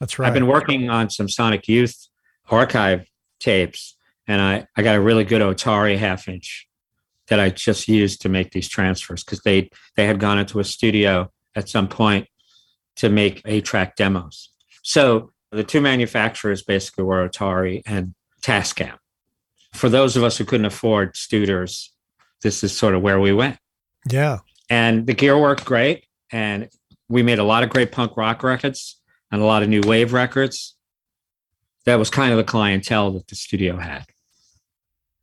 That's 0.00 0.18
right. 0.18 0.26
I've 0.26 0.34
been 0.34 0.46
working 0.46 0.88
on 0.88 1.10
some 1.10 1.28
Sonic 1.28 1.68
Youth 1.68 2.08
archive 2.50 3.06
tapes, 3.38 3.96
and 4.26 4.40
I, 4.40 4.66
I 4.76 4.82
got 4.82 4.96
a 4.96 5.00
really 5.00 5.24
good 5.24 5.42
Otari 5.42 5.96
half 5.98 6.26
inch 6.26 6.66
that 7.28 7.38
I 7.38 7.50
just 7.50 7.86
used 7.86 8.22
to 8.22 8.28
make 8.28 8.50
these 8.50 8.68
transfers 8.68 9.22
because 9.22 9.40
they 9.42 9.70
they 9.96 10.06
had 10.06 10.18
gone 10.18 10.38
into 10.38 10.58
a 10.58 10.64
studio 10.64 11.30
at 11.54 11.68
some 11.68 11.86
point 11.86 12.26
to 12.96 13.08
make 13.08 13.42
eight 13.44 13.64
track 13.64 13.96
demos. 13.96 14.50
So 14.82 15.30
the 15.52 15.64
two 15.64 15.80
manufacturers 15.80 16.62
basically 16.62 17.04
were 17.04 17.28
Otari 17.28 17.82
and 17.86 18.14
Tascam. 18.42 18.96
For 19.74 19.88
those 19.88 20.16
of 20.16 20.24
us 20.24 20.38
who 20.38 20.44
couldn't 20.44 20.66
afford 20.66 21.16
Studers, 21.16 21.92
this 22.42 22.64
is 22.64 22.76
sort 22.76 22.94
of 22.94 23.02
where 23.02 23.20
we 23.20 23.32
went. 23.32 23.58
yeah. 24.10 24.38
And 24.68 25.06
the 25.06 25.14
gear 25.14 25.36
worked 25.36 25.64
great. 25.64 26.04
And 26.30 26.68
we 27.10 27.22
made 27.24 27.40
a 27.40 27.44
lot 27.44 27.64
of 27.64 27.68
great 27.68 27.90
punk 27.90 28.16
rock 28.16 28.42
records 28.42 29.00
and 29.30 29.42
a 29.42 29.44
lot 29.44 29.62
of 29.62 29.68
new 29.68 29.82
wave 29.84 30.12
records. 30.12 30.76
That 31.84 31.96
was 31.96 32.08
kind 32.08 32.30
of 32.30 32.38
the 32.38 32.44
clientele 32.44 33.10
that 33.12 33.26
the 33.26 33.34
studio 33.34 33.76
had. 33.76 34.06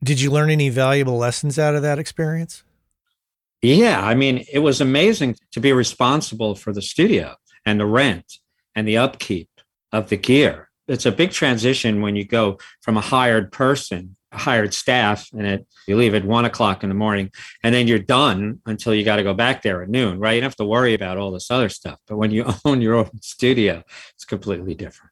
Did 0.04 0.20
you 0.20 0.30
learn 0.30 0.50
any 0.50 0.70
valuable 0.70 1.18
lessons 1.18 1.58
out 1.58 1.76
of 1.76 1.82
that 1.82 1.98
experience? 1.98 2.64
Yeah. 3.62 4.06
I 4.06 4.16
mean, 4.16 4.46
it 4.52 4.60
was 4.60 4.82
amazing 4.82 5.38
to 5.54 5.60
be 5.60 5.72
responsible 5.72 6.56
for 6.56 6.74
the 6.74 6.82
studio 6.82 7.36
and 7.66 7.80
the 7.80 7.86
rent 7.86 8.34
and 8.76 8.88
the 8.88 8.98
upkeep 8.98 9.50
of 9.92 10.10
the 10.10 10.18
gear. 10.18 10.70
It's 10.88 11.06
a 11.06 11.12
big 11.12 11.32
transition 11.32 12.02
when 12.02 12.16
you 12.16 12.26
go 12.26 12.60
from 12.82 12.98
a 12.98 13.02
hired 13.02 13.52
person, 13.52 14.18
hired 14.38 14.74
staff, 14.74 15.30
and 15.34 15.46
it, 15.46 15.68
you 15.88 15.96
leave 15.96 16.16
at 16.16 16.26
one 16.26 16.46
o'clock 16.46 16.84
in 16.84 16.90
the 16.90 16.96
morning, 16.96 17.32
and 17.64 17.74
then 17.74 17.88
you're 17.88 18.00
done 18.00 18.62
until 18.66 18.94
you 18.94 19.04
got 19.04 19.18
to 19.18 19.24
go 19.24 19.34
back 19.34 19.62
there 19.62 19.82
at 19.82 19.90
noon, 19.90 20.20
right? 20.20 20.34
You 20.34 20.42
don't 20.42 20.50
have 20.50 20.56
to 20.58 20.66
worry 20.66 20.94
about 20.94 21.18
all 21.18 21.32
this 21.32 21.52
other 21.52 21.70
stuff. 21.70 22.00
But 22.08 22.18
when 22.18 22.32
you 22.32 22.46
own 22.66 22.82
your 22.82 22.96
own 22.96 23.22
studio, 23.22 23.84
it's 24.14 24.26
completely 24.26 24.76
different. 24.76 25.12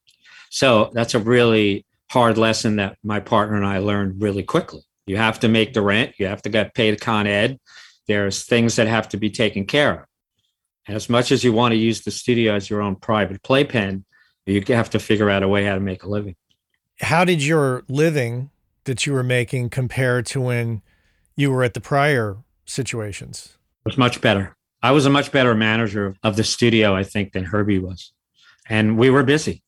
So 0.50 0.92
that's 0.94 1.16
a 1.16 1.20
really 1.20 1.86
hard 2.10 2.38
lesson 2.38 2.78
that 2.78 2.98
my 3.04 3.20
partner 3.20 3.58
and 3.58 3.66
I 3.66 3.80
learned 3.80 4.22
really 4.22 4.44
quickly. 4.44 4.82
You 5.08 5.18
have 5.18 5.40
to 5.42 5.48
make 5.48 5.74
the 5.74 5.82
rent, 5.82 6.14
you 6.18 6.28
have 6.28 6.42
to 6.44 6.50
get 6.50 6.74
paid 6.74 7.02
Con 7.02 7.28
Ed. 7.28 7.60
There's 8.08 8.44
things 8.44 8.76
that 8.76 8.88
have 8.88 9.10
to 9.10 9.18
be 9.18 9.30
taken 9.30 9.66
care 9.66 10.02
of. 10.02 10.06
And 10.88 10.96
as 10.96 11.10
much 11.10 11.32
as 11.32 11.44
you 11.44 11.52
want 11.52 11.72
to 11.72 11.78
use 11.78 12.02
the 12.02 12.12
studio 12.12 12.54
as 12.54 12.70
your 12.70 12.82
own 12.82 12.96
private 12.96 13.42
playpen, 13.42 14.06
you 14.46 14.64
have 14.68 14.92
to 14.92 15.00
figure 15.00 15.30
out 15.30 15.44
a 15.44 15.48
way 15.48 15.66
how 15.66 15.74
to 15.74 15.80
make 15.80 16.04
a 16.04 16.10
living. 16.10 16.36
How 17.02 17.26
did 17.26 17.44
your 17.44 17.84
living 17.90 18.52
that 18.86 19.06
you 19.06 19.14
were 19.14 19.24
making 19.24 19.70
compared 19.70 20.26
to 20.28 20.42
when 20.42 20.82
you 21.36 21.52
were 21.52 21.64
at 21.64 21.74
the 21.74 21.82
prior 21.82 22.38
situations? 22.66 23.58
It 23.86 23.90
was 23.90 23.98
much 23.98 24.22
better. 24.22 24.56
I 24.82 24.92
was 24.92 25.06
a 25.06 25.10
much 25.10 25.32
better 25.32 25.54
manager 25.56 26.16
of 26.24 26.36
the 26.36 26.44
studio, 26.44 26.96
I 26.96 27.04
think, 27.04 27.34
than 27.34 27.44
Herbie 27.44 27.80
was. 27.80 28.12
And 28.70 28.98
we 28.98 29.10
were 29.10 29.24
busy. 29.24 29.64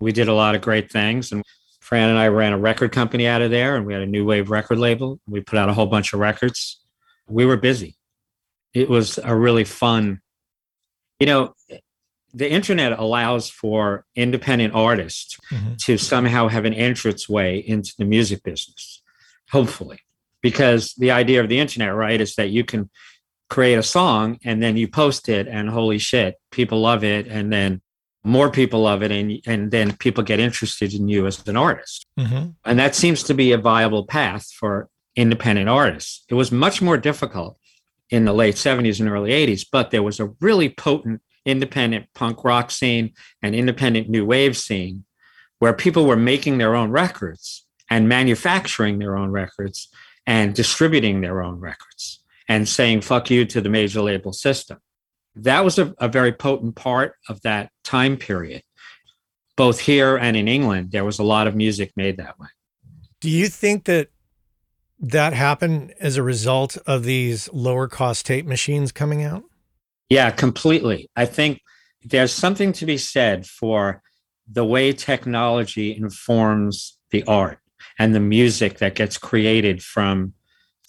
We 0.00 0.12
did 0.12 0.28
a 0.28 0.34
lot 0.34 0.54
of 0.54 0.60
great 0.60 0.90
things. 0.90 1.32
And 1.32 1.42
Fran 1.80 2.10
and 2.10 2.18
I 2.18 2.28
ran 2.28 2.52
a 2.52 2.58
record 2.58 2.90
company 2.92 3.26
out 3.28 3.42
of 3.42 3.50
there, 3.52 3.76
and 3.76 3.86
we 3.86 3.92
had 3.92 4.02
a 4.02 4.06
new 4.06 4.24
wave 4.24 4.50
record 4.50 4.78
label. 4.78 5.20
We 5.28 5.40
put 5.40 5.58
out 5.58 5.68
a 5.68 5.72
whole 5.72 5.86
bunch 5.86 6.12
of 6.12 6.20
records. 6.20 6.80
We 7.28 7.46
were 7.46 7.56
busy. 7.56 7.96
It 8.74 8.88
was 8.88 9.18
a 9.22 9.34
really 9.34 9.64
fun, 9.64 10.20
you 11.20 11.26
know, 11.26 11.54
the 12.36 12.50
internet 12.50 12.98
allows 12.98 13.48
for 13.48 14.04
independent 14.14 14.74
artists 14.74 15.38
Mhm. 15.50 15.78
to 15.86 15.96
somehow 15.96 16.48
have 16.48 16.66
an 16.66 16.74
entrance 16.74 17.28
way 17.28 17.58
into 17.58 17.92
the 17.98 18.04
music 18.04 18.42
business, 18.42 19.02
hopefully. 19.50 20.00
Because 20.42 20.94
the 20.98 21.10
idea 21.10 21.40
of 21.42 21.48
the 21.48 21.58
internet, 21.58 21.94
right, 21.94 22.20
is 22.20 22.34
that 22.34 22.50
you 22.50 22.62
can 22.62 22.90
create 23.48 23.78
a 23.78 23.82
song 23.82 24.38
and 24.44 24.62
then 24.62 24.76
you 24.76 24.86
post 24.86 25.28
it, 25.28 25.48
and 25.48 25.70
holy 25.70 25.98
shit, 25.98 26.34
people 26.50 26.80
love 26.80 27.02
it. 27.02 27.26
And 27.26 27.52
then 27.52 27.80
more 28.22 28.50
people 28.50 28.80
love 28.82 29.02
it, 29.02 29.12
and, 29.12 29.40
and 29.46 29.70
then 29.70 29.96
people 29.96 30.22
get 30.22 30.40
interested 30.40 30.92
in 30.92 31.08
you 31.08 31.26
as 31.26 31.46
an 31.46 31.56
artist. 31.56 32.04
Mm-hmm. 32.18 32.50
And 32.64 32.78
that 32.78 32.94
seems 32.94 33.22
to 33.24 33.34
be 33.34 33.52
a 33.52 33.58
viable 33.58 34.04
path 34.04 34.50
for 34.52 34.88
independent 35.14 35.68
artists. 35.68 36.24
It 36.28 36.34
was 36.34 36.50
much 36.52 36.82
more 36.82 36.98
difficult 36.98 37.56
in 38.10 38.24
the 38.24 38.32
late 38.32 38.56
70s 38.56 39.00
and 39.00 39.08
early 39.08 39.30
80s, 39.30 39.64
but 39.70 39.90
there 39.90 40.02
was 40.02 40.20
a 40.20 40.32
really 40.40 40.68
potent 40.68 41.22
independent 41.46 42.06
punk 42.14 42.44
rock 42.44 42.70
scene 42.70 43.12
and 43.42 43.54
independent 43.54 44.08
new 44.08 44.26
wave 44.26 44.56
scene 44.56 45.04
where 45.58 45.72
people 45.72 46.04
were 46.04 46.16
making 46.16 46.58
their 46.58 46.74
own 46.74 46.90
records 46.90 47.64
and 47.88 48.08
manufacturing 48.08 48.98
their 48.98 49.16
own 49.16 49.30
records 49.30 49.88
and 50.26 50.54
distributing 50.54 51.20
their 51.20 51.42
own 51.42 51.58
records 51.60 52.22
and 52.48 52.68
saying 52.68 53.00
fuck 53.00 53.30
you 53.30 53.44
to 53.44 53.60
the 53.60 53.68
major 53.68 54.02
label 54.02 54.32
system. 54.32 54.78
That 55.36 55.64
was 55.64 55.78
a, 55.78 55.94
a 55.98 56.08
very 56.08 56.32
potent 56.32 56.74
part 56.74 57.14
of 57.28 57.40
that 57.42 57.70
time 57.84 58.16
period. 58.16 58.62
Both 59.56 59.80
here 59.80 60.16
and 60.16 60.36
in 60.36 60.48
England, 60.48 60.90
there 60.90 61.04
was 61.04 61.18
a 61.18 61.22
lot 61.24 61.46
of 61.46 61.54
music 61.54 61.92
made 61.96 62.18
that 62.18 62.38
way. 62.38 62.48
Do 63.20 63.30
you 63.30 63.48
think 63.48 63.84
that 63.84 64.08
that 64.98 65.32
happened 65.32 65.94
as 66.00 66.16
a 66.16 66.22
result 66.22 66.76
of 66.86 67.04
these 67.04 67.50
lower 67.52 67.88
cost 67.88 68.26
tape 68.26 68.46
machines 68.46 68.92
coming 68.92 69.22
out? 69.22 69.44
Yeah, 70.08 70.30
completely. 70.30 71.10
I 71.16 71.26
think 71.26 71.60
there's 72.02 72.32
something 72.32 72.72
to 72.74 72.86
be 72.86 72.98
said 72.98 73.46
for 73.46 74.02
the 74.50 74.64
way 74.64 74.92
technology 74.92 75.96
informs 75.96 76.98
the 77.10 77.24
art 77.24 77.58
and 77.98 78.14
the 78.14 78.20
music 78.20 78.78
that 78.78 78.94
gets 78.94 79.18
created 79.18 79.82
from 79.82 80.34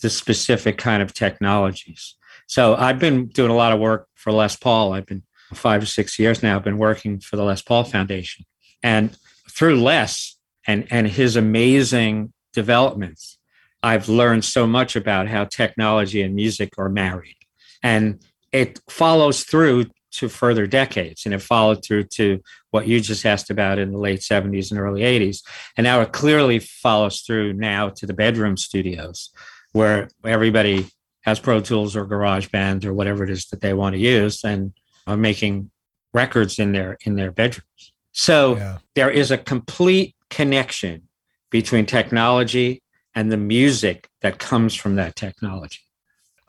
the 0.02 0.10
specific 0.10 0.78
kind 0.78 1.02
of 1.02 1.14
technologies. 1.14 2.16
So 2.46 2.76
I've 2.76 3.00
been 3.00 3.28
doing 3.28 3.50
a 3.50 3.56
lot 3.56 3.74
of 3.74 3.80
work 3.80 4.08
for 4.14 4.32
Les 4.32 4.56
Paul. 4.56 4.94
I've 4.94 5.08
been 5.08 5.24
five 5.54 5.82
or 5.82 5.88
six 5.88 6.20
years 6.20 6.44
now. 6.44 6.56
I've 6.56 6.64
been 6.64 6.78
working 6.78 7.20
for 7.20 7.36
the 7.36 7.44
Les 7.44 7.62
Paul 7.62 7.84
Foundation. 7.84 8.46
And 8.84 9.18
through 9.50 9.82
Les 9.82 10.36
and, 10.68 10.88
and 10.92 11.08
his 11.08 11.36
amazing 11.36 12.34
developments, 12.54 13.38
I've 13.82 14.10
learned 14.10 14.46
so 14.46 14.68
much 14.68 14.96
about 14.96 15.28
how 15.28 15.46
technology 15.46 16.22
and 16.22 16.36
music 16.36 16.74
are 16.78 16.90
married. 16.90 17.38
And 17.82 18.20
it 18.52 18.80
follows 18.90 19.44
through 19.44 19.86
to 20.12 20.30
further 20.30 20.66
decades 20.66 21.26
and 21.26 21.34
it 21.34 21.42
followed 21.42 21.84
through 21.84 22.04
to 22.04 22.42
what 22.72 22.88
you 22.88 23.00
just 23.02 23.26
asked 23.26 23.50
about 23.50 23.78
in 23.78 23.92
the 23.92 23.98
late 23.98 24.22
70s 24.22 24.72
and 24.72 24.80
early 24.80 25.02
80s 25.02 25.44
and 25.76 25.84
now 25.84 26.02
it 26.02 26.12
clearly 26.14 26.60
follows 26.60 27.22
through 27.22 27.54
now 27.54 27.90
to 27.90 28.06
the 28.06 28.14
bedroom 28.14 28.56
studios 28.58 29.30
where 29.74 30.10
everybody 30.24 30.88
has 31.22 31.40
pro 31.40 31.60
tools 31.60 31.96
or 31.96 32.06
garage 32.06 32.48
band 32.48 32.86
or 32.86 32.94
whatever 32.94 33.24
it 33.24 33.30
is 33.30 33.46
that 33.48 33.62
they 33.62 33.74
want 33.74 33.94
to 33.94 34.00
use 34.00 34.44
and 34.44 34.72
are 35.06 35.18
making 35.18 35.70
records 36.14 36.58
in 36.58 36.72
their 36.72 36.98
in 37.06 37.16
their 37.16 37.32
bedrooms 37.32 37.92
so 38.14 38.56
Yeah. 38.56 38.78
there 38.96 39.12
is 39.12 39.30
a 39.30 39.38
complete 39.38 40.16
connection 40.30 41.04
between 41.52 41.86
technology 41.86 42.82
and 43.14 43.32
the 43.32 43.38
music 43.38 44.10
that 44.22 44.38
comes 44.40 44.76
from 44.76 44.96
that 44.96 45.16
technology. 45.16 45.80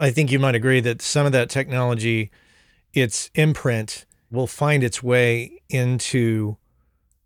I 0.01 0.11
think 0.11 0.31
you 0.31 0.39
might 0.39 0.55
agree 0.55 0.81
that 0.81 1.03
some 1.03 1.27
of 1.27 1.33
that 1.33 1.51
technology, 1.51 2.31
its 2.93 3.31
imprint, 3.35 4.05
will 4.31 4.47
find 4.47 4.85
its 4.85 5.03
way 5.03 5.61
into 5.69 6.57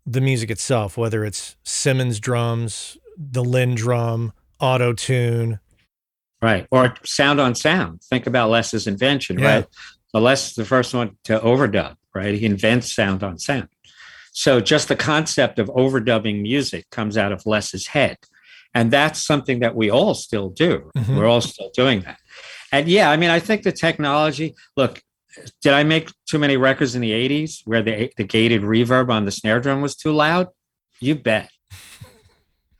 the 0.05 0.21
music 0.21 0.49
itself, 0.49 0.97
whether 0.97 1.23
it's 1.23 1.55
Simmons 1.63 2.19
drums, 2.19 2.97
the 3.17 3.43
LinnDrum, 3.43 4.31
auto 4.59 4.93
tune. 4.93 5.59
Right. 6.41 6.67
Or 6.71 6.95
sound 7.05 7.39
on 7.39 7.55
sound. 7.55 8.01
Think 8.03 8.27
about 8.27 8.49
Les's 8.49 8.87
invention, 8.87 9.39
Yeah. 9.39 9.55
right? 9.55 9.65
So 10.11 10.19
Les 10.19 10.49
is 10.49 10.55
the 10.55 10.65
first 10.65 10.93
one 10.93 11.17
to 11.25 11.39
overdub, 11.39 11.95
right? 12.13 12.33
He 12.35 12.45
invents 12.45 12.93
sound 12.93 13.23
on 13.23 13.37
sound. 13.39 13.69
So 14.31 14.59
just 14.59 14.87
the 14.87 14.95
concept 14.95 15.59
of 15.59 15.67
overdubbing 15.69 16.41
music 16.41 16.89
comes 16.89 17.17
out 17.17 17.31
of 17.31 17.45
Les's 17.45 17.87
head. 17.87 18.17
And 18.73 18.89
that's 18.91 19.21
something 19.23 19.59
that 19.59 19.75
we 19.75 19.91
all 19.91 20.15
still 20.15 20.49
do. 20.49 20.89
Mhm. 20.97 21.15
We're 21.17 21.27
all 21.27 21.41
still 21.41 21.69
doing 21.75 22.01
that. 22.01 22.19
And 22.73 22.87
yeah, 22.89 23.11
I 23.11 23.17
mean, 23.17 23.29
I 23.29 23.39
think 23.39 23.61
the 23.61 23.71
technology, 23.71 24.55
look, 24.75 24.99
did 25.61 25.73
I 25.73 25.83
make 25.83 26.09
too 26.27 26.39
many 26.39 26.57
records 26.57 26.95
in 26.95 27.01
the 27.01 27.11
80s 27.11 27.61
where 27.65 27.83
the, 27.83 28.11
the 28.17 28.23
gated 28.23 28.63
reverb 28.63 29.09
on 29.11 29.25
the 29.25 29.31
snare 29.31 29.59
drum 29.59 29.81
was 29.81 29.95
too 29.95 30.11
loud? 30.11 30.47
You 30.99 31.13
bet. 31.15 31.49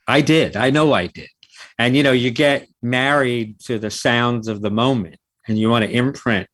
I 0.08 0.22
did. 0.22 0.56
I 0.56 0.72
know 0.72 0.94
I 0.94 1.08
did. 1.08 1.30
And 1.78 1.96
you 1.96 2.02
know, 2.02 2.12
you 2.12 2.32
get 2.32 2.68
married 2.82 3.60
to 3.62 3.78
the 3.78 3.92
sounds 3.92 4.48
of 4.48 4.62
the 4.62 4.72
moment 4.72 5.18
and 5.48 5.60
you 5.60 5.70
want 5.70 5.86
to 5.86 5.92
imprint 5.92 6.48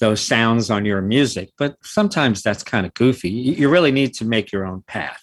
those 0.00 0.20
sounds 0.20 0.68
on 0.70 0.84
your 0.84 1.00
music, 1.02 1.50
but 1.58 1.76
sometimes 1.84 2.42
that's 2.42 2.62
kind 2.64 2.86
of 2.86 2.94
goofy. 2.94 3.30
You 3.30 3.68
really 3.68 3.92
need 3.92 4.14
to 4.14 4.24
make 4.24 4.50
your 4.50 4.66
own 4.66 4.82
path 4.86 5.20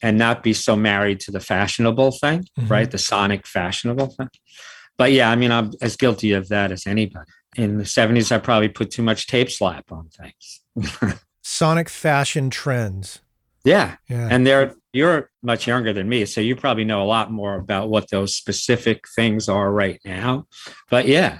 and 0.00 0.16
not 0.16 0.42
be 0.42 0.52
so 0.52 0.76
married 0.76 1.20
to 1.20 1.30
the 1.30 1.40
fashionable 1.40 2.12
thing, 2.12 2.44
Mhm. 2.58 2.70
right? 2.70 2.90
The 2.90 2.98
sonic 2.98 3.46
fashionable 3.46 4.08
thing. 4.16 4.28
But 4.98 5.12
yeah, 5.12 5.30
I 5.30 5.36
mean, 5.36 5.50
I'm 5.50 5.72
as 5.80 5.96
guilty 5.96 6.32
of 6.32 6.48
that 6.48 6.70
as 6.72 6.86
anybody. 6.86 7.30
In 7.56 7.78
the 7.78 7.84
70s, 7.84 8.32
I 8.32 8.38
probably 8.38 8.68
put 8.68 8.90
too 8.90 9.02
much 9.02 9.26
tape 9.26 9.50
slap 9.50 9.90
on 9.92 10.08
things. 10.08 11.20
Sonic 11.42 11.88
fashion 11.88 12.50
trends. 12.50 13.20
yeah. 13.64 13.96
Yeah. 14.08 14.28
And 14.30 14.46
they're 14.46 14.74
you're 14.92 15.30
much 15.42 15.66
younger 15.66 15.92
than 15.92 16.08
me, 16.08 16.26
so 16.26 16.40
you 16.42 16.54
probably 16.54 16.84
know 16.84 17.02
a 17.02 17.04
lot 17.04 17.32
more 17.32 17.56
about 17.56 17.88
what 17.88 18.10
those 18.10 18.34
specific 18.34 19.04
things 19.16 19.48
are 19.48 19.72
right 19.72 19.98
now. 20.04 20.46
But 20.90 21.08
yeah, 21.08 21.38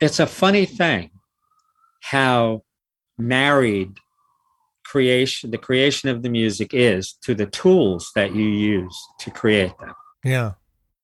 it's 0.00 0.20
a 0.20 0.26
funny 0.26 0.64
thing 0.64 1.10
how 2.00 2.62
married 3.18 3.98
creation 4.84 5.50
the 5.50 5.58
creation 5.58 6.08
of 6.08 6.22
the 6.22 6.30
music 6.30 6.72
is 6.72 7.12
to 7.22 7.34
the 7.34 7.46
tools 7.46 8.10
that 8.14 8.34
you 8.34 8.44
use 8.44 8.96
to 9.20 9.30
create 9.30 9.76
them. 9.78 9.94
yeah. 10.24 10.52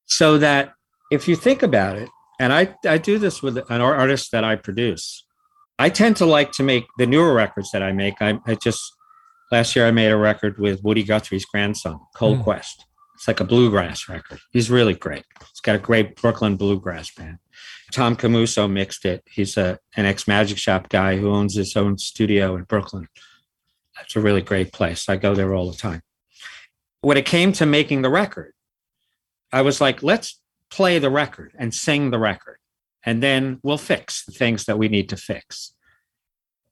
So 0.07 0.39
that 0.39 0.75
if 1.11 1.29
you 1.29 1.37
think 1.37 1.63
about 1.63 1.97
it, 1.97 2.09
and 2.41 2.53
I, 2.53 2.75
I 2.87 2.99
do 2.99 3.19
this 3.19 3.43
with 3.43 3.59
an 3.59 3.81
artist 3.81 4.33
that 4.33 4.45
I 4.45 4.57
produce, 4.57 5.25
I 5.79 5.89
tend 5.89 6.17
to 6.17 6.27
like 6.27 6.53
to 6.53 6.63
make 6.63 6.87
the 6.99 7.07
newer 7.07 7.33
records 7.35 7.71
that 7.73 7.83
I 7.83 7.93
make. 7.93 8.15
I, 8.21 8.39
I 8.47 8.55
just 8.57 8.81
last 9.53 9.77
year 9.77 9.87
I 9.87 9.91
made 9.91 10.11
a 10.11 10.17
record 10.17 10.59
with 10.59 10.83
Woody 10.83 11.03
Guthrie's 11.05 11.45
grandson, 11.45 12.01
Cole 12.15 12.37
Mm. 12.37 12.43
Quest. 12.43 12.85
It's 13.15 13.29
like 13.29 13.41
a 13.41 13.45
bluegrass 13.45 14.09
record. 14.09 14.41
He's 14.51 14.71
really 14.71 14.95
great. 14.95 15.25
He's 15.39 15.61
got 15.63 15.77
a 15.77 15.79
great 15.79 16.17
Brooklyn 16.21 16.57
bluegrass 16.57 17.15
band. 17.15 17.39
Tom 17.93 18.17
Camuso 18.17 18.71
mixed 18.71 19.05
it. 19.05 19.23
He's 19.31 19.57
a 19.57 19.79
an 19.97 20.05
ex 20.05 20.27
Magic 20.27 20.59
Shop 20.59 20.89
guy 20.89 21.17
who 21.17 21.31
owns 21.33 21.55
his 21.55 21.77
own 21.77 21.97
studio 21.99 22.57
in 22.57 22.65
Brooklyn. 22.65 23.09
It's 24.03 24.17
a 24.17 24.21
really 24.21 24.43
great 24.43 24.73
place. 24.73 25.09
I 25.09 25.17
go 25.17 25.35
there 25.35 25.55
all 25.55 25.71
the 25.71 25.77
time. 25.77 26.03
When 27.03 27.17
it 27.17 27.25
came 27.27 27.53
to 27.53 27.67
making 27.67 28.03
the 28.03 28.11
record, 28.11 28.53
I 29.53 29.63
was 29.63 29.81
like, 29.81 30.03
let's 30.03 30.41
play 30.75 30.99
the 30.99 31.11
record 31.11 31.53
and 31.57 31.73
sing 31.73 32.11
the 32.11 32.19
record, 32.19 32.59
and 33.07 33.23
then 33.23 33.61
we'll 33.63 33.79
fix 33.79 34.25
the 34.25 34.33
things 34.33 34.65
that 34.65 34.77
we 34.77 34.89
need 34.89 35.09
to 35.09 35.17
fix. 35.17 35.73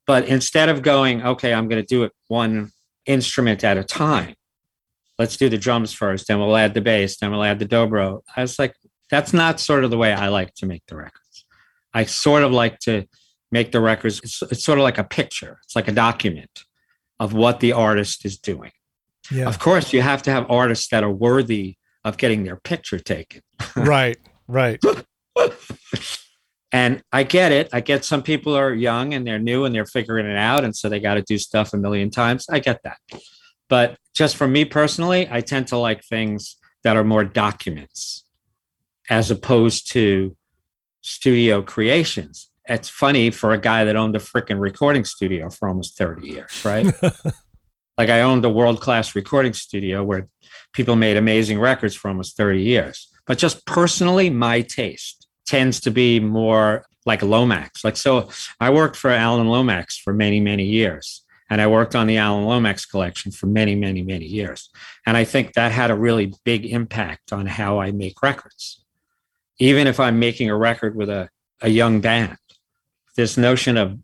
But 0.05 0.27
instead 0.27 0.67
of 0.67 0.81
going, 0.81 1.23
okay, 1.25 1.53
I'm 1.53 1.69
going 1.69 1.81
to 1.81 1.87
do 1.87 2.03
it 2.03 2.11
one 2.27 2.71
instrument 3.05 3.63
at 3.63 3.77
a 3.77 3.83
time, 3.83 4.35
let's 5.17 5.37
do 5.37 5.47
the 5.47 5.57
drums 5.57 5.93
first, 5.93 6.27
then 6.27 6.39
we'll 6.39 6.57
add 6.57 6.73
the 6.73 6.81
bass, 6.81 7.17
then 7.17 7.31
we'll 7.31 7.45
add 7.45 7.59
the 7.59 7.65
dobro. 7.65 8.19
I 8.35 8.41
was 8.41 8.59
like, 8.59 8.75
that's 9.09 9.31
not 9.31 9.61
sort 9.61 9.85
of 9.85 9.89
the 9.89 9.97
way 9.97 10.11
I 10.11 10.27
like 10.27 10.53
to 10.55 10.65
make 10.65 10.83
the 10.87 10.97
records. 10.97 11.45
I 11.93 12.03
sort 12.03 12.43
of 12.43 12.51
like 12.51 12.79
to 12.79 13.05
make 13.51 13.71
the 13.71 13.79
records, 13.79 14.19
it's, 14.19 14.41
it's 14.41 14.65
sort 14.65 14.79
of 14.79 14.83
like 14.83 14.97
a 14.97 15.03
picture, 15.05 15.59
it's 15.63 15.77
like 15.77 15.87
a 15.87 15.93
document 15.93 16.65
of 17.21 17.31
what 17.31 17.61
the 17.61 17.71
artist 17.71 18.25
is 18.25 18.37
doing. 18.37 18.71
Yeah. 19.31 19.47
Of 19.47 19.59
course, 19.59 19.93
you 19.93 20.01
have 20.01 20.23
to 20.23 20.31
have 20.31 20.51
artists 20.51 20.89
that 20.89 21.05
are 21.05 21.11
worthy 21.11 21.77
of 22.03 22.17
getting 22.17 22.43
their 22.43 22.57
picture 22.57 22.99
taken. 22.99 23.41
right. 23.75 24.17
Right. 24.47 24.79
And 26.73 27.03
I 27.11 27.21
get 27.21 27.51
it. 27.51 27.69
I 27.71 27.81
get 27.81 28.03
some 28.03 28.23
people 28.23 28.57
are 28.57 28.73
young 28.73 29.13
and 29.13 29.27
they're 29.27 29.37
new 29.37 29.63
and 29.63 29.75
they're 29.75 29.85
figuring 29.85 30.25
it 30.25 30.35
out. 30.35 30.63
And 30.63 30.75
so 30.75 30.89
they 30.89 30.99
got 30.99 31.13
to 31.13 31.21
do 31.21 31.37
stuff 31.37 31.71
a 31.71 31.77
million 31.77 32.09
times. 32.09 32.47
I 32.49 32.59
get 32.59 32.81
that. 32.83 32.97
But 33.69 33.95
just 34.15 34.35
for 34.35 34.47
me 34.47 34.65
personally, 34.65 35.27
I 35.29 35.41
tend 35.41 35.67
to 35.67 35.77
like 35.77 36.03
things 36.03 36.57
that 36.83 36.97
are 36.97 37.03
more 37.03 37.23
documents 37.23 38.25
as 39.09 39.29
opposed 39.29 39.91
to 39.91 40.35
studio 41.01 41.61
creations. 41.61 42.49
It's 42.67 42.89
funny 42.89 43.29
for 43.29 43.51
a 43.53 43.59
guy 43.59 43.83
that 43.85 43.95
owned 43.95 44.15
a 44.15 44.19
freaking 44.19 44.59
recording 44.59 45.05
studio 45.05 45.49
for 45.51 45.67
almost 45.67 45.97
30 45.97 46.27
years, 46.27 46.65
right? 46.65 46.85
like 47.97 48.09
I 48.09 48.21
owned 48.21 48.45
a 48.45 48.49
world 48.49 48.81
class 48.81 49.15
recording 49.15 49.53
studio 49.53 50.03
where 50.03 50.27
people 50.73 50.95
made 50.95 51.17
amazing 51.17 51.59
records 51.59 51.95
for 51.95 52.09
almost 52.09 52.35
30 52.35 52.61
years. 52.61 53.09
But 53.25 53.37
just 53.37 53.65
personally, 53.65 54.29
my 54.29 54.61
taste 54.61 55.27
tends 55.45 55.79
to 55.81 55.91
be 55.91 56.19
more 56.19 56.85
like 57.05 57.21
Lomax. 57.21 57.83
Like, 57.83 57.97
so 57.97 58.29
I 58.59 58.69
worked 58.69 58.95
for 58.95 59.09
Alan 59.09 59.47
Lomax 59.47 59.97
for 59.97 60.13
many, 60.13 60.39
many 60.39 60.65
years. 60.65 61.21
And 61.49 61.61
I 61.61 61.67
worked 61.67 61.95
on 61.95 62.07
the 62.07 62.17
Alan 62.17 62.45
Lomax 62.45 62.85
collection 62.85 63.31
for 63.31 63.45
many, 63.45 63.75
many, 63.75 64.01
many 64.01 64.25
years. 64.25 64.69
And 65.05 65.15
I 65.15 65.23
think 65.23 65.53
that 65.53 65.71
had 65.71 65.91
a 65.91 65.95
really 65.95 66.33
big 66.43 66.65
impact 66.65 67.31
on 67.31 67.45
how 67.45 67.79
I 67.79 67.91
make 67.91 68.23
records. 68.23 68.83
Even 69.59 69.85
if 69.85 69.99
I'm 69.99 70.19
making 70.19 70.49
a 70.49 70.57
record 70.57 70.95
with 70.95 71.09
a, 71.09 71.29
a 71.61 71.69
young 71.69 72.01
band, 72.01 72.37
this 73.15 73.37
notion 73.37 73.77
of 73.77 73.99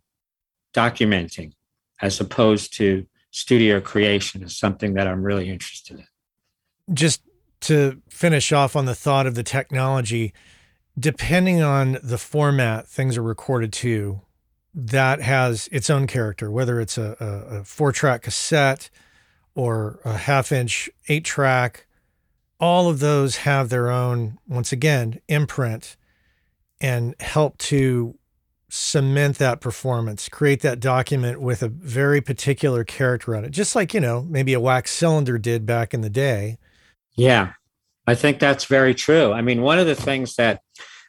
documenting 0.76 1.54
as 2.02 2.20
opposed 2.20 2.76
to 2.76 3.08
studio 3.32 3.80
creation 3.80 4.44
is 4.44 4.58
something 4.58 4.94
that 4.94 5.08
I'm 5.08 5.24
really 5.24 5.50
interested 5.50 6.00
in. 6.00 6.06
Just 6.92 7.22
to 7.62 8.02
finish 8.10 8.52
off 8.52 8.76
on 8.76 8.86
the 8.86 8.96
thought 8.96 9.28
of 9.28 9.36
the 9.36 9.44
technology, 9.44 10.34
depending 10.98 11.62
on 11.62 11.98
the 12.02 12.18
format 12.18 12.88
things 12.88 13.18
are 13.18 13.24
recorded 13.24 13.72
to, 13.74 14.22
that 14.74 15.22
has 15.22 15.68
its 15.72 15.90
own 15.90 16.08
character, 16.08 16.50
whether 16.50 16.80
it's 16.80 16.98
a, 16.98 17.16
a, 17.20 17.58
a 17.58 17.64
four 17.64 17.92
track 17.92 18.24
cassette 18.24 18.90
or 19.56 20.00
a 20.06 20.18
half 20.18 20.52
inch 20.52 20.90
eight 21.08 21.26
track. 21.26 21.86
All 22.60 22.90
of 22.90 23.00
those 23.00 23.38
have 23.38 23.70
their 23.70 23.90
own, 23.90 24.38
once 24.48 24.72
again, 24.72 25.20
imprint 25.28 25.96
and 26.82 27.16
help 27.20 27.58
to 27.58 28.18
cement 28.70 29.38
that 29.38 29.60
performance, 29.62 30.30
create 30.30 30.62
that 30.62 30.80
document 30.80 31.42
with 31.42 31.64
a 31.64 31.68
very 31.68 32.22
particular 32.22 32.84
character 32.84 33.36
on 33.36 33.44
it, 33.44 33.52
just 33.52 33.76
like, 33.76 33.94
you 33.94 34.00
know, 34.00 34.22
maybe 34.30 34.54
a 34.54 34.60
wax 34.60 34.92
cylinder 34.92 35.38
did 35.38 35.66
back 35.66 35.94
in 35.94 36.02
the 36.02 36.10
day. 36.10 36.58
Yeah, 37.20 37.52
I 38.08 38.16
think 38.16 38.40
that's 38.40 38.64
very 38.64 38.96
true. 38.96 39.34
I 39.34 39.42
mean, 39.42 39.62
one 39.62 39.78
of 39.78 39.86
the 39.86 39.94
things 39.94 40.38
that 40.38 40.62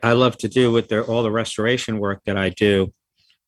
I 0.02 0.10
love 0.14 0.36
to 0.38 0.48
do 0.48 0.72
with 0.72 0.92
all 0.92 1.22
the 1.22 1.30
restoration 1.30 2.00
work 2.00 2.22
that 2.26 2.36
I 2.36 2.48
do, 2.48 2.92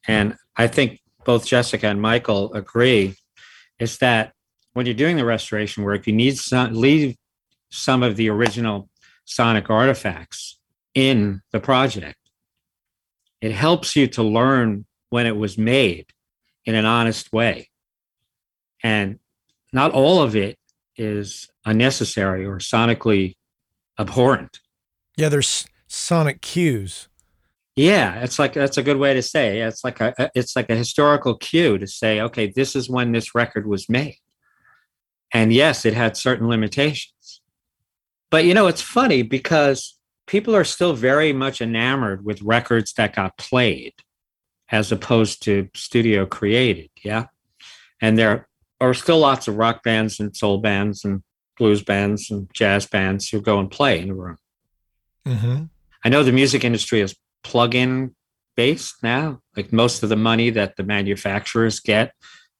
and 0.07 0.37
I 0.57 0.69
think 0.69 1.01
both 1.25 1.45
Jessica 1.45 1.89
and 1.89 2.01
Michael 2.01 2.55
agree, 2.55 3.17
is 3.81 3.99
that 3.99 4.35
when 4.75 4.87
you're 4.87 4.95
doing 4.95 5.17
the 5.17 5.25
restoration 5.25 5.83
work, 5.83 6.07
you 6.07 6.13
need 6.13 6.39
some 6.39 6.73
leave 6.73 7.17
some 7.71 8.05
of 8.05 8.15
the 8.15 8.31
original 8.31 8.89
sonic 9.25 9.69
artifacts 9.69 10.61
in 10.95 11.43
the 11.51 11.59
project. 11.59 12.21
It 13.41 13.51
helps 13.51 13.97
you 13.97 14.07
to 14.07 14.23
learn 14.23 14.87
when 15.11 15.27
it 15.27 15.37
was 15.37 15.59
made 15.59 16.07
in 16.65 16.77
an 16.77 16.85
honest 16.85 17.33
way. 17.33 17.71
And 18.85 19.19
not 19.73 19.91
all 19.91 20.23
of 20.23 20.37
it 20.37 20.59
is 20.97 21.51
unnecessary 21.65 22.45
or 22.45 22.59
sonically 22.59 23.35
abhorrent. 23.99 24.61
Yeah, 25.17 25.29
there's 25.29 25.67
sonic 25.87 26.41
cues. 26.41 27.09
Yeah, 27.77 28.21
it's 28.21 28.39
like 28.39 28.53
that's 28.53 28.77
a 28.77 28.83
good 28.83 28.99
way 28.99 29.15
to 29.15 29.23
say. 29.23 29.61
it. 29.61 29.67
It's 29.69 29.85
like 29.85 30.01
a 30.01 30.31
it's 30.35 30.55
like 30.55 30.69
a 30.69 30.77
historical 30.77 31.37
cue 31.37 31.79
to 31.79 31.87
say, 31.87 32.21
okay, 32.21 32.53
this 32.55 32.77
is 32.77 32.91
when 32.91 33.13
this 33.13 33.35
record 33.35 33.67
was 33.67 33.89
made. 33.89 34.19
And 35.33 35.53
yes, 35.53 35.87
it 35.87 35.95
had 35.95 36.17
certain 36.17 36.49
limitations. 36.49 37.41
But 38.31 38.45
you 38.45 38.53
know, 38.53 38.67
it's 38.67 38.83
funny 38.83 39.23
because 39.23 39.99
people 40.27 40.55
are 40.55 40.65
still 40.65 40.93
very 40.93 41.33
much 41.33 41.61
enamored 41.61 42.25
with 42.25 42.43
records 42.43 42.93
that 42.95 43.15
got 43.15 43.39
played 43.39 43.95
as 44.71 44.93
opposed 44.93 45.43
to 45.45 45.69
studio 45.75 46.27
created, 46.27 46.91
yeah? 47.03 47.27
And 48.01 48.19
there 48.19 48.49
are 48.83 48.95
still 48.95 49.19
lots 49.19 49.47
of 49.47 49.57
rock 49.57 49.83
bands 49.83 50.19
and 50.19 50.37
soul 50.37 50.59
bands 50.59 51.05
and 51.05 51.23
blues 51.57 51.83
bands 51.83 52.31
and 52.31 52.51
jazz 52.53 52.87
bands 52.87 53.29
who 53.29 53.41
go 53.41 53.59
and 53.61 53.71
play 53.71 54.01
in 54.01 54.09
the 54.09 54.15
room. 54.15 54.39
Mm-hmm. 55.27 55.65
I 56.05 56.09
know 56.09 56.25
the 56.25 56.33
music 56.33 56.65
industry 56.65 57.01
is 57.01 57.15
plug-in 57.45 58.15
based 58.57 58.97
now. 59.03 59.41
Like 59.57 59.73
most 59.73 60.03
of 60.03 60.09
the 60.09 60.17
money 60.17 60.51
that 60.51 60.77
the 60.77 60.83
manufacturers 60.83 61.79
get 61.79 62.13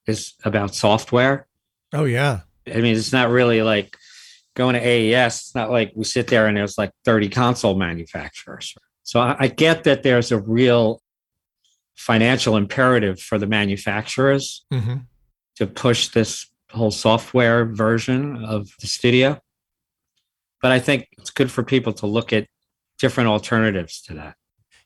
is 0.07 0.35
about 0.45 0.75
software. 0.75 1.49
Oh 1.93 2.05
yeah. 2.05 2.41
I 2.69 2.81
mean, 2.81 2.97
it's 2.97 3.13
not 3.13 3.31
really 3.31 3.63
like 3.63 3.97
going 4.55 4.75
to 4.75 4.81
AES. 4.81 5.41
It's 5.41 5.55
not 5.55 5.71
like 5.71 5.93
we 5.97 6.05
sit 6.05 6.29
there 6.29 6.47
and 6.47 6.57
there's 6.57 6.79
like 6.79 6.93
30 7.05 7.31
console 7.31 7.77
manufacturers. 7.77 8.75
So 9.03 9.19
I, 9.19 9.37
I 9.41 9.49
get 9.49 9.85
that 9.85 10.05
there's 10.05 10.31
a 10.31 10.41
real 10.41 11.03
financial 11.97 12.57
imperative 12.57 13.21
for 13.21 13.39
the 13.39 13.47
manufacturers 13.47 14.65
Mm-hmm. 14.73 14.99
To 15.63 15.73
push 15.73 16.09
this 16.09 16.47
whole 16.71 16.91
software 16.91 17.65
version 17.65 18.45
of 18.45 18.71
the 18.81 18.87
studio. 18.87 19.41
But 20.61 20.73
I 20.73 20.81
think 20.81 21.09
it's 21.19 21.31
good 21.31 21.51
for 21.51 21.63
people 21.63 21.93
to 21.95 22.07
look 22.07 22.33
at 22.33 22.47
different 22.99 23.29
alternatives 23.29 24.01
to 24.03 24.15
that. 24.15 24.37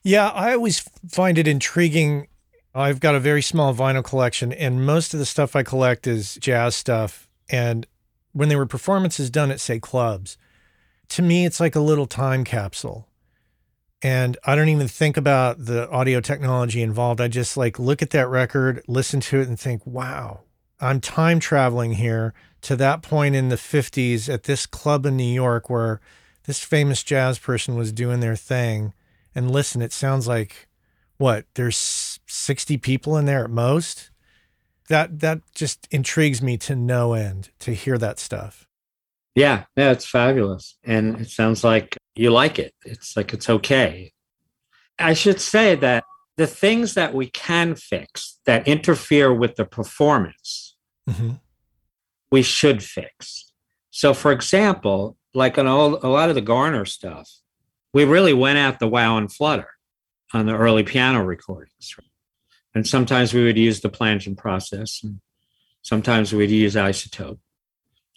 Yeah, 0.03 0.29
I 0.29 0.53
always 0.53 0.79
find 1.09 1.37
it 1.37 1.47
intriguing. 1.47 2.27
I've 2.73 2.99
got 2.99 3.15
a 3.15 3.19
very 3.19 3.41
small 3.41 3.73
vinyl 3.73 4.03
collection, 4.03 4.53
and 4.53 4.85
most 4.85 5.13
of 5.13 5.19
the 5.19 5.25
stuff 5.25 5.55
I 5.55 5.63
collect 5.63 6.07
is 6.07 6.35
jazz 6.35 6.75
stuff. 6.75 7.27
And 7.49 7.87
when 8.33 8.49
there 8.49 8.57
were 8.57 8.67
performances 8.67 9.29
done 9.29 9.51
at, 9.51 9.59
say, 9.59 9.79
clubs, 9.79 10.37
to 11.09 11.21
me, 11.21 11.45
it's 11.45 11.59
like 11.59 11.75
a 11.75 11.79
little 11.79 12.05
time 12.05 12.43
capsule. 12.43 13.07
And 14.03 14.37
I 14.45 14.55
don't 14.55 14.69
even 14.69 14.87
think 14.87 15.17
about 15.17 15.65
the 15.65 15.89
audio 15.89 16.19
technology 16.19 16.83
involved. 16.83 17.19
I 17.19 17.27
just 17.27 17.57
like 17.57 17.79
look 17.79 18.01
at 18.01 18.11
that 18.11 18.27
record, 18.29 18.83
listen 18.87 19.19
to 19.21 19.41
it, 19.41 19.47
and 19.47 19.59
think, 19.59 19.85
wow, 19.87 20.41
I'm 20.79 21.01
time 21.01 21.39
traveling 21.39 21.93
here 21.93 22.33
to 22.61 22.75
that 22.75 23.01
point 23.01 23.35
in 23.35 23.49
the 23.49 23.55
50s 23.55 24.31
at 24.31 24.43
this 24.43 24.65
club 24.65 25.05
in 25.05 25.17
New 25.17 25.23
York 25.23 25.69
where 25.69 25.99
this 26.45 26.63
famous 26.63 27.03
jazz 27.03 27.39
person 27.39 27.75
was 27.75 27.91
doing 27.91 28.19
their 28.19 28.35
thing 28.35 28.93
and 29.37 29.51
listen, 29.51 29.83
it 29.83 29.93
sounds 29.93 30.27
like 30.27 30.67
what 31.17 31.45
there's 31.53 32.19
60 32.25 32.77
people 32.77 33.15
in 33.17 33.25
there 33.25 33.43
at 33.43 33.51
most. 33.51 34.09
That 34.89 35.19
that 35.19 35.41
just 35.53 35.87
intrigues 35.91 36.41
me 36.41 36.57
to 36.57 36.75
no 36.75 37.13
end 37.13 37.49
to 37.59 37.75
hear 37.75 37.99
that 37.99 38.17
stuff. 38.17 38.65
Yeah, 39.35 39.65
yeah, 39.75 39.91
it's 39.91 40.07
fabulous. 40.07 40.75
And 40.83 41.21
it 41.21 41.29
sounds 41.29 41.63
like 41.63 41.97
you 42.15 42.31
like 42.31 42.57
it. 42.57 42.73
It's 42.83 43.15
like 43.15 43.31
it's 43.31 43.47
okay. 43.47 44.11
I 44.97 45.13
should 45.13 45.39
say 45.39 45.75
that 45.75 46.03
the 46.37 46.47
things 46.47 46.93
that 46.93 47.13
we 47.13 47.27
can 47.27 47.75
fix 47.75 48.39
that 48.45 48.67
interfere 48.67 49.33
with 49.33 49.55
the 49.55 49.65
performance, 49.65 50.75
hmm 51.09 51.31
we 52.31 52.41
should 52.41 52.83
fix. 52.83 53.53
So, 53.89 54.13
for 54.13 54.31
example, 54.31 55.17
like 55.33 55.57
on 55.57 55.67
all, 55.67 55.95
a 56.05 56.09
lot 56.09 56.29
of 56.29 56.35
the 56.35 56.41
Garner 56.41 56.85
stuff, 56.85 57.29
we 57.93 58.05
really 58.05 58.33
went 58.33 58.57
at 58.57 58.79
the 58.79 58.87
wow 58.87 59.17
and 59.17 59.31
flutter 59.31 59.69
on 60.33 60.45
the 60.45 60.55
early 60.55 60.83
piano 60.83 61.23
recordings. 61.23 61.95
And 62.75 62.85
sometimes 62.85 63.33
we 63.33 63.43
would 63.43 63.57
use 63.57 63.79
the 63.79 63.89
plangent 63.89 64.37
process, 64.37 64.99
and 65.03 65.19
sometimes 65.81 66.33
we'd 66.33 66.51
use 66.51 66.75
isotope. 66.75 67.39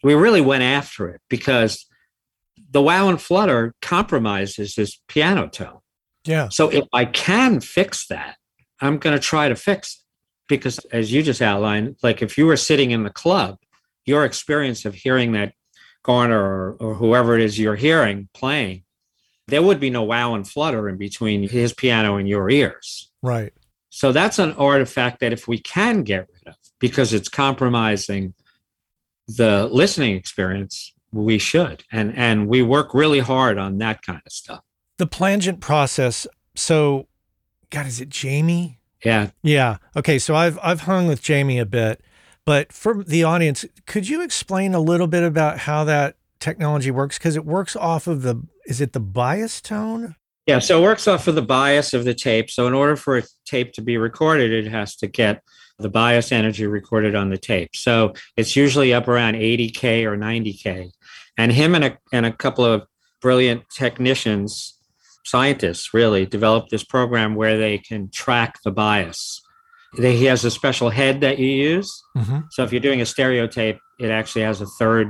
We 0.03 0.15
really 0.15 0.41
went 0.41 0.63
after 0.63 1.09
it 1.09 1.21
because 1.29 1.87
the 2.71 2.83
wow 2.83 3.09
and 3.09 3.21
flutter 3.21 3.75
compromises 3.81 4.75
this 4.75 5.01
piano 5.09 5.49
tone. 5.49 5.81
Yeah. 6.25 6.49
So 6.49 6.69
if 6.69 6.85
I 6.93 7.05
can 7.05 7.61
fix 7.61 8.07
that, 8.09 8.37
I'm 8.81 8.99
going 8.99 9.17
to 9.17 9.23
try 9.23 9.49
to 9.49 9.57
fix 9.57 9.95
it. 9.95 10.01
Because 10.49 10.79
as 10.91 11.13
you 11.13 11.23
just 11.23 11.41
outlined, 11.41 11.97
like 12.03 12.23
if 12.23 12.37
you 12.37 12.45
were 12.45 12.57
sitting 12.57 12.91
in 12.91 13.05
the 13.05 13.11
club, 13.11 13.59
your 14.05 14.25
experience 14.25 14.85
of 14.85 14.95
hearing 14.95 15.31
that 15.33 15.55
Garner 16.03 16.43
or, 16.43 16.73
or 16.81 16.95
whoever 16.95 17.37
it 17.37 17.43
is 17.43 17.57
you're 17.57 17.77
hearing 17.77 18.29
playing, 18.35 18.83
there 19.47 19.63
would 19.63 19.79
be 19.79 19.91
no 19.91 20.03
wow 20.03 20.35
and 20.35 20.49
flutter 20.49 20.89
in 20.89 20.97
between 20.97 21.49
his 21.49 21.73
piano 21.73 22.17
and 22.17 22.29
your 22.29 22.51
ears. 22.51 23.11
Right. 23.23 23.53
So 23.91 24.11
that's 24.11 24.41
an 24.41 24.53
artifact 24.55 25.21
that 25.21 25.33
if 25.33 25.47
we 25.47 25.59
can 25.59 26.03
get 26.03 26.27
rid 26.33 26.49
of, 26.49 26.57
because 26.81 27.13
it's 27.13 27.29
compromising 27.29 28.35
the 29.29 29.69
listening 29.71 30.17
experience, 30.17 30.93
we 31.13 31.39
should. 31.39 31.85
And 31.93 32.17
and 32.17 32.49
we 32.49 32.63
work 32.63 32.95
really 32.95 33.21
hard 33.21 33.59
on 33.59 33.79
that 33.79 34.03
kind 34.03 34.23
of 34.25 34.33
stuff. 34.33 34.65
The 35.01 35.07
plangent 35.07 35.61
process. 35.61 36.27
So, 36.55 37.09
God, 37.71 37.87
is 37.87 38.03
it 38.03 38.11
Jamie? 38.11 38.81
Yeah. 39.03 39.31
Yeah. 39.43 39.79
Okay. 39.97 40.19
So 40.19 40.35
I've 40.35 40.59
I've 40.63 40.83
hung 40.83 41.07
with 41.07 41.23
Jamie 41.23 41.59
a 41.59 41.65
bit, 41.65 42.03
but 42.45 42.71
for 42.71 43.03
the 43.03 43.25
audience, 43.25 43.65
could 43.87 44.11
you 44.11 44.21
explain 44.21 44.75
a 44.75 44.79
little 44.79 45.07
bit 45.07 45.23
about 45.23 45.61
how 45.61 45.85
that 45.85 46.17
technology 46.39 46.91
works? 46.91 47.17
Because 47.17 47.35
it 47.35 47.47
works 47.47 47.75
off 47.77 48.07
of 48.09 48.21
the 48.21 48.43
is 48.67 48.83
it 48.83 48.93
the 48.93 49.01
bias 49.01 49.63
tone? 49.63 50.17
Yeah, 50.45 50.59
so 50.59 50.81
it 50.81 50.83
works 50.83 51.09
off 51.09 51.27
of 51.29 51.35
the 51.35 51.41
bias 51.41 51.95
of 51.95 52.05
the 52.05 52.13
tape. 52.13 52.51
So 52.51 52.67
in 52.67 52.75
order 52.75 52.95
for 52.95 53.17
a 53.17 53.23
tape 53.47 53.73
to 53.73 53.81
be 53.81 53.97
recorded, 53.97 54.53
it 54.53 54.71
has 54.71 54.97
to 54.97 55.07
get 55.07 55.43
the 55.79 55.89
bias 55.89 56.31
energy 56.31 56.67
recorded 56.67 57.15
on 57.15 57.31
the 57.31 57.39
tape. 57.39 57.71
So 57.75 58.13
it's 58.37 58.55
usually 58.55 58.93
up 58.93 59.09
around 59.09 59.37
80k 59.37 60.05
or 60.05 60.19
90k. 60.19 60.91
And 61.39 61.53
him 61.53 61.75
and 61.75 61.85
a 61.85 61.99
and 62.13 62.27
a 62.27 62.33
couple 62.33 62.67
of 62.67 62.83
brilliant 63.23 63.63
technicians, 63.71 64.77
scientists, 65.25 65.95
really 65.95 66.27
developed 66.27 66.71
this 66.71 66.85
program 66.85 67.35
where 67.35 67.59
they 67.59 67.79
can 67.79 68.11
track 68.11 68.59
the 68.65 68.71
bias. 68.71 69.41
They, 69.99 70.17
he 70.17 70.27
has 70.27 70.45
a 70.45 70.51
special 70.51 70.91
head 70.91 71.21
that 71.21 71.39
you 71.39 71.49
use. 71.49 72.03
Mm-hmm. 72.17 72.41
So 72.51 72.63
if 72.63 72.73
you're 72.73 72.81
doing 72.81 73.01
a 73.01 73.07
stereo 73.07 73.47
tape, 73.47 73.79
it 73.99 74.11
actually 74.11 74.43
has 74.43 74.61
a 74.61 74.67
third 74.67 75.09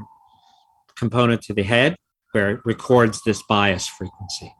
component 0.96 1.42
to 1.42 1.54
the 1.54 1.62
head 1.62 1.96
where 2.32 2.50
it 2.50 2.60
records 2.64 3.20
this 3.24 3.42
bias 3.42 3.88
frequency. 3.88 4.54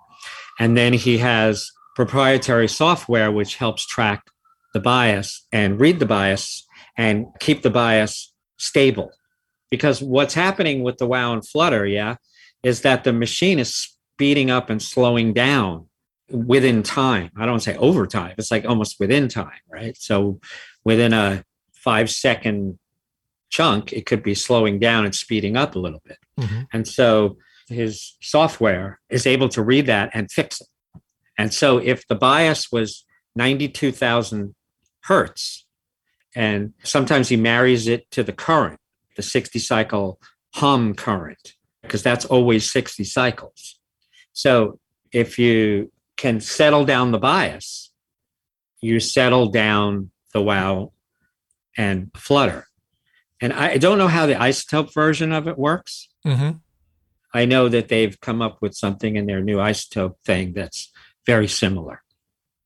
And 0.59 0.77
then 0.77 0.93
he 0.93 1.19
has 1.19 1.71
proprietary 1.97 2.69
software 2.69 3.33
which 3.33 3.57
helps 3.57 3.87
track 3.87 4.25
the 4.75 4.81
bias 4.81 5.47
and 5.53 5.81
read 5.81 5.99
the 5.99 6.07
bias 6.07 6.67
and 6.97 7.27
keep 7.41 7.63
the 7.63 7.71
bias 7.71 8.33
stable. 8.59 9.11
Because 9.71 10.03
what's 10.03 10.35
happening 10.35 10.83
with 10.83 10.99
the 10.99 11.07
wow 11.07 11.33
and 11.33 11.47
flutter, 11.47 11.87
yeah, 11.87 12.17
is 12.63 12.83
that 12.83 13.05
the 13.05 13.13
machine 13.13 13.59
is 13.59 13.97
speeding 14.21 14.51
up 14.51 14.69
and 14.69 14.83
slowing 14.83 15.33
down 15.33 15.87
within 16.31 16.83
time. 16.83 17.31
I 17.39 17.47
don't 17.47 17.61
say 17.61 17.75
over 17.77 18.07
time, 18.07 18.35
it's 18.37 18.51
like 18.51 18.67
almost 18.67 19.01
within 19.01 19.29
time, 19.29 19.63
right? 19.67 19.97
So 19.97 20.41
within 20.85 21.15
a 21.15 21.43
five 21.73 22.11
second 22.11 22.79
chunk, 23.49 23.95
it 23.95 24.05
could 24.05 24.23
be 24.23 24.35
slowing 24.35 24.79
down 24.79 25.07
and 25.07 25.15
speeding 25.15 25.57
up 25.57 25.75
a 25.75 25.79
little 25.79 26.03
bit. 26.05 26.19
Mm-hmm. 26.39 26.61
And 26.71 26.87
so 26.87 27.39
his 27.67 28.15
software 28.21 29.01
is 29.09 29.27
able 29.27 29.49
to 29.49 29.63
read 29.63 29.87
that 29.87 30.11
and 30.13 30.31
fix 30.31 30.61
it. 30.61 30.69
And 31.39 31.55
so 31.55 31.79
if 31.79 32.07
the 32.07 32.15
bias 32.15 32.71
was 32.71 33.07
92,000 33.37 34.55
hertz, 35.05 35.65
and 36.37 36.75
sometimes 36.83 37.31
he 37.31 37.37
marries 37.39 37.89
it 37.89 38.11
to 38.11 38.23
the 38.23 38.35
current, 38.35 38.81
the 39.17 39.23
60 39.23 39.59
cycle 39.61 40.21
hum 40.57 40.95
current, 40.95 41.55
because 41.81 42.03
that's 42.03 42.27
always 42.27 42.71
60 42.71 43.03
cycles. 43.05 43.80
So 44.41 44.79
if 45.13 45.39
you 45.39 45.93
can 46.17 46.41
settle 46.41 46.87
down 46.87 47.13
the 47.13 47.19
bias, 47.19 47.93
you 48.81 48.99
settle 48.99 49.51
down 49.51 50.11
the 50.33 50.41
wow 50.41 50.93
and 51.77 52.11
flutter. 52.17 52.67
And 53.43 53.53
I 53.53 53.77
don't 53.77 53.99
know 53.99 54.09
how 54.09 54.25
the 54.25 54.33
isotope 54.33 54.95
version 54.95 55.33
of 55.33 55.47
it 55.47 55.59
works. 55.59 56.09
Mm-hmm. 56.27 56.53
I 57.35 57.45
know 57.45 57.69
that 57.69 57.89
they've 57.89 58.19
come 58.19 58.41
up 58.41 58.63
with 58.63 58.75
something 58.75 59.17
in 59.17 59.27
their 59.27 59.43
new 59.43 59.59
isotope 59.59 60.15
thing 60.25 60.55
that's 60.55 60.91
very 61.27 61.47
similar. 61.47 62.03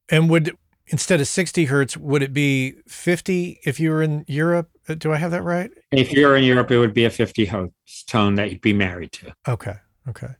And 0.08 0.30
would 0.30 0.56
instead 0.86 1.20
of 1.20 1.26
60 1.26 1.64
hertz, 1.64 1.96
would 1.96 2.22
it 2.22 2.32
be 2.32 2.74
50 2.86 3.58
if 3.64 3.80
you 3.80 3.90
were 3.90 4.02
in 4.04 4.24
Europe? 4.28 4.70
Uh, 4.88 4.94
Do 4.94 5.12
I 5.12 5.16
have 5.16 5.32
that 5.32 5.42
right? 5.42 5.72
If 5.90 6.12
you're 6.12 6.36
in 6.36 6.44
Europe, 6.44 6.70
it 6.70 6.78
would 6.78 6.94
be 6.94 7.04
a 7.04 7.10
50 7.10 7.46
hertz 7.46 8.04
tone 8.04 8.36
that 8.36 8.52
you'd 8.52 8.60
be 8.60 8.72
married 8.72 9.10
to. 9.14 9.34
Okay. 9.48 9.74
Okay. 10.08 10.34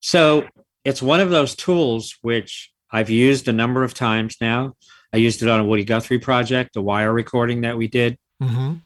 So 0.00 0.48
it's 0.84 1.02
one 1.02 1.20
of 1.20 1.30
those 1.30 1.54
tools 1.54 2.16
which 2.22 2.70
I've 2.90 3.10
used 3.10 3.48
a 3.48 3.52
number 3.52 3.84
of 3.84 3.94
times 3.94 4.36
now. 4.40 4.74
I 5.12 5.18
used 5.18 5.42
it 5.42 5.48
on 5.48 5.60
a 5.60 5.64
Woody 5.64 5.84
Guthrie 5.84 6.18
project, 6.18 6.76
a 6.76 6.80
wire 6.82 7.12
recording 7.12 7.62
that 7.62 7.76
we 7.76 7.88
did, 7.88 8.16
Mm-hmm. 8.42 8.76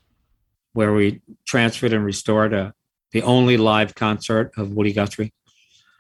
where 0.72 0.92
we 0.92 1.22
transferred 1.46 1.92
and 1.92 2.04
restored 2.04 2.52
a, 2.52 2.74
the 3.12 3.22
only 3.22 3.56
live 3.56 3.94
concert 3.94 4.50
of 4.56 4.72
Woody 4.72 4.92
Guthrie, 4.92 5.32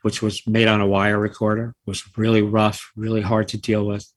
which 0.02 0.20
was 0.20 0.44
made 0.46 0.66
on 0.66 0.80
a 0.80 0.86
wire 0.88 1.18
recorder. 1.20 1.68
It 1.86 1.88
was 1.88 2.02
really 2.16 2.42
rough, 2.42 2.90
really 2.96 3.20
hard 3.20 3.46
to 3.48 3.56
deal 3.56 3.86
with. 3.86 4.12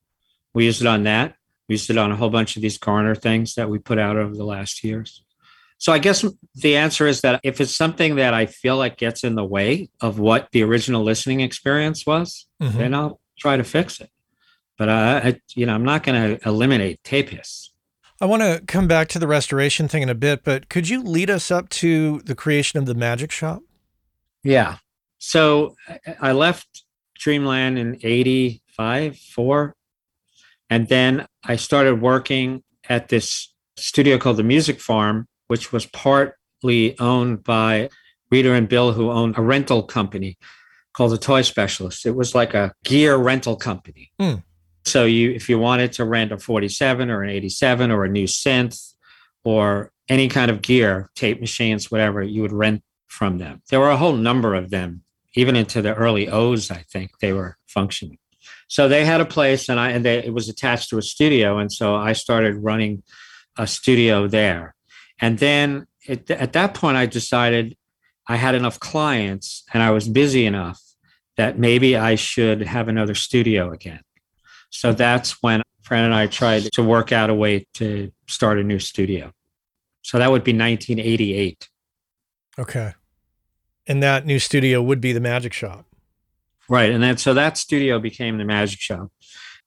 We 0.55 0.65
used 0.65 0.81
it 0.81 0.87
on 0.87 1.03
that. 1.03 1.35
We 1.69 1.73
used 1.73 1.91
it 1.91 1.99
on 1.99 2.11
a 2.11 2.15
whole 2.15 2.31
bunch 2.31 2.55
of 2.55 2.63
these 2.63 2.79
Garner 2.79 3.13
things 3.13 3.53
that 3.55 3.69
we 3.69 3.77
put 3.77 3.99
out 3.99 4.17
over 4.17 4.33
the 4.33 4.43
last 4.43 4.83
years. 4.83 5.23
So 5.79 5.91
I 5.93 5.99
guess 5.99 6.25
the 6.55 6.75
answer 6.75 7.05
is 7.07 7.21
that 7.21 7.39
if 7.43 7.61
it's 7.61 7.75
something 7.75 8.15
that 8.15 8.33
I 8.33 8.47
feel 8.47 8.77
like 8.77 8.97
gets 8.97 9.23
in 9.23 9.35
the 9.35 9.45
way 9.45 9.89
of 10.01 10.17
what 10.19 10.49
the 10.51 10.63
original 10.63 11.03
listening 11.03 11.41
experience 11.41 12.05
was, 12.05 12.47
Mhm. 12.61 12.73
then 12.73 12.93
I'll 12.95 13.19
try 13.39 13.57
to 13.57 13.63
fix 13.63 13.99
it. 13.99 14.09
But 14.77 14.89
uh, 14.89 15.21
I, 15.23 15.41
you 15.55 15.65
know, 15.65 15.75
I'm 15.75 15.83
not 15.85 16.03
going 16.03 16.37
to 16.37 16.47
eliminate 16.47 17.03
tape 17.03 17.29
hiss. 17.29 17.71
I 18.19 18.25
want 18.25 18.41
to 18.41 18.63
come 18.67 18.87
back 18.87 19.07
to 19.09 19.19
the 19.19 19.27
restoration 19.27 19.87
thing 19.87 20.01
in 20.01 20.09
a 20.09 20.15
bit, 20.15 20.43
but 20.43 20.69
could 20.69 20.89
you 20.89 21.03
lead 21.03 21.29
us 21.29 21.51
up 21.51 21.69
to 21.69 22.19
the 22.25 22.33
creation 22.33 22.79
of 22.79 22.87
the 22.87 22.95
magic 22.95 23.31
shop? 23.31 23.61
Yeah. 24.43 24.77
So 25.19 25.75
I 26.19 26.31
left 26.31 26.83
Dreamland 27.19 27.77
in 27.77 27.99
85, 28.01 29.17
4. 29.19 29.75
And 30.69 30.87
then 30.89 31.27
I 31.43 31.55
started 31.55 32.01
working 32.01 32.63
at 32.89 33.09
this 33.09 33.53
studio 33.77 34.17
called 34.17 34.37
the 34.37 34.43
Music 34.43 34.79
Farm, 34.81 35.27
which 35.47 35.71
was 35.71 35.85
partly 35.85 36.97
owned 36.99 37.43
by 37.43 37.89
Rita 38.31 38.53
and 38.53 38.67
Bill, 38.67 38.93
who 38.93 39.11
owned 39.11 39.37
a 39.37 39.41
rental 39.41 39.83
company 39.83 40.37
called 40.93 41.11
the 41.11 41.17
Toy 41.17 41.41
Specialist. 41.41 42.05
It 42.05 42.15
was 42.15 42.33
like 42.33 42.53
a 42.53 42.73
gear 42.83 43.15
rental 43.15 43.55
company. 43.55 44.11
Hmm. 44.19 44.35
So 44.85 45.05
you, 45.05 45.31
if 45.31 45.49
you 45.49 45.59
wanted 45.59 45.91
to 45.93 46.05
rent 46.05 46.31
a 46.31 46.37
47 46.37 47.09
or 47.09 47.21
an 47.21 47.29
87 47.29 47.91
or 47.91 48.05
a 48.05 48.09
new 48.09 48.25
synth 48.25 48.93
or 49.43 49.91
any 50.09 50.29
kind 50.29 50.49
of 50.49 50.61
gear, 50.61 51.09
tape 51.15 51.41
machines, 51.41 51.91
whatever, 51.91 52.23
you 52.23 52.41
would 52.41 52.53
rent 52.53 52.83
from 53.07 53.37
them. 53.37 53.61
There 53.69 53.79
were 53.79 53.89
a 53.89 53.97
whole 53.97 54.15
number 54.15 54.55
of 54.55 54.69
them, 54.69 55.03
even 55.35 55.55
into 55.55 55.81
the 55.81 55.93
early 55.93 56.29
O's. 56.29 56.71
I 56.71 56.85
think 56.89 57.19
they 57.19 57.33
were 57.33 57.57
functioning. 57.67 58.17
So 58.67 58.87
they 58.87 59.05
had 59.05 59.21
a 59.21 59.25
place, 59.25 59.69
and 59.69 59.79
I 59.79 59.91
and 59.91 60.03
they, 60.05 60.23
it 60.23 60.33
was 60.33 60.49
attached 60.49 60.89
to 60.89 60.97
a 60.97 61.01
studio, 61.01 61.57
and 61.57 61.71
so 61.71 61.95
I 61.95 62.13
started 62.13 62.55
running 62.57 63.03
a 63.57 63.67
studio 63.67 64.27
there. 64.27 64.75
And 65.19 65.39
then 65.39 65.87
it, 66.05 66.29
at 66.29 66.53
that 66.53 66.73
point, 66.73 66.97
I 66.97 67.05
decided 67.05 67.75
I 68.27 68.35
had 68.35 68.55
enough 68.55 68.79
clients 68.79 69.63
and 69.73 69.81
I 69.81 69.91
was 69.91 70.07
busy 70.07 70.45
enough 70.45 70.81
that 71.37 71.57
maybe 71.57 71.95
I 71.95 72.15
should 72.15 72.61
have 72.61 72.87
another 72.87 73.15
studio 73.15 73.71
again. 73.71 74.01
So 74.69 74.91
that's 74.91 75.41
when 75.41 75.61
Fran 75.81 76.03
and 76.03 76.13
I 76.13 76.27
tried 76.27 76.63
to 76.73 76.83
work 76.83 77.11
out 77.11 77.29
a 77.29 77.33
way 77.33 77.65
to 77.75 78.11
start 78.27 78.59
a 78.59 78.63
new 78.63 78.79
studio. 78.79 79.31
So 80.01 80.19
that 80.19 80.31
would 80.31 80.43
be 80.43 80.51
1988. 80.51 81.69
Okay. 82.59 82.93
And 83.85 84.03
that 84.03 84.25
new 84.25 84.39
studio 84.39 84.81
would 84.81 84.99
be 84.99 85.13
the 85.13 85.19
magic 85.19 85.53
shop. 85.53 85.85
Right. 86.67 86.91
And 86.91 87.01
then 87.01 87.17
so 87.17 87.33
that 87.33 87.57
studio 87.57 87.99
became 87.99 88.37
the 88.37 88.43
magic 88.43 88.79
shop. 88.81 89.09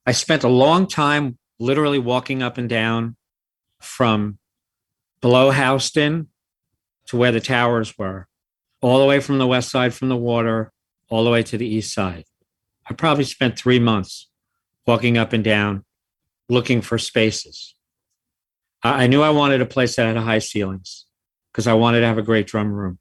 I 0.06 0.12
spent 0.12 0.44
a 0.44 0.48
long 0.48 0.86
time 0.86 1.38
literally 1.58 1.98
walking 1.98 2.42
up 2.42 2.58
and 2.58 2.68
down 2.68 3.16
from 3.80 4.38
below 5.20 5.50
Houston 5.50 6.28
to 7.06 7.16
where 7.16 7.32
the 7.32 7.40
towers 7.40 7.98
were, 7.98 8.28
all 8.80 9.00
the 9.00 9.06
way 9.06 9.20
from 9.20 9.38
the 9.38 9.46
west 9.46 9.70
side 9.70 9.92
from 9.92 10.08
the 10.08 10.16
water, 10.16 10.72
all 11.08 11.24
the 11.24 11.30
way 11.30 11.42
to 11.42 11.58
the 11.58 11.66
east 11.66 11.92
side. 11.92 12.24
I 12.88 12.94
probably 12.94 13.24
spent 13.24 13.58
three 13.58 13.78
months 13.78 14.28
walking 14.86 15.18
up 15.18 15.32
and 15.32 15.44
down 15.44 15.84
looking 16.48 16.80
for 16.80 16.98
spaces. 16.98 17.74
I, 18.82 19.04
I 19.04 19.06
knew 19.06 19.22
I 19.22 19.30
wanted 19.30 19.60
a 19.60 19.66
place 19.66 19.96
that 19.96 20.06
had 20.06 20.16
high 20.16 20.38
ceilings 20.38 21.06
because 21.52 21.66
I 21.66 21.74
wanted 21.74 22.00
to 22.00 22.06
have 22.06 22.18
a 22.18 22.22
great 22.22 22.46
drum 22.46 22.72
room. 22.72 22.98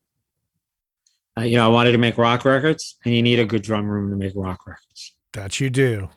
Uh, 1.38 1.44
you 1.44 1.58
know, 1.58 1.66
I 1.66 1.70
wanted 1.70 1.94
to 1.94 1.98
make 1.98 2.18
rock 2.18 2.46
records, 2.46 2.98
and 3.06 3.14
you 3.14 3.22
need 3.22 3.40
a 3.40 3.46
good 3.46 3.62
drum 3.62 3.88
room 3.88 4.10
to 4.10 4.16
make 4.16 4.34
rock 4.36 4.68
records. 4.68 5.16
That 5.34 5.60
you 5.60 5.70
do. 5.70 6.10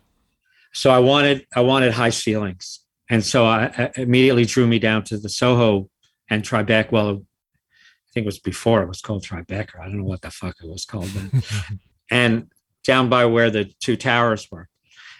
So 0.72 0.90
I 0.90 0.98
wanted 0.98 1.46
I 1.54 1.60
wanted 1.60 1.92
high 1.92 2.10
ceilings, 2.10 2.80
and 3.10 3.24
so 3.24 3.44
I, 3.44 3.70
I 3.76 3.90
immediately 3.96 4.46
drew 4.46 4.66
me 4.66 4.78
down 4.78 5.04
to 5.04 5.18
the 5.18 5.28
Soho 5.28 5.90
and 6.28 6.42
Tribeca. 6.42 6.90
Well, 6.90 7.08
I 7.10 8.08
think 8.12 8.24
it 8.24 8.26
was 8.26 8.38
before 8.38 8.82
it 8.82 8.88
was 8.88 9.00
called 9.00 9.24
Tribeca. 9.24 9.80
I 9.80 9.84
don't 9.84 9.98
know 9.98 10.04
what 10.04 10.22
the 10.22 10.30
fuck 10.30 10.56
it 10.62 10.68
was 10.68 10.84
called 10.84 11.06
then. 11.06 11.42
and 12.10 12.52
down 12.84 13.08
by 13.08 13.26
where 13.26 13.50
the 13.50 13.66
two 13.80 13.96
towers 13.96 14.50
were, 14.50 14.68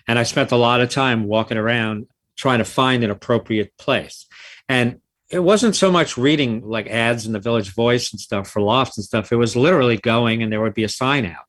and 0.07 0.19
I 0.19 0.25
spent 0.25 0.53
a 0.53 0.57
lot 0.57 0.81
of 0.81 0.91
time 0.91 1.25
walking 1.25 1.59
around 1.59 2.07
trying 2.37 2.59
to 2.59 2.65
find 2.65 3.05
an 3.05 3.11
appropriate 3.11 3.77
place. 3.79 4.27
And 4.69 5.01
it 5.31 5.41
wasn't 5.41 5.77
so 5.77 5.91
much 5.91 6.19
reading 6.19 6.63
like 6.63 6.89
ads 6.89 7.27
in 7.27 7.33
the 7.33 7.39
Village 7.39 7.73
Voice 7.75 8.13
and 8.13 8.21
stuff 8.21 8.49
for 8.49 8.61
lofts 8.61 8.99
and 8.99 9.05
stuff. 9.05 9.33
It 9.33 9.37
was 9.37 9.57
literally 9.57 9.97
going 9.97 10.43
and 10.43 10.53
there 10.53 10.61
would 10.61 10.75
be 10.75 10.85
a 10.85 10.89
sign 10.89 11.25
out. 11.25 11.45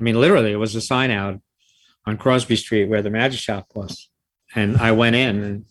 I 0.00 0.02
mean, 0.02 0.20
literally, 0.20 0.52
it 0.52 0.56
was 0.56 0.74
a 0.74 0.80
sign 0.80 1.10
out 1.10 1.40
on 2.04 2.16
Crosby 2.16 2.56
Street 2.56 2.88
where 2.88 3.02
the 3.02 3.10
magic 3.10 3.40
shop 3.40 3.68
was. 3.74 4.08
And 4.54 4.76
I 4.78 4.92
went 4.92 5.14
in 5.14 5.42
and 5.44 5.64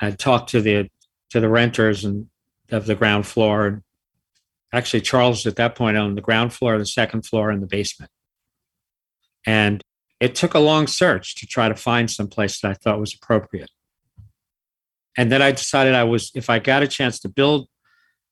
I 0.00 0.12
talked 0.12 0.50
to 0.50 0.60
the 0.60 0.88
to 1.30 1.40
the 1.40 1.48
renters 1.48 2.04
and 2.04 2.29
of 2.70 2.86
the 2.86 2.94
ground 2.94 3.26
floor. 3.26 3.82
Actually, 4.72 5.00
Charles 5.00 5.46
at 5.46 5.56
that 5.56 5.74
point 5.74 5.96
owned 5.96 6.16
the 6.16 6.22
ground 6.22 6.52
floor, 6.52 6.78
the 6.78 6.86
second 6.86 7.26
floor, 7.26 7.50
and 7.50 7.62
the 7.62 7.66
basement. 7.66 8.10
And 9.46 9.82
it 10.20 10.34
took 10.34 10.54
a 10.54 10.60
long 10.60 10.86
search 10.86 11.34
to 11.36 11.46
try 11.46 11.68
to 11.68 11.74
find 11.74 12.10
some 12.10 12.28
place 12.28 12.60
that 12.60 12.70
I 12.70 12.74
thought 12.74 13.00
was 13.00 13.14
appropriate. 13.14 13.70
And 15.16 15.32
then 15.32 15.42
I 15.42 15.50
decided 15.52 15.94
I 15.94 16.04
was, 16.04 16.30
if 16.34 16.48
I 16.48 16.58
got 16.58 16.82
a 16.82 16.88
chance 16.88 17.18
to 17.20 17.28
build 17.28 17.68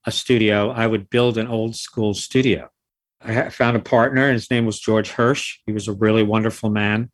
a 0.07 0.13
studio, 0.13 0.71
I 0.71 0.87
would 0.87 1.11
build 1.11 1.37
an 1.37 1.49
old 1.49 1.77
school 1.77 2.15
studio. 2.15 2.71
I 3.21 3.49
found 3.49 3.77
a 3.77 3.81
partner, 3.81 4.27
and 4.27 4.35
his 4.35 4.51
name 4.51 4.65
was 4.65 4.79
George 4.79 5.11
Hirsch. 5.11 5.59
He 5.67 5.73
was 5.73 5.89
a 5.89 5.93
really 5.93 6.23
wonderful 6.23 6.71
man 6.71 7.11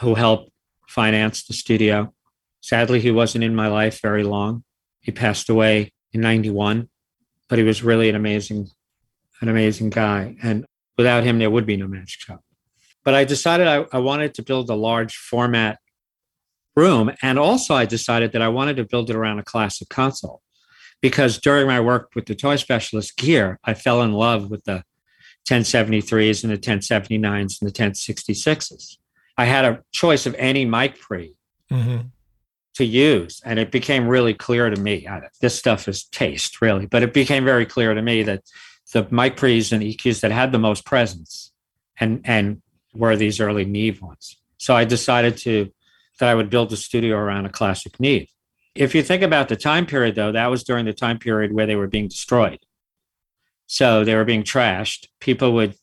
who 0.00 0.14
helped 0.14 0.50
finance 0.88 1.44
the 1.44 1.54
studio. 1.54 2.12
Sadly, 2.60 3.00
he 3.00 3.12
wasn't 3.12 3.44
in 3.44 3.54
my 3.54 3.68
life 3.68 4.00
very 4.02 4.24
long. 4.24 4.64
He 5.00 5.12
passed 5.12 5.48
away 5.48 5.92
in 6.12 6.20
91, 6.20 6.88
but 7.48 7.58
he 7.58 7.64
was 7.64 7.82
really 7.82 8.08
an 8.08 8.16
amazing, 8.16 8.68
an 9.40 9.48
amazing 9.48 9.90
guy. 9.90 10.36
And 10.42 10.64
without 10.96 11.24
him, 11.24 11.38
there 11.38 11.50
would 11.50 11.66
be 11.66 11.76
no 11.76 11.86
Magic 11.86 12.20
Shop. 12.20 12.40
But 13.04 13.14
I 13.14 13.24
decided 13.24 13.66
I, 13.66 13.86
I 13.92 13.98
wanted 13.98 14.34
to 14.34 14.42
build 14.42 14.68
a 14.70 14.74
large 14.74 15.16
format 15.16 15.78
room. 16.76 17.10
And 17.22 17.38
also, 17.38 17.74
I 17.74 17.86
decided 17.86 18.32
that 18.32 18.42
I 18.42 18.48
wanted 18.48 18.76
to 18.76 18.84
build 18.84 19.10
it 19.10 19.16
around 19.16 19.38
a 19.38 19.44
classic 19.44 19.88
console 19.88 20.42
because 21.00 21.38
during 21.38 21.66
my 21.66 21.80
work 21.80 22.10
with 22.14 22.26
the 22.26 22.34
toy 22.34 22.56
specialist 22.56 23.16
gear, 23.16 23.58
I 23.64 23.74
fell 23.74 24.02
in 24.02 24.12
love 24.12 24.50
with 24.50 24.64
the 24.64 24.84
1073s 25.48 26.44
and 26.44 26.52
the 26.52 26.58
1079s 26.58 27.60
and 27.60 27.68
the 27.68 27.72
1066s. 27.72 28.98
I 29.38 29.46
had 29.46 29.64
a 29.64 29.82
choice 29.92 30.26
of 30.26 30.34
any 30.38 30.64
mic 30.64 30.98
pre 30.98 31.34
Mm-hmm. 31.70 32.08
To 32.74 32.84
use, 32.84 33.40
and 33.44 33.58
it 33.58 33.70
became 33.70 34.06
really 34.06 34.34
clear 34.34 34.70
to 34.70 34.80
me. 34.80 35.06
This 35.40 35.58
stuff 35.58 35.88
is 35.88 36.04
taste, 36.04 36.60
really, 36.62 36.86
but 36.86 37.02
it 37.02 37.12
became 37.12 37.44
very 37.44 37.66
clear 37.66 37.94
to 37.94 38.02
me 38.02 38.22
that 38.22 38.42
the 38.92 39.06
mic 39.10 39.36
pre's 39.36 39.72
and 39.72 39.82
EQs 39.82 40.20
that 40.20 40.32
had 40.32 40.52
the 40.52 40.58
most 40.58 40.84
presence 40.84 41.52
and 41.98 42.20
and 42.24 42.62
were 42.92 43.16
these 43.16 43.40
early 43.40 43.64
Neve 43.64 44.02
ones. 44.02 44.36
So 44.58 44.74
I 44.74 44.84
decided 44.84 45.36
to 45.38 45.70
that 46.18 46.28
I 46.28 46.34
would 46.34 46.50
build 46.50 46.72
a 46.72 46.76
studio 46.76 47.16
around 47.16 47.46
a 47.46 47.50
classic 47.50 47.98
Neve. 47.98 48.28
If 48.74 48.94
you 48.94 49.02
think 49.02 49.22
about 49.22 49.48
the 49.48 49.56
time 49.56 49.86
period, 49.86 50.14
though, 50.14 50.32
that 50.32 50.50
was 50.50 50.64
during 50.64 50.84
the 50.84 50.92
time 50.92 51.18
period 51.18 51.52
where 51.52 51.66
they 51.66 51.76
were 51.76 51.88
being 51.88 52.08
destroyed. 52.08 52.60
So 53.66 54.04
they 54.04 54.14
were 54.14 54.24
being 54.24 54.42
trashed. 54.42 55.06
People 55.20 55.52
would 55.54 55.76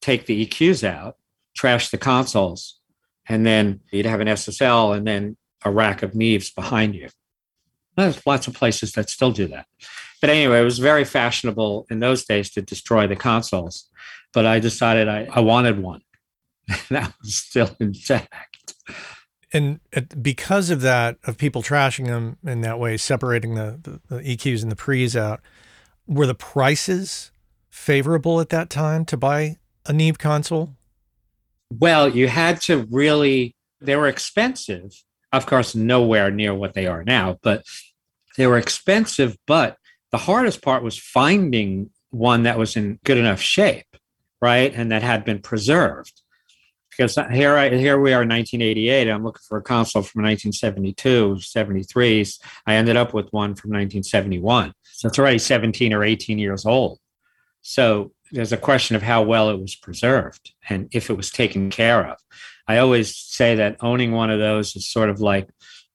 take 0.00 0.26
the 0.26 0.46
EQs 0.46 0.82
out, 0.82 1.16
trash 1.54 1.90
the 1.90 1.98
consoles, 1.98 2.78
and 3.28 3.44
then 3.46 3.80
you'd 3.90 4.06
have 4.06 4.20
an 4.20 4.28
SSL 4.28 4.96
and 4.96 5.06
then 5.06 5.36
a 5.64 5.70
rack 5.70 6.02
of 6.02 6.12
Neves 6.12 6.54
behind 6.54 6.94
you. 6.94 7.08
There's 7.96 8.26
lots 8.26 8.46
of 8.46 8.54
places 8.54 8.92
that 8.92 9.10
still 9.10 9.32
do 9.32 9.46
that. 9.48 9.66
But 10.20 10.30
anyway, 10.30 10.60
it 10.60 10.64
was 10.64 10.78
very 10.78 11.04
fashionable 11.04 11.86
in 11.90 12.00
those 12.00 12.24
days 12.24 12.50
to 12.52 12.62
destroy 12.62 13.06
the 13.06 13.16
consoles. 13.16 13.88
But 14.32 14.46
I 14.46 14.60
decided 14.60 15.08
I, 15.08 15.28
I 15.30 15.40
wanted 15.40 15.82
one. 15.82 16.00
that 16.90 17.12
was 17.20 17.34
still 17.34 17.70
intact. 17.80 18.74
And 19.52 19.80
uh, 19.94 20.02
because 20.20 20.70
of 20.70 20.80
that, 20.80 21.18
of 21.24 21.36
people 21.36 21.62
trashing 21.62 22.06
them 22.06 22.38
in 22.44 22.62
that 22.62 22.78
way, 22.78 22.96
separating 22.96 23.54
the, 23.54 23.78
the, 23.82 24.16
the 24.16 24.36
EQs 24.36 24.62
and 24.62 24.72
the 24.72 24.76
pre's 24.76 25.16
out, 25.16 25.40
were 26.06 26.26
the 26.26 26.34
prices 26.34 27.32
favorable 27.68 28.40
at 28.40 28.48
that 28.50 28.70
time 28.70 29.04
to 29.06 29.16
buy 29.16 29.58
a 29.86 29.92
Neve 29.92 30.18
console? 30.18 30.76
Well, 31.70 32.08
you 32.08 32.28
had 32.28 32.60
to 32.62 32.86
really, 32.90 33.56
they 33.80 33.96
were 33.96 34.08
expensive. 34.08 34.92
Of 35.32 35.46
course, 35.46 35.74
nowhere 35.74 36.30
near 36.30 36.54
what 36.54 36.74
they 36.74 36.86
are 36.86 37.04
now, 37.04 37.38
but 37.42 37.64
they 38.36 38.46
were 38.46 38.58
expensive. 38.58 39.36
But 39.46 39.76
the 40.10 40.18
hardest 40.18 40.62
part 40.62 40.82
was 40.82 40.98
finding 40.98 41.90
one 42.10 42.42
that 42.42 42.58
was 42.58 42.76
in 42.76 42.98
good 43.04 43.18
enough 43.18 43.40
shape, 43.40 43.86
right? 44.40 44.72
And 44.74 44.92
that 44.92 45.02
had 45.02 45.24
been 45.24 45.40
preserved. 45.40 46.20
Because 46.90 47.14
here, 47.32 47.56
I, 47.56 47.70
here 47.70 47.98
we 47.98 48.12
are 48.12 48.22
in 48.22 48.28
1988. 48.28 49.08
I'm 49.08 49.24
looking 49.24 49.40
for 49.48 49.56
a 49.56 49.62
console 49.62 50.02
from 50.02 50.24
1972, 50.24 51.36
73s. 51.36 52.38
I 52.66 52.74
ended 52.74 52.98
up 52.98 53.14
with 53.14 53.32
one 53.32 53.54
from 53.54 53.70
1971. 53.70 54.74
So 54.82 55.08
it's 55.08 55.18
already 55.18 55.38
17 55.38 55.94
or 55.94 56.04
18 56.04 56.38
years 56.38 56.66
old. 56.66 56.98
So 57.62 58.12
there's 58.30 58.52
a 58.52 58.58
question 58.58 58.94
of 58.94 59.02
how 59.02 59.22
well 59.22 59.48
it 59.48 59.58
was 59.58 59.74
preserved 59.74 60.52
and 60.68 60.88
if 60.92 61.08
it 61.08 61.16
was 61.16 61.30
taken 61.30 61.70
care 61.70 62.06
of. 62.06 62.18
I 62.72 62.78
always 62.78 63.14
say 63.14 63.54
that 63.56 63.76
owning 63.80 64.12
one 64.12 64.30
of 64.30 64.38
those 64.38 64.74
is 64.76 64.90
sort 64.90 65.10
of 65.10 65.20
like 65.20 65.48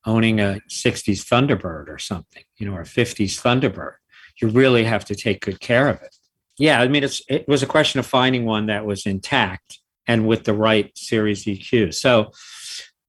owning 0.06 0.40
a 0.40 0.60
60s 0.70 1.26
Thunderbird 1.26 1.90
or 1.90 1.98
something, 1.98 2.44
you 2.58 2.68
know, 2.68 2.76
or 2.76 2.82
a 2.82 2.86
50s 2.86 3.42
Thunderbird. 3.42 3.96
You 4.40 4.50
really 4.50 4.84
have 4.84 5.04
to 5.06 5.16
take 5.16 5.42
good 5.42 5.60
care 5.60 5.88
of 5.90 6.02
it. 6.04 6.16
Yeah, 6.60 6.80
I 6.80 6.88
mean, 6.88 7.04
it's 7.04 7.22
it 7.28 7.48
was 7.48 7.64
a 7.64 7.68
question 7.68 8.00
of 8.00 8.06
finding 8.06 8.46
one 8.46 8.68
that 8.68 8.86
was 8.86 9.08
intact 9.08 9.80
and 10.08 10.28
with 10.28 10.44
the 10.44 10.54
right 10.54 10.96
series 10.96 11.46
EQ. 11.46 11.94
So 11.96 12.32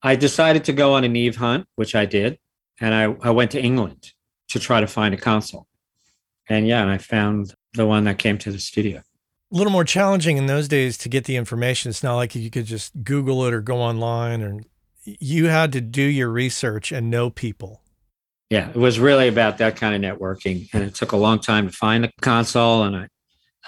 I 0.02 0.16
decided 0.16 0.64
to 0.64 0.72
go 0.72 0.94
on 0.94 1.04
a 1.04 1.08
Neve 1.08 1.36
hunt, 1.36 1.66
which 1.76 1.94
I 1.94 2.06
did. 2.06 2.38
and 2.80 2.94
I, 2.94 3.28
I 3.28 3.30
went 3.30 3.50
to 3.52 3.60
England 3.60 4.12
to 4.48 4.58
try 4.58 4.80
to 4.80 4.86
find 4.86 5.12
a 5.14 5.18
console. 5.18 5.66
And 6.48 6.66
yeah, 6.66 6.80
and 6.82 6.90
I 6.90 6.98
found 6.98 7.54
the 7.74 7.86
one 7.86 8.04
that 8.04 8.18
came 8.18 8.38
to 8.38 8.50
the 8.50 8.58
studio. 8.58 9.02
A 9.50 9.56
little 9.56 9.72
more 9.72 9.84
challenging 9.84 10.36
in 10.36 10.46
those 10.46 10.68
days 10.68 10.98
to 10.98 11.08
get 11.08 11.24
the 11.24 11.36
information. 11.36 11.88
It's 11.88 12.02
not 12.02 12.16
like 12.16 12.34
you 12.34 12.50
could 12.50 12.66
just 12.66 13.02
Google 13.02 13.46
it 13.46 13.54
or 13.54 13.62
go 13.62 13.78
online, 13.78 14.42
and 14.42 14.66
you 15.04 15.46
had 15.46 15.72
to 15.72 15.80
do 15.80 16.02
your 16.02 16.28
research 16.28 16.92
and 16.92 17.10
know 17.10 17.30
people. 17.30 17.80
Yeah, 18.50 18.68
it 18.68 18.76
was 18.76 18.98
really 18.98 19.28
about 19.28 19.58
that 19.58 19.76
kind 19.76 19.94
of 19.94 20.18
networking, 20.18 20.68
and 20.74 20.82
it 20.82 20.94
took 20.94 21.12
a 21.12 21.16
long 21.16 21.38
time 21.38 21.66
to 21.66 21.72
find 21.72 22.04
the 22.04 22.10
console. 22.20 22.82
And 22.82 22.96
I, 22.96 23.08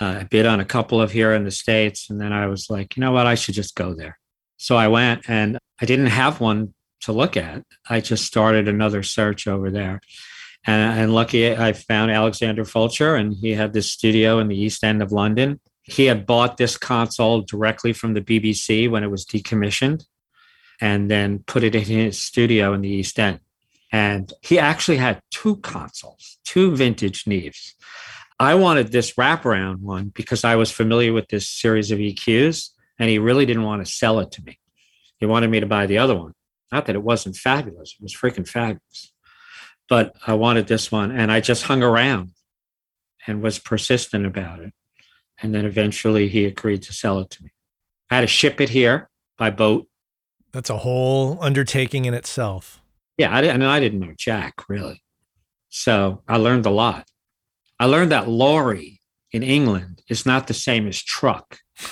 uh, 0.01 0.21
I 0.21 0.25
bid 0.25 0.45
on 0.45 0.61
a 0.61 0.67
couple 0.67 1.01
of 1.01 1.13
here 1.13 1.33
in 1.33 1.45
the 1.45 1.51
states, 1.51 2.11
and 2.11 2.21
then 2.21 2.33
I 2.33 2.47
was 2.47 2.69
like, 2.69 2.97
you 2.97 3.01
know 3.01 3.13
what, 3.13 3.27
I 3.27 3.35
should 3.35 3.55
just 3.55 3.75
go 3.75 3.95
there. 3.95 4.19
So 4.59 4.77
I 4.77 4.89
went, 4.89 5.29
and 5.29 5.59
I 5.81 5.87
didn't 5.87 6.07
have 6.07 6.41
one 6.41 6.75
to 7.03 7.13
look 7.13 7.39
at. 7.39 7.63
I 7.89 8.01
just 8.01 8.27
started 8.27 8.69
another 8.69 9.03
search 9.03 9.47
over 9.47 9.71
there. 9.71 10.03
And, 10.67 11.01
and 11.01 11.15
lucky 11.15 11.57
I 11.57 11.73
found 11.73 12.11
Alexander 12.11 12.67
Fulcher, 12.67 13.15
and 13.15 13.35
he 13.35 13.53
had 13.53 13.73
this 13.73 13.91
studio 13.91 14.41
in 14.41 14.49
the 14.49 14.61
East 14.61 14.85
End 14.85 15.03
of 15.03 15.11
London. 15.11 15.59
He 15.91 16.07
had 16.07 16.27
bought 16.27 16.57
this 16.57 16.77
console 16.77 17.43
directly 17.43 17.93
from 17.93 18.15
the 18.15 18.21
BBC 18.21 18.89
when 18.89 19.03
it 19.03 19.11
was 19.11 19.25
decommissioned 19.25 20.05
and 20.81 21.11
then 21.11 21.41
put 21.41 21.65
it 21.65 21.75
in 21.75 21.83
his 21.83 22.21
studio 22.21 22.73
in 22.73 22.83
the 22.83 22.89
East 22.89 23.19
End. 23.19 23.41
And 23.93 24.33
he 24.41 24.59
actually 24.59 24.99
had 24.99 25.21
two 25.31 25.57
consoles, 25.57 26.39
two 26.45 26.77
vintage 26.77 27.25
Neves. 27.25 27.75
I 28.39 28.55
wanted 28.55 28.93
this 28.93 29.15
wraparound 29.15 29.81
one 29.81 30.13
because 30.15 30.45
I 30.45 30.55
was 30.55 30.71
familiar 30.71 31.13
with 31.13 31.29
this 31.29 31.49
series 31.49 31.91
of 31.91 31.99
EQs, 31.99 32.71
and 32.99 33.11
he 33.11 33.19
really 33.19 33.45
didn't 33.45 33.65
want 33.65 33.85
to 33.85 33.93
sell 33.93 34.21
it 34.21 34.31
to 34.33 34.43
me. 34.43 34.59
He 35.19 35.27
wanted 35.27 35.51
me 35.51 35.61
to 35.61 35.67
buy 35.67 35.87
the 35.87 35.99
other 35.99 36.15
one. 36.17 36.33
Not 36.71 36.87
that 36.87 36.95
it 36.95 37.03
wasn't 37.03 37.37
fabulous, 37.37 37.97
it 37.99 38.03
was 38.03 38.15
freaking 38.15 38.49
fabulous. 38.49 39.13
But 39.89 40.15
I 40.25 40.35
wanted 40.35 40.69
this 40.69 40.93
one, 40.93 41.11
and 41.11 41.33
I 41.33 41.41
just 41.41 41.65
hung 41.65 41.83
around 41.83 42.31
and 43.27 43.43
was 43.43 43.59
persistent 43.59 44.25
about 44.25 44.61
it. 44.61 44.73
And 45.43 45.55
then 45.55 45.65
eventually 45.65 46.29
he 46.29 46.45
agreed 46.45 46.83
to 46.83 46.93
sell 46.93 47.19
it 47.21 47.31
to 47.31 47.45
me. 47.45 47.51
I 48.11 48.17
had 48.17 48.21
to 48.23 48.27
ship 48.27 48.61
it 48.61 48.71
here 48.71 49.09
by 49.39 49.51
boat. 49.51 49.87
That's 50.53 50.71
a 50.71 50.79
whole 50.79 51.39
undertaking 51.41 52.05
in 52.05 52.15
itself. 52.15 52.83
Yeah, 53.17 53.35
I, 53.35 53.41
didn't, 53.41 53.63
I 53.63 53.81
didn't 53.81 54.01
know 54.01 54.15
Jack 54.17 54.69
really. 54.69 55.03
So 55.69 56.23
I 56.27 56.37
learned 56.37 56.67
a 56.67 56.71
lot. 56.71 57.09
I 57.79 57.87
learned 57.87 58.13
that 58.13 58.29
lorry 58.29 59.01
in 59.33 59.43
England 59.43 60.03
is 60.09 60.27
not 60.27 60.47
the 60.47 60.55
same 60.55 60.87
as 60.87 61.03
truck. 61.03 61.59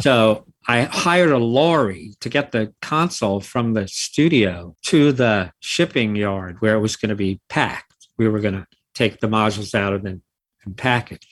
So 0.00 0.46
I 0.68 0.82
hired 0.82 1.32
a 1.32 1.38
lorry 1.38 2.14
to 2.20 2.28
get 2.28 2.52
the 2.52 2.72
console 2.80 3.40
from 3.40 3.72
the 3.72 3.88
studio 3.88 4.76
to 4.84 5.10
the 5.10 5.50
shipping 5.58 6.14
yard 6.14 6.60
where 6.60 6.76
it 6.76 6.80
was 6.80 6.94
going 6.94 7.08
to 7.08 7.16
be 7.16 7.40
packed. 7.48 8.06
We 8.16 8.28
were 8.28 8.38
going 8.38 8.54
to 8.54 8.66
take 8.94 9.18
the 9.18 9.26
modules 9.26 9.74
out 9.74 9.94
and 9.94 10.04
then 10.04 10.22
and 10.64 10.76
pack 10.76 11.10
it. 11.10 11.24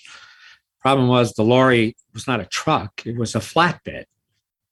Problem 0.87 1.09
was 1.09 1.33
the 1.33 1.43
lorry 1.43 1.97
was 2.15 2.29
not 2.29 2.39
a 2.39 2.45
truck; 2.45 3.05
it 3.05 3.17
was 3.17 3.35
a 3.35 3.41
flatbed 3.41 4.05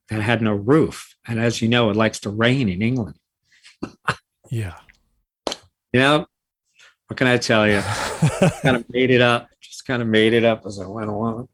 that 0.08 0.20
had 0.20 0.42
no 0.42 0.52
roof. 0.52 1.16
And 1.26 1.40
as 1.40 1.60
you 1.60 1.66
know, 1.66 1.90
it 1.90 1.96
likes 1.96 2.20
to 2.20 2.30
rain 2.30 2.68
in 2.68 2.82
England. 2.82 3.18
yeah. 4.48 4.76
You 5.92 5.98
know, 5.98 6.26
what 7.08 7.16
can 7.16 7.26
I 7.26 7.36
tell 7.36 7.66
you? 7.66 7.80
kind 8.62 8.76
of 8.76 8.88
made 8.90 9.10
it 9.10 9.20
up. 9.20 9.48
Just 9.60 9.86
kind 9.86 10.02
of 10.02 10.06
made 10.06 10.34
it 10.34 10.44
up 10.44 10.64
as 10.64 10.78
I 10.78 10.86
went 10.86 11.10
along. 11.10 11.48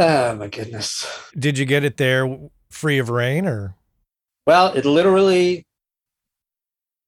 Oh 0.00 0.34
my 0.34 0.48
goodness. 0.48 1.06
Did 1.38 1.58
you 1.58 1.64
get 1.64 1.84
it 1.84 1.96
there 1.96 2.40
free 2.70 2.98
of 2.98 3.08
rain 3.08 3.46
or? 3.46 3.76
Well, 4.48 4.72
it 4.72 4.84
literally 4.84 5.64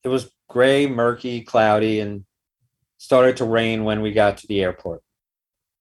it 0.05 0.09
was 0.09 0.31
gray, 0.49 0.87
murky, 0.87 1.41
cloudy, 1.41 1.99
and 1.99 2.25
started 2.99 3.39
to 3.39 3.45
rain 3.45 3.83
when 3.83 4.01
we 4.01 4.13
got 4.13 4.37
to 4.37 4.47
the 4.47 4.63
airport. 4.63 5.03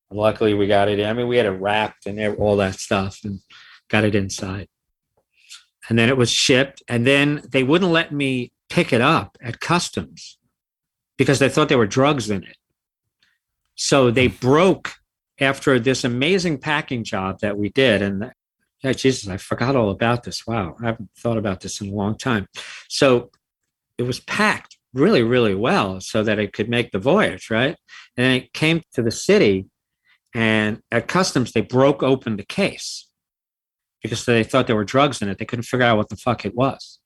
And 0.10 0.20
luckily, 0.20 0.53
we 0.53 0.68
got 0.68 0.89
it. 0.89 0.99
In. 0.99 1.07
I 1.07 1.14
mean, 1.14 1.28
we 1.28 1.38
had 1.38 1.45
it 1.45 1.51
wrapped 1.51 2.05
and 2.05 2.20
all 2.38 2.57
that 2.57 2.76
stuff, 2.76 3.20
and 3.24 3.39
got 3.89 4.03
it 4.03 4.16
inside. 4.16 4.68
And 5.89 5.97
then 5.97 6.10
it 6.10 6.18
was 6.18 6.32
shipped, 6.32 6.84
and 6.88 7.05
then 7.05 7.43
they 7.49 7.64
wouldn't 7.64 7.91
let 7.91 8.12
me 8.12 8.51
pick 8.70 8.93
it 8.93 9.01
up 9.01 9.38
at 9.41 9.60
customs 9.60 10.38
because 11.18 11.39
they 11.39 11.49
thought 11.49 11.68
there 11.70 11.78
were 11.78 11.88
drugs 11.88 12.30
in 12.30 12.43
it. 12.43 12.57
So 13.76 14.12
they 14.12 14.28
hmm. 14.28 14.36
broke 14.36 14.93
after 15.39 15.80
this 15.80 16.03
amazing 16.03 16.57
packing 16.57 17.03
job 17.03 17.39
that 17.39 17.57
we 17.57 17.70
did. 17.70 18.01
And 18.01 18.32
yeah, 18.84 18.93
Jesus, 18.93 19.30
I 19.30 19.38
forgot 19.38 19.76
all 19.76 19.89
about 19.89 20.24
this. 20.24 20.45
Wow, 20.45 20.76
I 20.82 20.88
haven't 20.88 21.10
thought 21.18 21.38
about 21.38 21.62
this 21.62 21.82
in 21.82 21.89
a 21.89 21.95
long 21.95 22.18
time. 22.18 22.47
So 22.88 23.32
it 23.97 24.03
was 24.03 24.20
packed 24.22 24.78
really, 24.93 25.24
really 25.24 25.55
well 25.55 26.01
so 26.01 26.24
that 26.24 26.39
it 26.39 26.53
could 26.53 26.70
make 26.70 26.91
the 26.91 26.99
voyage, 26.99 27.49
right? 27.49 27.76
And 28.18 28.26
then 28.26 28.32
it 28.34 28.53
came 28.53 28.82
to 28.93 29.01
the 29.01 29.12
city, 29.12 29.68
and 30.34 30.82
at 30.91 31.07
customs, 31.07 31.51
they 31.51 31.61
broke 31.61 32.03
open 32.03 32.38
the 32.38 32.45
case 32.45 33.07
because 34.03 34.25
they 34.25 34.43
thought 34.43 34.67
there 34.67 34.75
were 34.75 34.86
drugs 34.86 35.21
in 35.21 35.30
it. 35.30 35.38
They 35.38 35.45
couldn't 35.45 35.63
figure 35.63 35.86
out 35.86 35.97
what 35.97 36.09
the 36.09 36.15
fuck 36.15 36.45
it 36.45 36.55
was. 36.55 36.99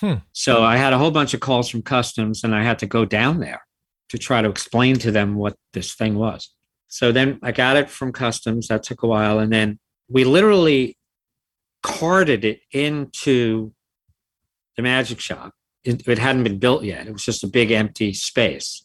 Hmm. 0.00 0.14
So 0.32 0.62
I 0.62 0.76
had 0.76 0.92
a 0.92 0.98
whole 0.98 1.10
bunch 1.10 1.34
of 1.34 1.40
calls 1.40 1.68
from 1.68 1.82
customs, 1.82 2.44
and 2.44 2.54
I 2.54 2.62
had 2.62 2.78
to 2.80 2.86
go 2.86 3.04
down 3.04 3.40
there 3.40 3.62
to 4.10 4.18
try 4.18 4.42
to 4.42 4.48
explain 4.48 4.96
to 4.98 5.10
them 5.10 5.34
what 5.34 5.56
this 5.72 5.94
thing 5.94 6.14
was. 6.14 6.50
So 6.88 7.12
then 7.12 7.38
I 7.42 7.52
got 7.52 7.76
it 7.76 7.90
from 7.90 8.12
customs. 8.12 8.68
That 8.68 8.82
took 8.82 9.02
a 9.02 9.06
while. 9.06 9.38
And 9.38 9.52
then 9.52 9.78
we 10.08 10.24
literally 10.24 10.96
carted 11.82 12.44
it 12.44 12.60
into 12.72 13.72
the 14.76 14.82
magic 14.82 15.20
shop. 15.20 15.52
It, 15.84 16.06
it, 16.08 16.18
hadn't 16.18 16.44
been 16.44 16.58
built 16.58 16.84
yet. 16.84 17.06
It 17.06 17.12
was 17.12 17.24
just 17.24 17.44
a 17.44 17.48
big 17.48 17.70
empty 17.70 18.12
space. 18.12 18.84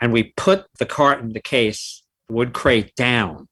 And 0.00 0.12
we 0.12 0.32
put 0.36 0.66
the 0.78 0.86
cart 0.86 1.20
in 1.20 1.32
the 1.32 1.40
case, 1.40 2.01
wood 2.32 2.52
crate 2.52 2.94
down 2.96 3.48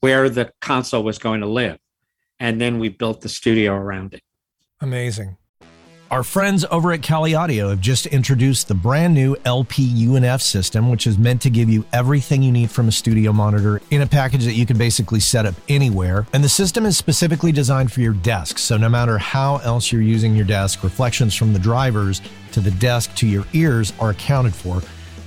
where 0.00 0.28
the 0.28 0.52
console 0.60 1.02
was 1.02 1.18
going 1.18 1.40
to 1.40 1.46
live. 1.46 1.78
And 2.38 2.60
then 2.60 2.78
we 2.78 2.88
built 2.88 3.20
the 3.20 3.28
studio 3.28 3.74
around 3.74 4.14
it. 4.14 4.22
Amazing. 4.80 5.36
Our 6.10 6.22
friends 6.22 6.64
over 6.70 6.92
at 6.92 7.02
Kali 7.02 7.34
Audio 7.34 7.68
have 7.68 7.82
just 7.82 8.06
introduced 8.06 8.68
the 8.68 8.74
brand 8.74 9.12
new 9.12 9.36
LP 9.44 10.06
UNF 10.06 10.40
system, 10.40 10.88
which 10.88 11.06
is 11.06 11.18
meant 11.18 11.42
to 11.42 11.50
give 11.50 11.68
you 11.68 11.84
everything 11.92 12.42
you 12.42 12.50
need 12.50 12.70
from 12.70 12.88
a 12.88 12.92
studio 12.92 13.30
monitor 13.30 13.82
in 13.90 14.00
a 14.00 14.06
package 14.06 14.46
that 14.46 14.54
you 14.54 14.64
can 14.64 14.78
basically 14.78 15.20
set 15.20 15.44
up 15.44 15.54
anywhere. 15.68 16.26
And 16.32 16.42
the 16.42 16.48
system 16.48 16.86
is 16.86 16.96
specifically 16.96 17.52
designed 17.52 17.92
for 17.92 18.00
your 18.00 18.14
desk. 18.14 18.56
So 18.56 18.78
no 18.78 18.88
matter 18.88 19.18
how 19.18 19.58
else 19.58 19.92
you're 19.92 20.00
using 20.00 20.34
your 20.34 20.46
desk, 20.46 20.82
reflections 20.82 21.34
from 21.34 21.52
the 21.52 21.58
drivers 21.58 22.22
to 22.52 22.60
the 22.60 22.70
desk 22.70 23.14
to 23.16 23.26
your 23.26 23.44
ears 23.52 23.92
are 24.00 24.08
accounted 24.08 24.54
for 24.54 24.80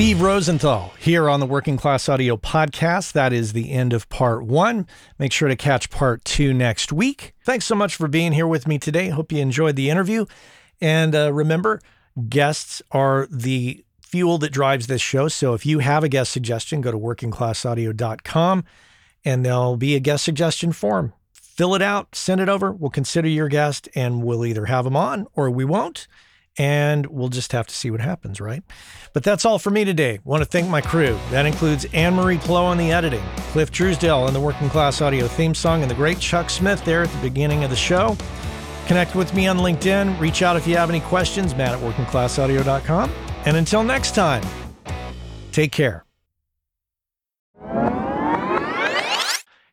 Steve 0.00 0.22
Rosenthal 0.22 0.94
here 0.98 1.28
on 1.28 1.40
the 1.40 1.46
Working 1.46 1.76
Class 1.76 2.08
Audio 2.08 2.38
Podcast. 2.38 3.12
That 3.12 3.34
is 3.34 3.52
the 3.52 3.70
end 3.70 3.92
of 3.92 4.08
part 4.08 4.42
one. 4.42 4.86
Make 5.18 5.30
sure 5.30 5.46
to 5.46 5.56
catch 5.56 5.90
part 5.90 6.24
two 6.24 6.54
next 6.54 6.90
week. 6.90 7.34
Thanks 7.44 7.66
so 7.66 7.74
much 7.74 7.96
for 7.96 8.08
being 8.08 8.32
here 8.32 8.46
with 8.46 8.66
me 8.66 8.78
today. 8.78 9.10
Hope 9.10 9.30
you 9.30 9.40
enjoyed 9.40 9.76
the 9.76 9.90
interview. 9.90 10.24
And 10.80 11.14
uh, 11.14 11.34
remember, 11.34 11.82
guests 12.30 12.80
are 12.90 13.28
the 13.30 13.84
fuel 14.00 14.38
that 14.38 14.54
drives 14.54 14.86
this 14.86 15.02
show. 15.02 15.28
So 15.28 15.52
if 15.52 15.66
you 15.66 15.80
have 15.80 16.02
a 16.02 16.08
guest 16.08 16.32
suggestion, 16.32 16.80
go 16.80 16.90
to 16.90 16.98
workingclassaudio.com 16.98 18.64
and 19.26 19.44
there'll 19.44 19.76
be 19.76 19.96
a 19.96 20.00
guest 20.00 20.24
suggestion 20.24 20.72
form. 20.72 21.12
Fill 21.34 21.74
it 21.74 21.82
out, 21.82 22.14
send 22.14 22.40
it 22.40 22.48
over. 22.48 22.72
We'll 22.72 22.88
consider 22.88 23.28
your 23.28 23.48
guest 23.48 23.86
and 23.94 24.22
we'll 24.22 24.46
either 24.46 24.64
have 24.64 24.86
them 24.86 24.96
on 24.96 25.26
or 25.34 25.50
we 25.50 25.66
won't 25.66 26.08
and 26.58 27.06
we'll 27.06 27.28
just 27.28 27.52
have 27.52 27.66
to 27.66 27.74
see 27.74 27.90
what 27.90 28.00
happens, 28.00 28.40
right? 28.40 28.62
But 29.12 29.22
that's 29.22 29.44
all 29.44 29.58
for 29.58 29.70
me 29.70 29.84
today. 29.84 30.20
Want 30.24 30.42
to 30.42 30.48
thank 30.48 30.68
my 30.68 30.80
crew. 30.80 31.18
That 31.30 31.46
includes 31.46 31.86
Anne 31.92 32.14
Marie 32.14 32.38
Plo 32.38 32.62
on 32.62 32.76
the 32.76 32.92
editing, 32.92 33.22
Cliff 33.52 33.70
Truesdale 33.70 34.18
on 34.20 34.32
the 34.32 34.40
Working 34.40 34.68
Class 34.68 35.00
Audio 35.00 35.26
theme 35.26 35.54
song, 35.54 35.82
and 35.82 35.90
the 35.90 35.94
great 35.94 36.18
Chuck 36.18 36.50
Smith 36.50 36.84
there 36.84 37.02
at 37.02 37.10
the 37.10 37.20
beginning 37.20 37.64
of 37.64 37.70
the 37.70 37.76
show. 37.76 38.16
Connect 38.86 39.14
with 39.14 39.32
me 39.34 39.46
on 39.46 39.58
LinkedIn. 39.58 40.18
Reach 40.18 40.42
out 40.42 40.56
if 40.56 40.66
you 40.66 40.76
have 40.76 40.90
any 40.90 41.00
questions, 41.00 41.54
matt 41.54 41.72
at 41.72 41.80
workingclassaudio.com. 41.80 43.10
And 43.46 43.56
until 43.56 43.84
next 43.84 44.14
time, 44.14 44.42
take 45.52 45.72
care. 45.72 46.04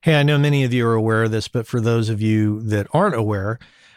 Hey, 0.03 0.15
I 0.15 0.23
know 0.23 0.38
many 0.38 0.63
of 0.63 0.71
you 0.71 0.88
are 0.88 0.93
aware 0.93 1.23
of 1.23 1.32
this, 1.32 1.49
but 1.49 1.67
for 1.67 1.82
those 1.82 2.09
of 2.09 2.21
you 2.21 2.61
that 2.61 2.88
aren't 2.93 3.15
aware, 3.15 3.59